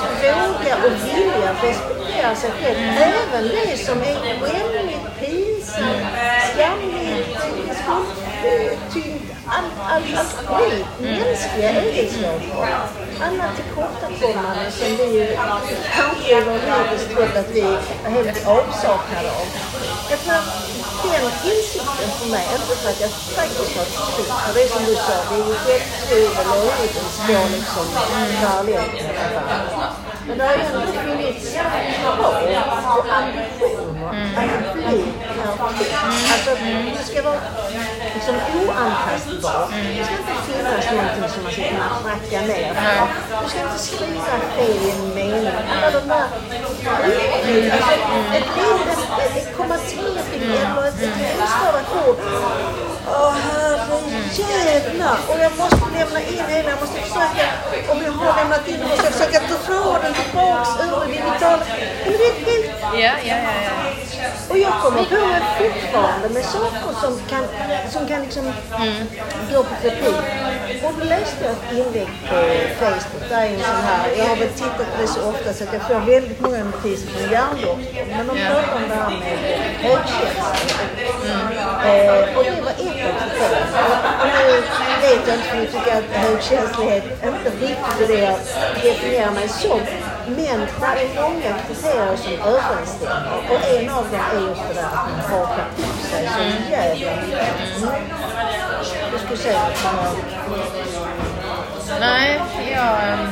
våga 0.00 0.76
och 0.76 0.92
vilja 1.06 1.52
respektera 1.62 2.34
sig 2.34 2.50
själv. 2.50 2.78
Även 2.78 3.48
det 3.48 3.76
som 3.76 3.98
är 3.98 4.14
skämmigt, 4.40 5.06
pinsamt, 5.20 6.06
skamligt, 6.54 7.38
skuldtyngt. 8.40 9.19
Allt 9.50 10.06
skit. 10.46 10.86
Mänskliga 11.00 11.70
egenskaper. 11.70 12.76
Alla 13.24 13.44
tillkortakommanden 13.56 14.72
som 14.72 14.96
vi 14.96 15.04
i 16.30 16.40
vår 16.46 16.58
livet 16.68 17.10
trott 17.10 17.36
att 17.36 17.50
vi 17.50 17.60
är 17.60 18.10
helt 18.10 18.46
avsaknade 18.46 19.30
av. 19.40 19.46
Jag 20.10 20.18
tror 20.18 20.34
att 20.34 20.70
den 21.02 21.50
insikten 21.52 22.10
för 22.18 22.28
mig, 22.30 22.46
inte 22.54 22.76
för 22.82 22.90
att 22.90 23.00
jag 23.00 23.10
faktiskt 23.10 23.76
har 23.76 23.84
kritik, 23.84 24.32
för 24.44 24.52
det 24.54 24.68
som 24.68 24.84
du 24.84 24.94
sa, 24.94 25.16
det 25.28 25.36
är 25.42 25.46
ju 25.48 25.54
självtvivel 25.64 26.46
och 26.52 26.62
ordet 26.66 26.94
står 27.16 27.46
liksom 27.56 27.86
parallellt 28.40 28.92
med 28.92 29.30
varandra. 29.34 29.86
Men 30.26 30.38
det 30.38 30.44
har 30.44 30.54
ändå 30.54 30.92
funnits 30.92 31.54
krav 31.54 32.16
och 32.96 33.06
ambitioner 33.18 34.08
att 34.36 34.74
bli 34.74 35.09
Alltså 35.70 36.50
det 36.96 37.04
ska 37.04 37.22
vara 37.22 37.40
liksom 38.14 38.34
oantastbar. 38.34 39.68
Det 39.96 40.04
ska 40.04 40.14
inte 40.22 40.36
finnas 40.46 40.86
någonting 40.92 41.28
som 41.34 41.42
man 41.42 41.52
ska 41.52 41.62
kunna 41.62 41.88
tracka 42.02 42.40
ner. 42.46 42.74
Du 43.42 43.50
ska 43.50 43.60
inte 43.62 43.78
skriva 43.78 44.38
fel 44.56 44.76
i 44.86 44.90
en 44.90 45.14
mening. 45.14 45.52
Alla 45.76 45.90
de 45.90 46.08
där 46.08 46.26
alltså, 47.72 47.92
ett 48.38 48.48
litet, 48.56 49.56
kommatecken 49.56 50.42
eller 50.42 50.88
ett 50.88 50.94
felstavat 50.98 52.08
ord. 52.08 52.16
Åh 53.10 53.34
herrejävlar! 53.44 55.18
Och 55.28 55.38
jag 55.40 55.52
måste 55.58 55.86
lämna 55.98 56.20
in 56.20 56.44
hela, 56.48 56.70
jag 56.70 56.80
måste 56.80 57.00
försöka, 57.00 57.44
om 57.92 57.98
jag 58.04 58.12
har 58.12 58.36
lämnat 58.36 58.68
in, 58.68 58.80
måste 58.80 59.04
jag 59.04 59.12
försöka 59.12 59.40
dra 59.40 59.98
den 60.02 60.14
tillbaks 60.14 60.70
ur 60.80 61.06
digitala. 61.06 61.62
Men 62.04 62.12
det 62.18 62.26
är 62.26 62.34
helt 62.34 62.70
Ja, 62.92 62.98
ja, 63.00 63.12
ja. 63.24 63.36
ja. 63.66 63.72
och 64.50 64.58
jag 64.58 64.72
kommer 64.82 65.04
på 65.04 65.26
mig 65.26 65.42
fortfarande 65.58 66.28
med 66.28 66.44
saker 66.44 66.92
som 67.00 67.20
kan, 67.30 67.44
som 67.90 68.08
kan 68.08 68.22
liksom 68.22 68.44
gå 69.52 69.62
på 69.62 69.74
replik. 69.82 70.14
Och 70.84 70.92
då 70.98 71.04
läste 71.04 71.44
jag 71.44 71.52
ett 71.52 71.72
inlägg 71.72 72.08
på 72.28 72.36
Facebook. 72.80 73.28
Där 73.28 73.42
är 73.42 73.46
en 73.54 73.60
sån 73.60 73.82
här, 73.88 74.10
jag 74.18 74.24
har 74.24 74.36
väl 74.36 74.48
tittat 74.48 74.76
på 74.96 75.00
det 75.02 75.06
så 75.08 75.20
ofta 75.30 75.52
så 75.52 75.64
att 75.64 75.72
jag 75.72 75.82
får 75.82 76.00
väldigt 76.12 76.40
många 76.40 76.64
notiser 76.64 77.08
från 77.10 77.30
hjärndoktorn. 77.30 77.84
Men 78.16 78.26
de 78.26 78.36
pratar 78.48 78.76
om 78.76 78.88
det 78.88 78.94
här 78.94 79.10
med 79.10 79.38
högkänslighet. 79.78 81.59
Eh, 81.84 82.36
och 82.36 82.44
det 82.44 82.60
var 82.62 82.70
ett. 82.70 83.10
Och 84.20 84.26
nu 84.26 84.62
vet 85.02 85.28
jag 85.28 85.36
inte 85.36 85.48
för 85.48 85.56
jag 85.56 85.66
tycker 85.72 85.98
att 85.98 86.04
högkänslighet 86.04 87.04
inte 87.04 87.50
riktigt 87.50 88.00
är 88.00 88.08
det 88.08 88.20
jag 88.20 88.38
definierar 88.82 89.30
mig 89.30 89.48
som. 89.48 89.80
Men 90.26 90.36
det 90.36 91.02
är 91.02 91.22
många 91.22 91.54
kriterier 91.66 92.16
som 92.16 92.32
överensstämmer. 92.32 93.32
Och 93.50 93.60
en 93.76 93.90
av 93.90 94.04
dem 94.10 94.20
är 94.36 94.48
just 94.48 94.62
det 94.68 94.74
där 94.74 94.82
att 94.82 95.10
man 95.10 95.20
hakar 95.30 95.64
upp 95.78 96.00
sig 96.10 96.28
så 96.36 96.70
jävla 96.72 97.10
mycket. 97.22 97.82
Mm. 97.82 97.94
Du 99.12 99.18
skulle 99.18 99.36
säga 99.36 99.60
något 99.68 99.76
som 99.76 99.96
jag... 99.96 100.14
Nej, 102.00 102.40
jag... 102.74 103.08
ehm, 103.08 103.28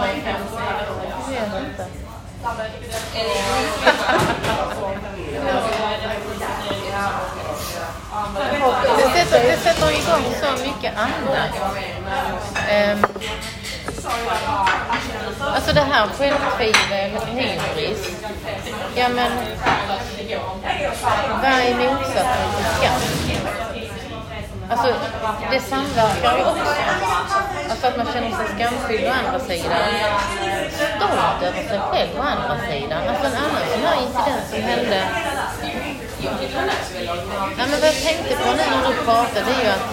Jag 0.00 0.16
inte. 0.16 0.47
Det 8.96 9.08
sätter, 9.14 9.48
det 9.48 9.56
sätter 9.56 9.90
igång 9.90 10.34
så 10.40 10.64
mycket 10.64 10.98
annat. 10.98 11.50
Um, 11.60 11.76
ehm, 12.68 13.04
alltså 15.54 15.72
det 15.72 15.80
här 15.80 16.06
självtvivel, 16.06 17.10
hybris. 17.26 18.10
Ja 18.94 19.08
men, 19.08 19.32
vad 21.42 21.50
är 21.50 21.74
motsatsen 21.74 22.48
till 22.56 22.66
skam? 22.78 23.47
Alltså, 24.70 24.94
det 25.50 25.60
samverkar 25.60 26.38
ju 26.38 26.44
också. 26.44 26.72
Alltså 27.70 27.86
att 27.86 27.96
man 27.96 28.06
känner 28.06 28.30
sig 28.30 28.46
skamfylld 28.54 29.06
å 29.08 29.12
andra 29.12 29.40
sidan. 29.40 29.80
Stolt 30.70 31.42
över 31.42 31.68
sig 31.68 31.78
själv 31.78 32.10
å 32.18 32.22
andra 32.22 32.56
sidan. 32.70 33.02
Alltså 33.08 33.26
en 33.26 33.36
annan 33.44 33.62
sån 33.72 33.82
här 33.86 33.96
incident 34.02 34.44
som 34.50 34.62
hände 34.62 35.00
Nej, 36.20 37.66
men 37.70 37.80
vad 37.80 37.88
jag 37.88 38.00
tänkte 38.02 38.34
på 38.36 38.50
nu 38.50 38.62
när 38.70 38.88
du 38.88 38.94
pratade 39.04 39.50
är 39.50 39.62
ju 39.64 39.68
att 39.68 39.86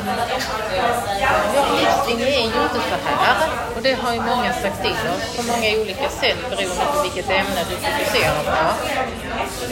vår 1.56 1.64
flykting 1.78 2.22
är 2.22 2.40
ju 2.40 2.44
inte 2.44 2.80
så 2.90 2.98
här. 3.06 3.50
Och 3.76 3.82
det 3.82 3.94
har 3.94 4.14
ju 4.14 4.22
många 4.22 4.54
sagt 4.54 4.82
till 4.82 4.92
oss 4.92 5.38
på 5.38 5.44
många 5.52 5.82
olika 5.82 6.10
sätt 6.10 6.38
beroende 6.50 6.86
på 6.94 7.02
vilket 7.04 7.30
ämne 7.30 7.62
du 7.70 7.76
fokuserar 7.76 8.44
på. 8.44 8.74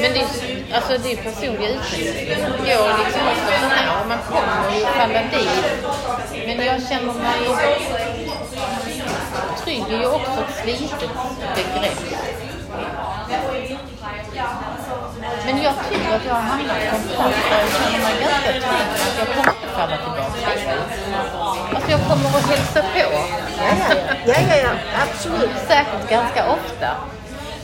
Men 0.01 0.14
det 0.14 0.20
är, 0.20 0.76
alltså, 0.76 0.97
det 1.04 1.12
är 1.12 1.18
personlig 1.18 1.70
utveckling. 1.70 2.43
Det 2.66 2.76
går 2.76 2.97
liksom 3.04 3.24
också 3.34 3.54
så 3.62 3.68
här 3.76 4.01
och 4.01 4.08
man 4.08 4.20
kommer 4.32 4.80
ju 4.80 4.86
falla 4.86 5.22
dit. 5.34 5.66
Men 6.47 6.66
jag 6.66 6.82
känner 6.89 7.14
mig... 7.14 7.39
Trygg 9.64 9.84
är 9.89 9.99
ju 9.99 10.06
också 10.06 10.39
ett 10.41 10.56
slitet 10.64 11.10
begrepp. 11.56 11.99
Men 15.46 15.62
jag 15.64 15.74
tycker 15.89 16.16
att 16.16 16.26
jag 16.26 16.34
har 16.34 16.41
hamnat 16.41 16.78
på 16.89 16.96
en 16.96 17.02
punkt 17.02 17.38
där 17.50 17.60
jag 17.60 17.70
känner 17.72 18.00
mig 18.04 18.16
ganska 18.22 18.52
trygg 18.52 18.64
att 19.08 19.18
jag 19.20 19.28
kommer 19.28 19.50
inte 19.50 19.68
falla 19.76 19.98
tillbaka. 19.98 20.48
Alltså 21.76 21.91
jag 21.91 22.00
kommer 22.00 22.30
att 22.38 22.50
hälsa 22.50 22.82
på. 22.82 23.00
Ja, 23.00 23.10
ja, 23.58 23.86
ja. 23.89 24.16
ja, 24.26 24.36
ja, 24.50 24.56
ja. 24.56 24.70
Absolut. 25.04 25.52
Säkert 25.68 26.10
ganska 26.10 26.52
ofta. 26.52 26.89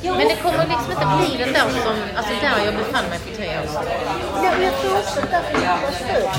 Men 0.04 0.28
det 0.28 0.36
kommer 0.44 0.66
liksom 0.74 0.92
inte 0.92 1.08
bli 1.18 1.38
den 1.44 1.54
där 1.54 1.70
som, 1.86 1.96
alltså 2.18 2.34
där 2.42 2.66
jag 2.66 2.74
befann 2.76 3.06
mig 3.10 3.20
för 3.20 3.36
tre 3.38 3.48
år 3.60 3.68
sedan. 3.74 3.86
Ja, 4.44 4.50
men 4.56 4.64
jag 4.68 4.74
tror 4.80 4.98
också 5.02 5.20
att 5.20 5.32
därför 5.32 5.56
jag 5.66 5.76
har 5.84 5.92
stöd 6.02 6.30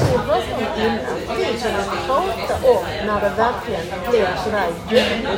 Som 0.00 0.12
jag 0.12 0.24
pratade 0.26 0.54
om 0.54 0.80
innan. 0.84 1.16
Det 1.36 1.60
som 1.60 1.74
att 1.82 2.06
prata 2.06 2.54
om 2.72 2.84
när 3.06 3.20
det 3.24 3.32
verkligen 3.44 3.86
blir 4.10 4.28
sådär 4.44 4.68
jobbigt. 4.90 5.28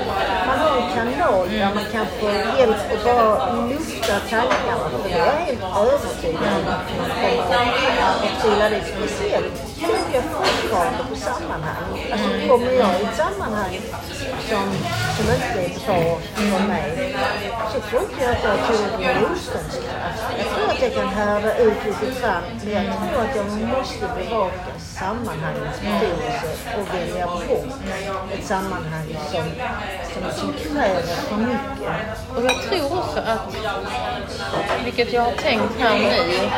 Man 0.47 0.59
har 0.59 0.77
en 0.83 0.89
kanal 0.97 1.49
där 1.51 1.75
man 1.75 1.85
kan 1.93 2.07
få 2.21 2.29
hjälp 2.59 2.81
att 2.93 3.05
bara 3.05 3.53
lufta 3.69 4.15
tankarna. 4.31 4.85
För 5.03 5.11
jag 5.11 5.27
är 5.27 5.41
helt 5.47 5.63
övertygad 5.63 6.53
om 6.59 6.67
att 6.75 6.89
man 6.99 7.11
kommer 7.19 7.65
att 8.03 8.43
trilla 8.43 8.69
dit. 8.71 8.87
Speciellt 8.97 9.55
tänker 9.81 10.15
jag 10.15 10.25
fortfarande 10.25 11.05
på 11.11 11.17
sammanhang. 11.17 11.85
Alltså 12.13 12.29
kommer 12.49 12.73
jag 12.73 12.93
i 13.01 13.05
ett 13.05 13.17
sammanhang 13.17 13.75
som, 14.49 14.65
som 15.17 15.27
inte 15.35 15.61
är 15.65 15.87
bra 15.87 16.19
för 16.37 16.67
mig 16.69 17.15
så 17.73 17.81
tror 17.81 18.03
inte 18.03 18.23
jag 18.25 18.33
att 18.33 18.45
jag 18.45 18.57
tillräckligt 18.67 19.29
motståndskraft. 19.29 20.23
Jag 20.39 20.47
tror 20.55 20.69
att 20.71 20.83
jag 20.83 20.95
kan 20.95 21.09
härda 21.09 21.59
ut 21.59 21.85
lite 21.85 22.13
fram 22.21 22.43
men 22.65 22.85
jag 22.85 22.95
tror 22.95 23.23
att 23.23 23.37
jag 23.37 23.47
måste 23.79 24.09
bevaka 24.19 24.71
sammanhangets 24.79 25.79
förståelse 25.79 26.79
och 26.79 26.95
välja 26.95 27.27
bort 27.27 27.75
ett 28.33 28.45
sammanhang 28.45 29.17
som, 29.33 29.45
som, 30.13 30.41
som 30.41 30.53
kräver 30.53 31.03
för 31.03 31.37
mycket. 31.37 31.93
Och 32.37 32.45
jag 32.45 32.63
tror 32.63 32.99
också 32.99 33.19
att, 33.19 33.57
vilket 34.85 35.13
jag 35.13 35.23
har 35.23 35.33
tänkt 35.33 35.81
här 35.81 35.99
nu, 35.99 36.51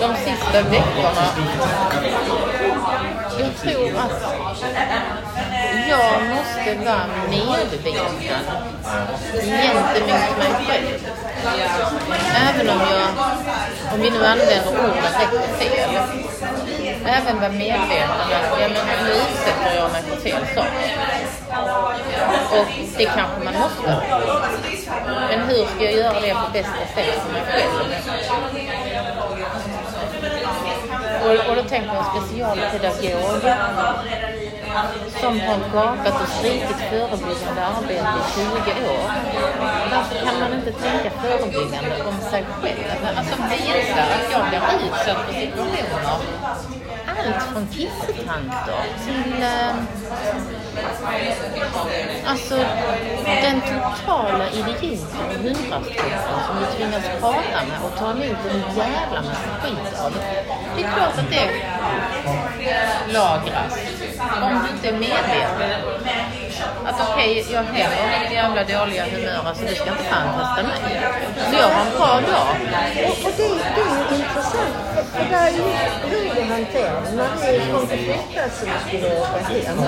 de 0.00 0.16
sista 0.16 0.62
veckorna. 0.62 1.26
Jag 3.38 3.56
tror 3.56 3.96
att 3.98 4.44
jag 5.88 6.22
måste 6.34 6.74
vara 6.84 7.06
medveten 7.30 7.92
gentemot 9.32 10.38
mig 10.38 10.52
själv. 10.66 11.06
Även 12.48 12.68
om 12.68 12.80
jag, 12.90 13.08
om 13.94 14.00
vi 14.00 14.10
nu 14.10 14.26
använder 14.26 14.68
ordet 14.68 15.20
rätt 15.20 15.34
och 15.34 15.56
fel, 15.58 15.90
även 17.06 17.40
vara 17.40 17.52
medveten 17.52 18.10
att 18.10 18.60
ja, 18.60 18.68
men 18.68 19.04
nu 19.04 19.10
utsätter 19.10 19.76
jag 19.76 19.92
mig 19.92 20.02
för 20.02 20.16
fel 20.16 20.46
sak. 20.54 20.66
Och 22.52 22.66
det 22.96 23.04
kanske 23.04 23.44
man 23.44 23.54
måste. 23.54 24.02
Men 25.28 25.40
hur 25.48 25.64
ska 25.64 25.84
jag 25.84 25.92
göra 25.92 26.20
det 26.20 26.34
på 26.34 26.52
bästa 26.52 26.84
sätt 26.94 27.22
för 27.24 27.32
mig 27.32 27.42
själv? 27.46 27.70
Och, 31.24 31.50
och 31.50 31.56
då 31.56 31.62
tänker 31.62 31.94
jag 31.94 32.06
specialpedagog 32.06 33.42
som 35.20 35.40
har 35.40 35.58
gapat 35.72 36.22
och 36.22 36.28
skrikit 36.28 36.80
förebyggande 36.90 37.64
arbete 37.64 38.12
i 38.20 38.24
20 38.34 38.72
år. 38.94 39.08
Varför 39.90 40.26
kan 40.26 40.40
man 40.40 40.52
inte 40.58 40.72
tänka 40.72 41.10
förebyggande 41.10 42.04
om 42.08 42.18
sig 42.30 42.44
själv? 42.60 43.16
Alltså 43.18 43.36
visa 43.50 44.02
att 44.14 44.32
jag 44.32 44.44
blir 44.50 44.88
utsatt 44.88 45.26
för 45.26 45.34
situationer. 45.40 46.83
Allt 47.26 47.42
från 47.52 47.68
kissekanter 47.68 48.82
till 49.04 49.42
eh, 49.42 49.74
Alltså 52.26 52.56
den 53.42 53.60
totala 53.60 54.48
idioten 54.50 55.26
och 55.28 55.34
hundrastolpen 55.34 56.18
som 56.46 56.56
du 56.60 56.76
tvingas 56.76 57.04
prata 57.20 57.58
med 57.68 57.78
och 57.84 57.98
ta 57.98 58.10
emot 58.10 58.38
en 58.50 58.60
jävla 58.76 59.22
massa 59.22 59.48
skit 59.62 60.00
av. 60.04 60.12
Det 60.76 60.82
är 60.82 60.92
klart 60.92 61.18
att 61.18 61.30
det 61.30 61.50
lagras. 63.12 63.78
Om 64.42 64.60
du 64.62 64.74
inte 64.74 64.88
är 64.88 64.92
medveten. 64.92 66.04
Att 66.84 67.08
okej, 67.08 67.40
okay, 67.40 67.52
jag 67.52 67.62
har 67.62 68.20
mitt 68.20 68.32
jävla 68.32 68.64
dåliga 68.64 69.04
humör, 69.04 69.42
alltså 69.46 69.64
du 69.64 69.74
ska 69.74 69.90
inte 69.90 70.04
fan 70.04 70.28
testa 70.38 70.62
mig. 70.62 71.00
Så 71.50 71.56
jag 71.60 71.68
har 71.68 71.84
en 71.86 71.96
bra 71.96 72.20
dag. 72.32 72.56
Och, 73.06 73.26
och 73.26 73.32
det, 73.36 73.48
det 73.74 74.16
är 74.16 74.23
och 75.18 75.26
där 75.30 75.50
gjorde 75.50 76.34
det 76.34 76.44
hur 76.44 76.66
det. 76.72 77.16
När 77.16 77.52
vi 77.52 77.72
kom 77.72 77.86
till 77.86 77.98
flygplatsen 77.98 78.68
och 78.74 78.88
skulle 78.88 79.20
åka 79.20 79.38
hem 79.38 79.78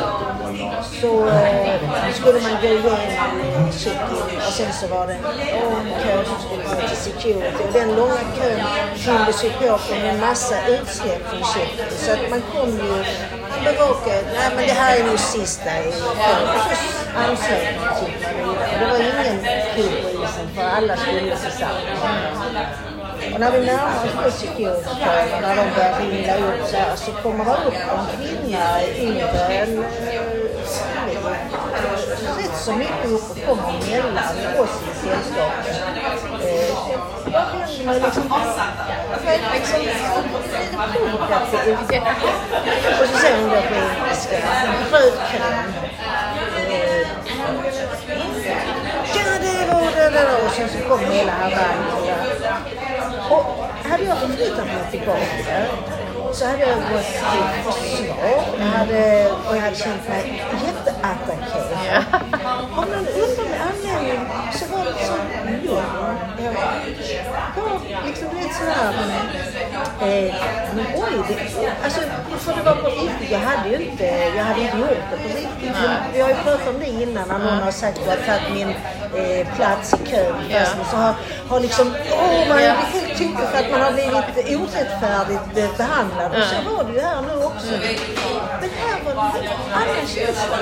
så 1.00 1.28
eh, 1.28 2.12
skulle 2.14 2.40
man 2.40 2.52
gå 2.62 2.68
igenom 2.68 3.72
check-in 3.72 4.36
och 4.46 4.52
sen 4.52 4.72
så 4.72 4.86
var 4.86 5.06
det 5.06 5.12
en 5.12 5.22
lång 5.22 5.86
kö 6.02 6.24
som 6.24 6.38
skulle 6.44 6.62
gå 6.62 6.88
till 6.88 6.96
security 6.96 7.64
och 7.64 7.72
den 7.72 7.88
långa 7.96 8.22
kön 8.36 8.60
fylldes 8.96 9.44
ju 9.44 9.50
på 9.50 9.78
med 9.90 10.14
en 10.14 10.20
massa 10.20 10.66
utsläpp 10.68 11.22
från 11.28 11.44
check-in 11.54 11.98
så 11.98 12.12
att 12.12 12.30
man 12.30 12.42
kom 12.52 12.70
ju 12.70 13.04
bevaka, 13.64 14.12
nej 14.34 14.50
men 14.56 14.66
det 14.66 14.72
här 14.72 15.00
är 15.00 15.04
nog 15.06 15.18
sista 15.18 15.70
i 15.78 15.92
kön. 15.92 16.46
Så 17.02 17.18
ansökte 17.18 17.80
man 17.80 17.94
till 17.98 18.14
och 18.44 18.78
det 18.80 18.86
var 18.90 18.98
ingen 18.98 19.38
kul 19.74 20.02
på 20.02 20.24
isen 20.24 20.48
för 20.54 20.62
alla 20.62 20.96
skulle 20.96 21.20
tillsammans. 21.36 21.58
samma. 21.58 23.05
Och 23.36 23.40
när 23.40 23.50
vi 23.50 23.66
närmar 23.66 24.04
oss 24.04 24.24
på 24.24 24.30
security 24.30 24.88
när 25.40 25.56
de 25.56 25.70
börjar 25.74 26.00
ringla 26.00 26.36
upp 26.36 26.68
så 26.68 26.76
här 26.76 26.96
så 26.96 27.12
kommer 27.12 27.44
det 27.44 27.50
upp 27.50 27.74
en 27.74 28.06
kvinna 28.16 28.84
yngre 28.98 29.28
eh, 29.28 29.62
än 29.62 29.84
rätt 32.38 32.56
så 32.58 32.72
mycket 32.72 33.10
upp 33.10 33.30
och 33.30 33.36
kommer 33.46 33.90
mellan 33.90 34.60
oss 34.60 34.70
i 34.82 35.00
sällskapet. 35.00 35.66
Eh, 36.42 36.68
jag 37.32 37.44
vänder 37.52 37.84
mig 37.86 38.00
liksom, 38.00 38.22
liksom 39.54 39.80
lite 39.80 40.92
provokativt. 40.92 42.02
Och 43.00 43.08
så 43.08 43.18
säger 43.18 43.40
hon 43.40 43.50
då 43.50 43.56
på 43.56 43.74
engelska, 43.74 44.36
rödkräm. 44.92 45.72
Eh, 46.70 47.06
ja, 49.14 49.38
det 49.40 49.72
var 49.72 49.92
det 49.94 50.10
där. 50.10 50.46
Och 50.46 50.52
sen 50.52 50.68
så 50.68 50.88
kommer 50.88 51.06
hela 51.06 51.32
harangen. 51.32 51.95
Och 53.30 53.64
hade 53.90 54.04
jag 54.04 54.18
förflyttat 54.18 54.66
mig 54.66 54.90
tillbaka 54.90 55.20
så 56.36 56.44
hade 56.44 56.60
jag 56.60 56.76
gått 56.76 57.06
till 57.06 57.72
försvar. 57.72 58.56
Jag 58.58 58.66
hade, 58.66 59.30
och 59.48 59.56
jag 59.56 59.60
hade 59.60 59.76
känt 59.76 60.08
mig 60.08 60.42
jätteattackerad. 60.66 61.78
Ja. 61.86 62.18
Av 62.76 62.88
någon 62.88 63.06
underlig 63.06 63.56
anledning 63.68 64.28
så 64.52 64.76
var 64.76 64.84
det 64.84 65.04
så 65.06 65.16
lugn. 65.66 66.16
Jag 66.44 66.52
var 66.52 66.86
liksom 68.06 68.28
lite 68.36 68.54
sådär, 68.54 68.94
eh, 70.00 70.34
men 70.74 70.86
oj, 70.96 71.24
det, 71.28 71.36
alltså 71.84 72.00
för 72.38 72.56
det 72.56 72.62
var 72.62 72.74
på 72.74 72.88
riktigt. 72.88 73.30
Jag 73.30 73.38
hade 73.38 73.68
ju 73.68 73.90
inte, 73.90 74.04
jag 74.36 74.44
hade 74.44 74.60
inte 74.60 74.76
gjort 74.76 75.06
det 75.10 75.16
på 75.16 75.28
riktigt. 75.28 75.76
Vi 76.14 76.20
har 76.20 76.28
ju 76.28 76.34
pratat 76.34 76.68
om 76.68 76.78
det 76.78 76.86
innan 76.86 77.28
när 77.28 77.38
någon 77.38 77.62
har 77.62 77.70
sagt 77.70 77.98
att 77.98 78.04
du 78.04 78.10
har 78.10 78.16
tagit 78.16 78.54
min 78.54 78.68
eh, 79.20 79.54
plats 79.56 79.94
i 79.94 80.10
kön. 80.10 80.34
Ja. 80.48 80.64
Så 80.90 80.96
har, 80.96 81.14
har 81.48 81.60
liksom, 81.60 81.94
åh, 82.12 82.48
man 82.48 82.62
ja. 82.62 82.74
blir 82.74 83.00
helt 83.00 83.18
tycklig 83.18 83.48
för 83.52 83.58
att 83.58 83.70
man 83.70 83.80
har 83.80 83.92
blivit 83.92 84.60
orättfärdigt 84.60 85.58
eh, 85.58 85.76
behandlad. 86.30 86.60
Och 86.60 86.66
så 86.66 86.74
var 86.74 86.84
det 86.84 86.92
ju 86.92 87.00
här 87.00 87.22
nu 87.22 87.34
också. 87.50 87.72
Men 88.60 88.70
här 88.80 88.96
var 89.04 89.12
det 89.14 89.46
en 89.46 89.72
annan 89.80 90.06
känsla. 90.14 90.56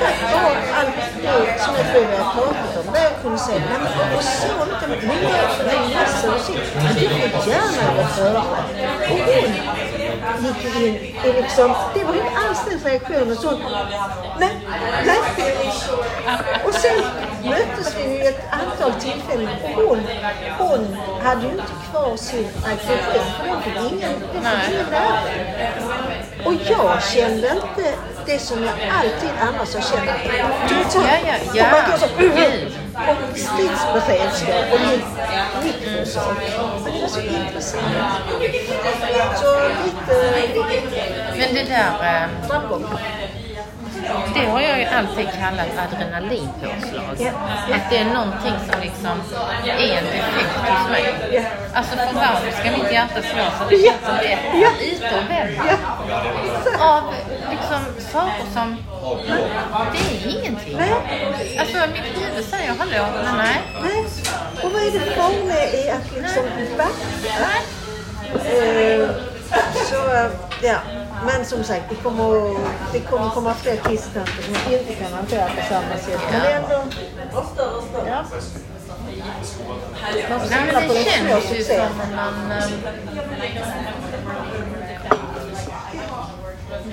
Tack 0.00 0.18
vare 0.32 0.60
allt 0.78 0.94
det 0.96 1.62
som 1.64 1.74
jag 1.78 1.86
tror 1.90 2.06
vi 2.10 2.16
har 2.16 2.32
pratat 2.34 2.86
om. 2.86 2.92
Där 2.94 3.02
jag 3.08 3.14
kunde 3.22 3.38
nej 3.48 3.78
men 3.82 3.92
jag 4.14 4.24
såg 4.24 4.68
inte, 4.72 4.86
för 5.56 5.64
dig 5.64 5.80
massor 5.94 6.34
och 6.34 6.40
shit. 6.40 6.64
Men 6.74 6.94
du 6.94 7.08
får 7.08 7.52
gärna 7.52 7.84
gå 7.96 8.04
före. 8.16 8.42
Och 9.10 9.18
hon 9.26 9.99
gick 10.40 10.76
in 10.76 10.94
i 11.24 11.42
liksom, 11.42 11.74
det 11.94 12.04
var 12.04 12.14
inte 12.14 12.30
alls 12.48 12.60
den 12.70 12.78
reaktionen. 12.78 13.36
Så, 13.36 13.50
nej, 14.40 14.56
nej. 15.06 15.18
Och 16.64 16.74
sen 16.74 17.04
möttes 17.44 17.96
vi 17.98 18.08
vid 18.08 18.26
ett 18.26 18.44
antal 18.50 18.92
tillfällen 19.00 19.48
hon, 19.76 20.06
hon 20.58 20.96
hade 21.22 21.42
ju 21.42 21.50
inte 21.50 21.72
kvar 21.90 22.16
sin 22.16 22.48
för 22.52 23.02
den 23.12 23.62
fick 23.62 23.92
ingen, 23.92 24.14
fick 24.14 24.34
ingen 24.34 24.86
lära. 24.90 25.02
Och 26.44 26.54
jag 26.68 27.02
kände 27.02 27.48
inte 27.48 27.94
det 28.26 28.38
som 28.38 28.62
jag 28.62 28.74
alltid 28.98 29.30
annars 29.40 29.74
har 29.74 29.82
känt. 29.82 30.10
Ja, 30.94 31.18
ja, 31.26 31.34
ja. 31.54 32.70
Man 33.10 33.16
går 33.16 33.36
så, 33.36 33.96
och 33.96 34.02
stridsberedskap 34.02 34.64
och 34.74 35.64
mikrosåg. 35.64 36.34
Men 36.84 36.92
det 36.92 37.00
var 37.00 37.08
så 37.08 37.20
intressant. 37.20 37.84
Så 39.36 39.68
lite... 39.84 40.14
Men 41.38 41.54
det 41.54 41.64
där... 41.64 42.28
Framgång. 42.48 42.84
Det 44.34 44.46
har 44.46 44.60
jag 44.60 44.78
ju 44.78 44.84
alltid 44.84 45.28
kallat 45.40 45.68
adrenalinpåslag. 45.84 47.20
Yeah. 47.20 47.34
Att 47.74 47.90
det 47.90 47.96
är 47.96 48.04
någonting 48.04 48.54
som 48.70 48.80
liksom 48.80 49.22
är 49.66 49.96
en 49.98 50.06
effekt 50.06 50.56
hos 50.56 50.90
mig. 50.90 51.14
Yeah. 51.32 51.44
Alltså 51.74 51.96
för 51.96 52.14
varför 52.14 52.50
ska 52.50 52.70
mitt 52.70 52.92
hjärta 52.92 53.22
slå 53.22 53.44
så 53.58 53.64
det 53.70 53.76
känns 53.76 54.04
som 54.06 54.14
är 54.14 54.38
ute 54.92 55.16
och 55.18 55.30
vänder? 55.30 55.76
Av 56.80 57.14
saker 58.12 58.46
som, 58.52 58.76
det 59.92 59.98
är 59.98 60.38
ingenting. 60.38 60.80
Alltså 61.58 61.76
mitt 61.92 62.22
huvud 62.22 62.44
säger 62.44 62.74
hallå, 62.78 63.06
men 63.24 63.36
nej. 63.36 63.62
nej. 63.82 64.04
Och 64.64 64.72
vad 64.72 64.82
är 64.82 64.90
det 64.90 65.14
farliga 65.14 65.72
i 65.72 65.90
att 65.90 66.12
liksom 66.16 66.44
backa? 66.76 67.50
Uh, 68.34 69.10
så, 69.90 70.30
ja. 70.62 70.78
Men 71.26 71.44
som 71.44 71.64
sagt, 71.64 71.84
det 71.88 71.94
kommer, 71.94 72.56
det 72.92 73.00
kommer 73.00 73.30
komma 73.30 73.54
fler 73.54 73.76
kisstanter 73.76 74.42
som 74.42 74.72
inte 74.72 74.94
kan 74.94 75.12
hantera 75.12 75.46
på 75.46 75.62
samma 75.68 75.96
sätt. 75.96 76.20
Men 76.32 76.40
det 76.40 76.52
är 76.52 76.62
ändå... 76.62 76.84
Ja. 78.06 78.24
Man 80.30 80.40
får 80.40 80.46
spela 80.46 80.80
på 80.80 80.94
de 80.94 81.04
små 81.04 81.40
succéerna. 81.40 82.62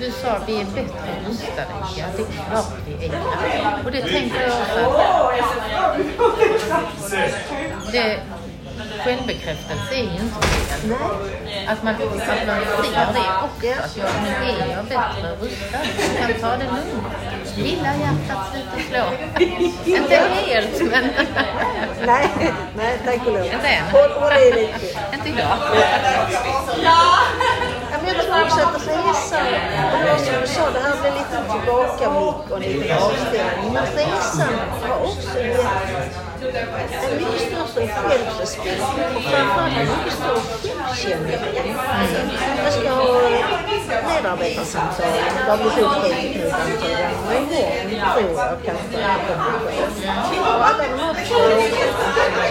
Du 0.00 0.10
sa 0.10 0.38
vi 0.46 0.60
är 0.60 0.64
bättre 0.64 1.10
rustade. 1.28 1.74
Ja, 1.96 2.06
det 2.16 2.22
är 2.22 2.26
klart 2.50 2.72
vi 2.86 3.06
är. 3.06 3.10
Och 3.84 3.92
det 3.92 4.02
tänker 4.02 4.40
jag 4.42 4.52
också 4.52 4.78
att 4.78 5.12
det, 7.92 8.20
självbekräftelse 9.04 9.94
är 9.94 9.98
ju 9.98 10.20
inte 10.22 10.46
fel. 10.46 10.94
Att 11.68 11.82
man, 11.82 11.94
att 11.94 12.46
man 12.46 12.60
ser 12.84 13.12
det 13.14 13.28
också. 13.44 13.68
Att 13.84 13.96
jag, 13.96 14.08
nu 14.22 14.28
är 14.28 14.76
jag 14.76 14.84
bättre 14.84 15.36
rustad. 15.40 15.78
Jag 16.20 16.28
kan 16.28 16.40
ta 16.40 16.56
det 16.56 16.64
lugnt. 16.64 17.56
Lilla 17.56 17.94
hjärtat 17.96 18.52
slutar 18.52 18.80
slå. 18.88 19.04
inte 19.84 20.14
helt, 20.14 20.90
men... 20.90 21.10
nej, 22.06 22.28
nej, 22.76 23.00
tack 23.04 23.26
och 23.26 23.32
lov. 23.32 23.44
Inte 23.44 23.68
än. 23.68 23.84
Inte 25.14 25.28
idag. 25.28 25.58
Ja, 27.98 28.02
men 28.04 28.14
jag 28.14 28.24
tror 28.26 28.42
också 28.42 28.60
att 28.60 28.72
det 28.74 28.80
som 28.80 28.92
du 30.40 30.46
sa, 30.46 30.70
det 30.70 30.80
här 30.80 30.96
blir 31.00 31.10
en 31.10 31.16
liten 31.18 31.44
avstämning. 31.70 32.34
Men 33.72 33.86
resan 33.86 34.54
har 34.82 34.98
också 35.02 35.38
gett 35.38 35.58
en 37.10 37.16
mycket 37.16 37.40
större 37.40 37.88
självrespekt 37.88 38.82
och 39.16 39.22
framförallt 39.22 39.76
en 39.76 39.82
mycket 39.96 40.12
större 40.12 40.40
självkännedom. 40.40 42.30
Jag 42.64 42.72
ska 42.72 42.90
ha 42.90 43.04
medarbetarsamtal, 44.08 45.06
det 45.46 45.50
har 45.50 45.56
blivit 45.56 46.44
uppskjutet 46.44 46.98
nu 47.50 47.56
ett 47.88 47.92
antal 47.92 47.92
gånger. 47.92 47.92
Imorgon 47.92 48.14
tror 48.14 48.30
jag 48.38 48.48
kanske 48.66 48.84
att 48.84 48.92
det 48.92 48.98
kommer 49.34 49.48
att 49.48 49.64
ske. 49.64 49.76
Och 50.38 50.66
alla 50.66 50.84
de 50.84 50.88
här 51.02 51.14
frågorna 51.14 51.60
som 51.60 51.68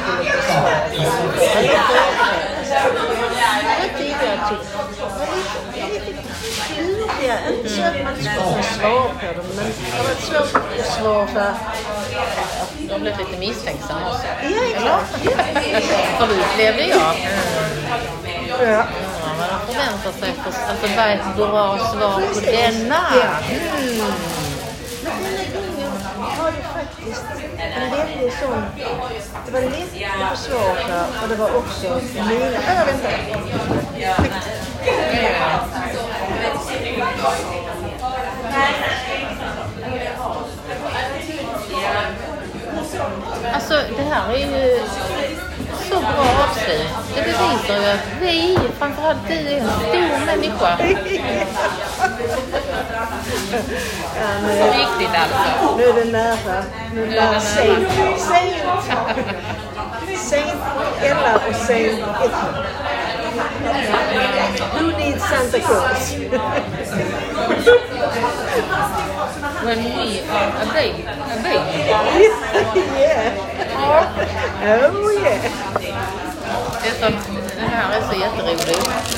skulle 0.02 0.24
besvara, 0.32 0.78
eller 0.88 1.12
förberedas. 1.30 2.70
Jag 2.70 2.82
har 3.70 3.90
tidigare 3.98 4.40
tyckt 4.50 4.70
var 4.78 4.86
lite, 6.98 7.30
lite 7.50 7.67
jag 7.78 7.96
inte 7.96 8.00
att 8.00 8.04
man 8.04 8.14
inte 8.18 8.64
svara 8.64 9.04
på 9.20 9.26
dem, 9.38 9.46
men 9.56 9.66
det 9.66 9.98
har 9.98 10.04
varit 10.04 10.20
svårt 10.20 10.62
att 10.80 10.86
svara 10.86 11.56
Du 12.80 12.92
har 12.92 13.00
blivit 13.00 13.20
lite 13.20 13.40
misstänksam 13.40 13.98
också. 14.04 14.28
Ja, 14.44 14.62
exakt. 14.76 15.12
För 16.18 16.28
det 16.28 16.34
upplevde 16.34 16.88
jag. 16.88 17.16
Ja. 18.62 18.84
Undrar 19.28 19.36
vad 19.40 19.50
de 19.50 19.74
förväntar 19.74 20.12
sig 20.12 20.34
för 20.34 20.52
alltså, 20.72 20.88
vad 20.98 21.06
är 21.06 21.16
ett 21.16 21.36
bra 21.36 21.78
svar 21.78 22.22
på 22.34 22.40
denna? 22.40 23.08
Mm. 23.50 24.04
Men 25.04 25.24
denna 25.24 25.44
gången 25.54 25.92
var 26.40 26.52
det 26.52 26.64
faktiskt 26.74 27.26
en 27.58 27.92
väldigt 27.92 28.34
sån... 28.40 28.64
Det 29.46 29.52
var 29.52 29.62
lätt 29.62 30.22
att 30.22 30.32
besvara 30.32 31.06
och 31.24 31.30
det 31.30 31.36
var 31.36 31.56
också 31.56 32.02
mina... 32.14 32.46
Äh, 32.46 32.86
vänta. 32.86 33.10
Alltså 43.54 43.74
det 43.98 44.04
här 44.04 44.34
är 44.34 44.38
ju 44.38 44.80
så 45.90 46.00
bra 46.00 46.26
avslut. 46.50 46.88
Det 47.16 47.22
bevisar 47.22 47.76
ju 47.82 47.92
att 47.92 48.22
vi, 48.22 48.60
framförallt 48.80 49.28
du, 49.28 49.34
är 49.34 49.58
en 49.58 49.70
stor 49.70 50.26
människa. 50.26 50.78
Ja, 54.16 54.38
På 54.42 54.48
nu, 54.48 54.64
riktigt 54.64 55.16
alltså. 55.16 55.78
nu 55.78 55.84
är 55.84 55.94
det 55.94 56.12
nära. 56.12 56.64
Nu 56.94 57.04
är 57.04 57.08
det 57.08 57.22
nära. 57.22 57.40
Sent. 57.40 57.88
Sent. 58.18 58.64
Sent 60.18 60.62
Ella 61.02 61.36
och 61.50 61.56
sent 61.56 62.00
Edmund. 62.24 62.66
Who 63.38 64.98
needs 64.98 65.24
Santa 65.24 65.60
Claus? 65.60 66.14
When 69.64 69.80
we 69.84 70.22
are 70.22 70.52
a 70.62 70.66
baby. 70.74 71.04
A 71.06 71.38
baby. 71.44 71.68
yeah. 72.98 73.38
Oh 74.92 75.12
yeah. 75.22 75.52
Det, 77.00 77.14
här 77.60 77.98
är 77.98 78.02
så 78.02 78.20
jätteroligt. 78.20 79.18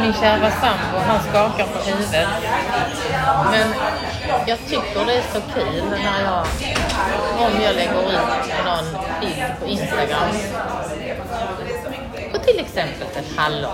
Min 0.00 0.12
kära 0.12 0.50
sambo, 0.50 0.98
han 1.06 1.20
skakar 1.22 1.66
på 1.66 1.78
huvudet. 1.90 2.28
Men 3.50 3.74
jag 4.46 4.58
tycker 4.68 5.04
det 5.06 5.12
är 5.12 5.22
så 5.32 5.40
kul 5.54 5.84
när 5.90 6.24
jag, 6.24 6.46
om 7.38 7.62
jag 7.62 7.74
lägger 7.74 8.12
ut 8.12 8.64
någon 8.64 9.02
bild 9.20 9.60
på 9.60 9.66
Instagram 9.66 10.30
till 12.46 12.60
exempel 12.60 13.06
ett 13.16 13.36
hallon. 13.36 13.70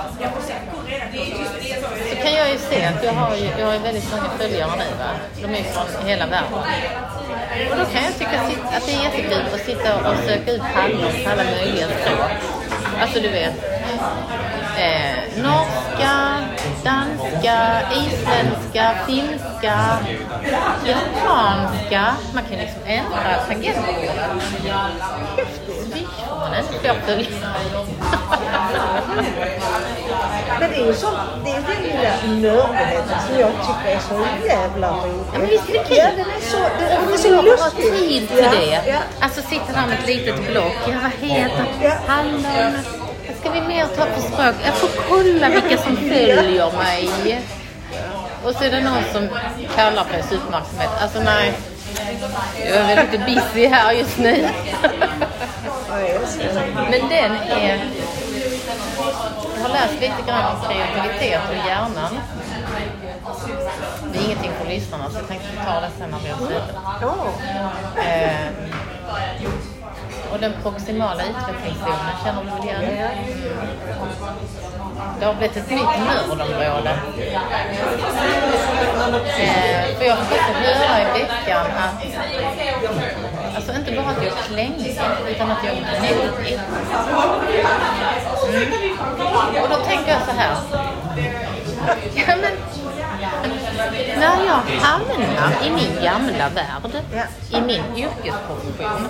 Så 2.11 2.16
kan 2.16 2.33
jag 2.33 2.51
ju 2.53 2.59
se 2.59 2.85
att 2.85 3.05
jag 3.05 3.12
har, 3.12 3.37
ju, 3.37 3.49
jag 3.59 3.66
har 3.66 3.73
ju 3.73 3.79
väldigt 3.79 4.11
många 4.11 4.29
följare 4.39 4.70
nu 4.79 4.91
va. 4.99 5.11
De 5.43 5.49
är 5.59 5.62
från 5.62 6.07
hela 6.07 6.27
världen. 6.27 6.53
Och 7.70 7.77
då 7.77 7.85
kan 7.85 8.05
jag 8.05 8.14
tycka 8.18 8.41
att 8.77 8.87
det 8.87 8.93
är 8.93 9.03
jättekul 9.03 9.55
att 9.55 9.66
sitta 9.66 9.97
och 9.97 10.16
söka 10.27 10.53
ut 10.53 10.62
hallon 10.75 11.12
på 11.25 11.31
alla 11.31 11.45
möjliga 11.45 11.87
språk. 11.87 12.31
Alltså 13.01 13.20
du 13.20 13.29
vet, 13.29 13.55
eh, 14.79 15.43
norska, 15.43 16.39
danska, 16.85 17.83
isländska, 17.93 18.95
finska, 19.07 19.99
japanska. 20.87 22.16
Man 22.35 22.45
kan 22.45 22.59
liksom 22.59 22.83
ändra 22.87 23.39
tangentbordet. 23.49 24.20
Inte 25.99 26.78
fler 26.80 26.95
följare. 27.07 27.26
Men 30.61 30.70
det 30.70 30.76
är 30.76 30.86
ju 30.86 30.95
sånt, 30.95 31.16
det 31.45 31.51
är 31.51 31.55
den 31.55 31.82
lilla 31.82 32.53
nördigheten 32.53 33.18
som 33.28 33.40
jag 33.40 33.51
tycker 33.51 33.97
är 33.97 34.01
så 34.09 34.47
jävla 34.47 34.88
rolig. 34.90 35.12
Ja, 35.32 35.38
men 35.38 35.49
visst 35.49 35.68
är 35.68 35.72
det 35.72 35.84
kul? 35.84 35.97
Ja, 35.97 36.05
den 36.16 36.26
är 36.26 36.40
så, 36.51 36.57
den, 36.57 36.88
den 37.05 37.12
är 37.12 37.16
så 37.16 37.28
Jag 37.28 37.36
har 37.36 37.43
lustig. 37.43 37.93
tid 38.09 38.28
till 38.28 38.38
Ja, 38.38 38.51
det. 38.51 38.90
Ja, 38.90 38.99
Alltså 39.20 39.43
sitta 39.43 39.72
där 39.72 39.86
med 39.86 39.99
ett 39.99 40.07
litet 40.07 40.47
block. 40.51 40.74
Ja, 40.86 40.95
vad 41.03 41.30
heter 41.30 41.64
Ja. 41.82 41.93
Hallon. 42.07 42.47
Vad 43.28 43.36
ska 43.40 43.51
vi 43.51 43.61
mer 43.68 43.86
ta 43.86 44.07
för 44.07 44.20
språk? 44.20 44.55
Jag 44.64 44.74
får 44.74 44.88
kolla 45.09 45.49
vilka 45.49 45.78
som 45.82 45.97
följer 45.97 46.72
mig. 46.72 47.11
Och 48.45 48.55
så 48.55 48.64
är 48.64 48.70
det 48.70 48.80
någon 48.80 49.03
som 49.12 49.28
kallar 49.76 50.05
på 50.05 50.12
ens 50.12 50.32
uppmärksamhet. 50.32 50.90
Alltså 51.03 51.20
nej. 51.20 51.53
Jag 52.59 52.76
är 52.76 52.97
väldigt 52.97 53.26
busy 53.26 53.66
här 53.66 53.93
just 53.93 54.18
nu. 54.18 54.49
Men 56.90 57.09
den 57.09 57.32
är... 57.36 57.90
Jag 59.57 59.62
har 59.62 59.68
läst 59.68 60.01
lite 60.01 60.22
grann 60.26 60.57
om 60.57 60.62
kreativitet 60.68 61.40
och 61.51 61.68
hjärnan. 61.68 62.18
Det 64.12 64.18
är 64.18 64.24
ingenting 64.24 64.51
för 64.61 64.68
lyssnarna 64.68 65.11
så 65.11 65.18
jag 65.18 65.28
tänkte 65.28 65.49
ta 65.64 65.80
det 65.80 65.90
sen 65.99 66.11
när 66.11 66.18
vi 66.18 66.28
har 66.28 66.36
slutat. 66.36 67.03
Eh, 67.99 68.47
och 70.32 70.40
den 70.40 70.53
proximala 70.62 71.22
utvecklingszonen, 71.22 72.14
känner 72.24 72.45
du 72.45 72.51
väl 72.51 72.64
igen? 72.64 72.82
Mm. 72.84 73.09
Det 75.20 75.26
har 75.26 75.34
blivit 75.34 75.57
ett 75.57 75.70
nytt 75.70 75.99
nördområde. 76.07 76.90
Eh, 79.38 79.97
för 79.99 80.05
jag 80.05 80.18
fick 80.18 80.40
höra 80.40 81.01
i 81.01 81.22
veckan 81.22 81.66
att, 81.76 82.05
det 83.95 83.99
inte 83.99 84.11
att 84.11 84.24
jag 84.24 84.32
klängde, 84.49 84.88
utan 85.30 85.51
att 85.51 85.64
jag 85.64 85.74
gnällde. 85.76 86.22
Mm. 88.49 89.62
Och 89.62 89.68
då 89.68 89.76
tänker 89.76 90.12
jag 90.12 90.22
så 90.22 90.30
här. 90.30 90.57
Ja, 92.14 92.36
men, 92.43 92.53
när 94.19 94.37
jag 94.47 94.61
hamnar 94.87 95.67
i 95.67 95.71
min 95.71 95.95
gamla 96.05 96.49
värld, 96.49 97.03
Ja. 97.15 97.59
i 97.59 97.61
min 97.61 97.83
yrkesprofession, 97.97 99.09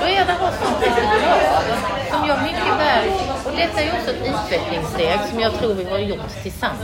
då 0.00 0.06
är 0.06 0.24
det 0.24 0.32
här 0.40 0.52
sånt 0.62 0.82
resultat 0.82 1.64
som 2.10 2.28
jag 2.28 2.42
mycket 2.42 2.74
väl, 2.78 3.08
och 3.44 3.52
detta 3.56 3.80
är 3.82 3.92
också 3.98 4.10
ett 4.10 4.22
utvecklingssteg 4.30 5.18
som 5.30 5.40
jag 5.40 5.52
tror 5.54 5.74
vi 5.74 5.84
har 5.84 5.98
gjort 5.98 6.42
tillsammans. 6.42 6.80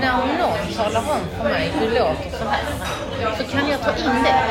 När 0.00 0.12
någon 0.40 0.74
talar 0.76 1.00
om 1.00 1.20
för 1.42 1.48
mig, 1.48 1.72
du 1.80 1.86
låter 1.88 2.30
så 2.38 2.44
här, 2.50 2.62
så 3.38 3.44
kan 3.44 3.68
jag 3.70 3.80
ta 3.80 3.90
in 3.96 4.22
det. 4.24 4.44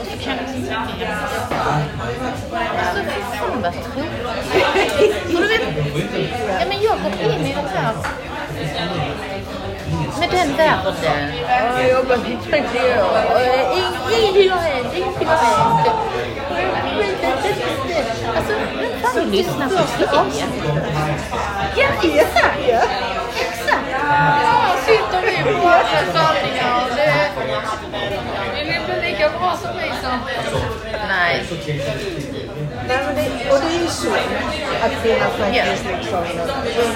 Och 0.00 0.06
så 0.06 0.24
kan 0.24 0.36
jag 0.36 0.42
liksom 0.46 0.62
tänka, 0.62 1.12
alltså 1.14 1.28
fan 1.48 1.82
vad 3.62 3.72
tråkigt. 3.72 4.22
Ja 6.60 6.66
men 6.68 6.82
jag 6.82 6.96
går 7.02 7.32
in 7.34 7.46
i 7.46 7.54
det 7.54 7.78
här 7.78 7.94
med 10.30 10.46
den 10.46 10.56
världen. 10.56 10.94
Jag 11.88 12.06
bara, 12.06 12.18
inte 12.26 12.78
jag. 12.78 13.06
Ingenting 14.20 14.50
har 14.50 14.58
hänt, 14.58 14.88
ingenting 14.96 15.28
har 15.28 15.36
hänt. 15.36 15.88
Alltså, 18.36 18.52
vem 18.80 19.00
fan 19.02 19.14
vill 19.14 19.30
lyssna 19.30 19.68
på 19.68 19.74
det? 19.74 20.08
Ja, 21.76 21.86
exakt. 22.02 22.58
Exakt. 23.40 23.84
Ja, 24.42 24.76
sitter 24.86 25.22
vi 25.22 25.52
på 25.52 25.60
våra 25.60 25.82
sanningar 26.12 26.82
och 26.82 26.96
det... 26.96 27.30
Ni 28.54 28.80
bli 28.86 29.10
lika 29.10 29.28
bra 29.30 29.56
som 29.62 29.70
vi 29.76 29.90
så? 30.02 30.10
Nej. 31.08 31.44
Nej, 32.88 32.98
men 33.06 33.14
det, 33.14 33.50
och 33.52 33.58
det 33.62 33.68
är 33.76 33.80
ju 33.82 33.88
synd 33.88 34.32
att 34.84 34.92
kvinnan 35.02 35.30
faktiskt 35.38 35.84
liksom... 35.92 36.24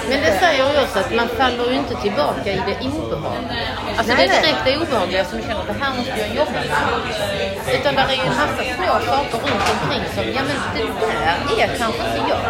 Men 0.09 0.19
det 0.25 0.33
säger 0.39 0.73
ju 0.73 0.81
också 0.83 0.99
att 0.99 1.15
man 1.15 1.27
faller 1.27 1.65
ju 1.71 1.75
inte 1.83 1.95
tillbaka 1.95 2.49
i 2.51 2.61
det 2.69 2.77
obehagliga. 2.87 3.65
Alltså 3.97 4.13
Nej, 4.13 4.27
det 4.27 4.33
nej. 4.33 4.41
direkta 4.41 4.69
obehagliga 4.81 5.25
som 5.25 5.41
känner, 5.41 5.65
det 5.67 5.75
här 5.83 5.91
måste 5.97 6.15
jag 6.23 6.29
jobba 6.39 6.51
med. 6.51 7.75
Utan 7.75 7.95
det 7.95 8.01
är 8.01 8.15
ju 8.21 8.27
en 8.31 8.37
massa 8.43 8.63
små 8.77 8.91
saker 9.09 9.37
runt 9.45 9.65
omkring 9.73 10.03
som, 10.15 10.23
ja 10.37 10.41
men 10.49 10.57
det 10.75 10.83
där 11.01 11.63
är 11.63 11.67
kanske 11.77 12.01
inte 12.07 12.21
jag. 12.31 12.41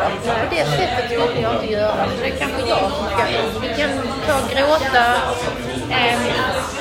På 0.42 0.46
det 0.56 0.66
sättet 0.78 1.06
skulle 1.06 1.42
jag 1.42 1.54
inte 1.56 1.72
göra. 1.74 2.04
Så 2.16 2.18
det 2.24 2.30
är 2.34 2.38
kanske 2.44 2.62
jag 2.74 2.80
som 2.98 3.06
ska, 3.12 3.24
vi 3.62 3.70
kan 3.80 3.92
ta 4.28 4.36
gråta, 4.54 5.06
eh, 6.00 6.18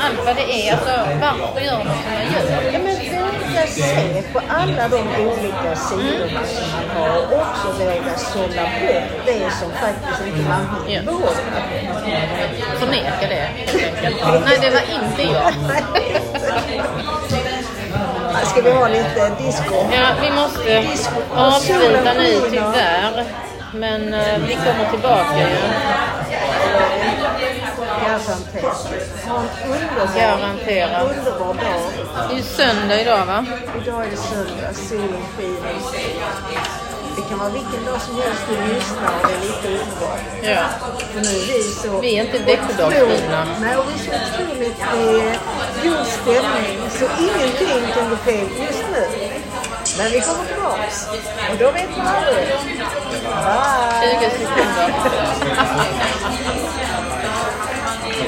allt 0.04 0.20
vad 0.26 0.36
det 0.36 0.48
är. 0.68 0.72
Alltså 0.72 0.92
varför 1.20 1.60
gör 1.60 1.78
man 1.84 1.96
som 2.02 2.12
man 2.14 2.26
gör? 2.32 2.72
Ja 2.72 2.78
våga 3.60 3.66
se 3.72 4.22
på 4.32 4.40
alla 4.48 4.88
de 4.88 4.98
olika 5.26 5.76
sidorna 5.76 6.40
som 6.46 6.66
man 6.72 6.96
har 6.96 7.16
och 7.18 7.32
också 7.32 7.68
våga 7.84 8.16
sålla 8.32 8.62
bort 8.62 9.26
det 9.26 9.50
som 9.60 9.70
faktiskt 9.72 10.26
inte 10.26 10.48
man 10.48 10.66
vill 10.86 10.94
Ja. 10.94 11.02
behålla. 11.02 11.60
Förneka 12.78 13.26
det 13.28 13.48
helt 13.80 14.04
enkelt. 14.24 14.44
Nej, 14.46 14.58
det 14.60 14.70
var 14.70 14.82
inte 15.04 15.22
jag. 15.22 15.52
Ska 18.46 18.60
vi 18.62 18.70
ha 18.70 18.88
lite 18.88 19.30
disco? 19.38 19.74
Ja, 19.92 20.06
vi 20.22 20.30
måste 20.30 20.84
avsluta 21.34 22.12
nu 22.12 22.40
tyvärr. 22.50 23.24
Men 23.74 24.14
eh, 24.14 24.38
vi 24.48 24.54
kommer 24.54 24.90
tillbaka 24.90 25.38
ju. 25.38 25.56
Garanterat. 28.00 28.92
Ha 29.26 31.10
en 31.10 31.18
underbar, 31.18 31.54
dag. 31.54 31.80
Det 32.28 32.34
är 32.34 32.36
ju 32.36 32.42
söndag 32.42 33.00
idag 33.00 33.26
va? 33.26 33.46
Idag 33.82 34.04
är 34.04 34.10
det 34.10 34.16
söndag, 34.16 34.74
solen 34.74 35.22
skiner. 35.36 35.74
Det 37.16 37.22
kan 37.28 37.38
vara 37.38 37.50
vilken 37.50 37.84
dag 37.84 38.00
som 38.00 38.14
helst 38.16 38.42
du 38.48 38.74
lyssnar 38.74 39.10
och 39.20 39.28
det 39.28 39.34
är 39.34 39.40
lite 39.40 39.68
underbart. 39.82 40.20
Ja. 40.42 40.64
För 41.12 41.20
nu 41.20 41.28
är 41.28 41.46
vi 41.46 41.62
så... 41.62 42.00
Vi 42.00 42.18
är 42.18 42.24
inte 42.24 42.38
veckodagsfina. 42.38 43.46
Nej, 43.60 43.76
och 43.76 43.84
vi 43.88 43.92
är 43.92 43.98
så 43.98 44.10
otroligt 44.42 44.80
eh, 44.80 45.32
god 45.82 46.06
stämning 46.06 46.78
så 46.90 47.04
ingenting 47.18 47.92
kan 47.94 48.10
gå 48.10 48.16
fel 48.16 48.48
just 48.66 48.84
nu. 48.92 49.04
Men 49.98 50.12
vi 50.12 50.20
kommer 50.20 50.44
tillbaks 50.44 51.08
och 51.50 51.56
då 51.58 51.70
vet 51.70 51.96
man 51.96 52.06
aldrig. 52.06 52.48
Bye! 53.44 54.20
20 54.20 54.30
sekunder. 54.30 54.94
Och 58.20 58.26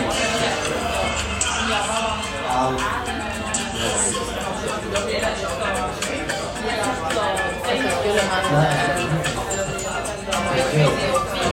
så 7.79 7.89
skulle 8.01 8.23
man 8.29 8.43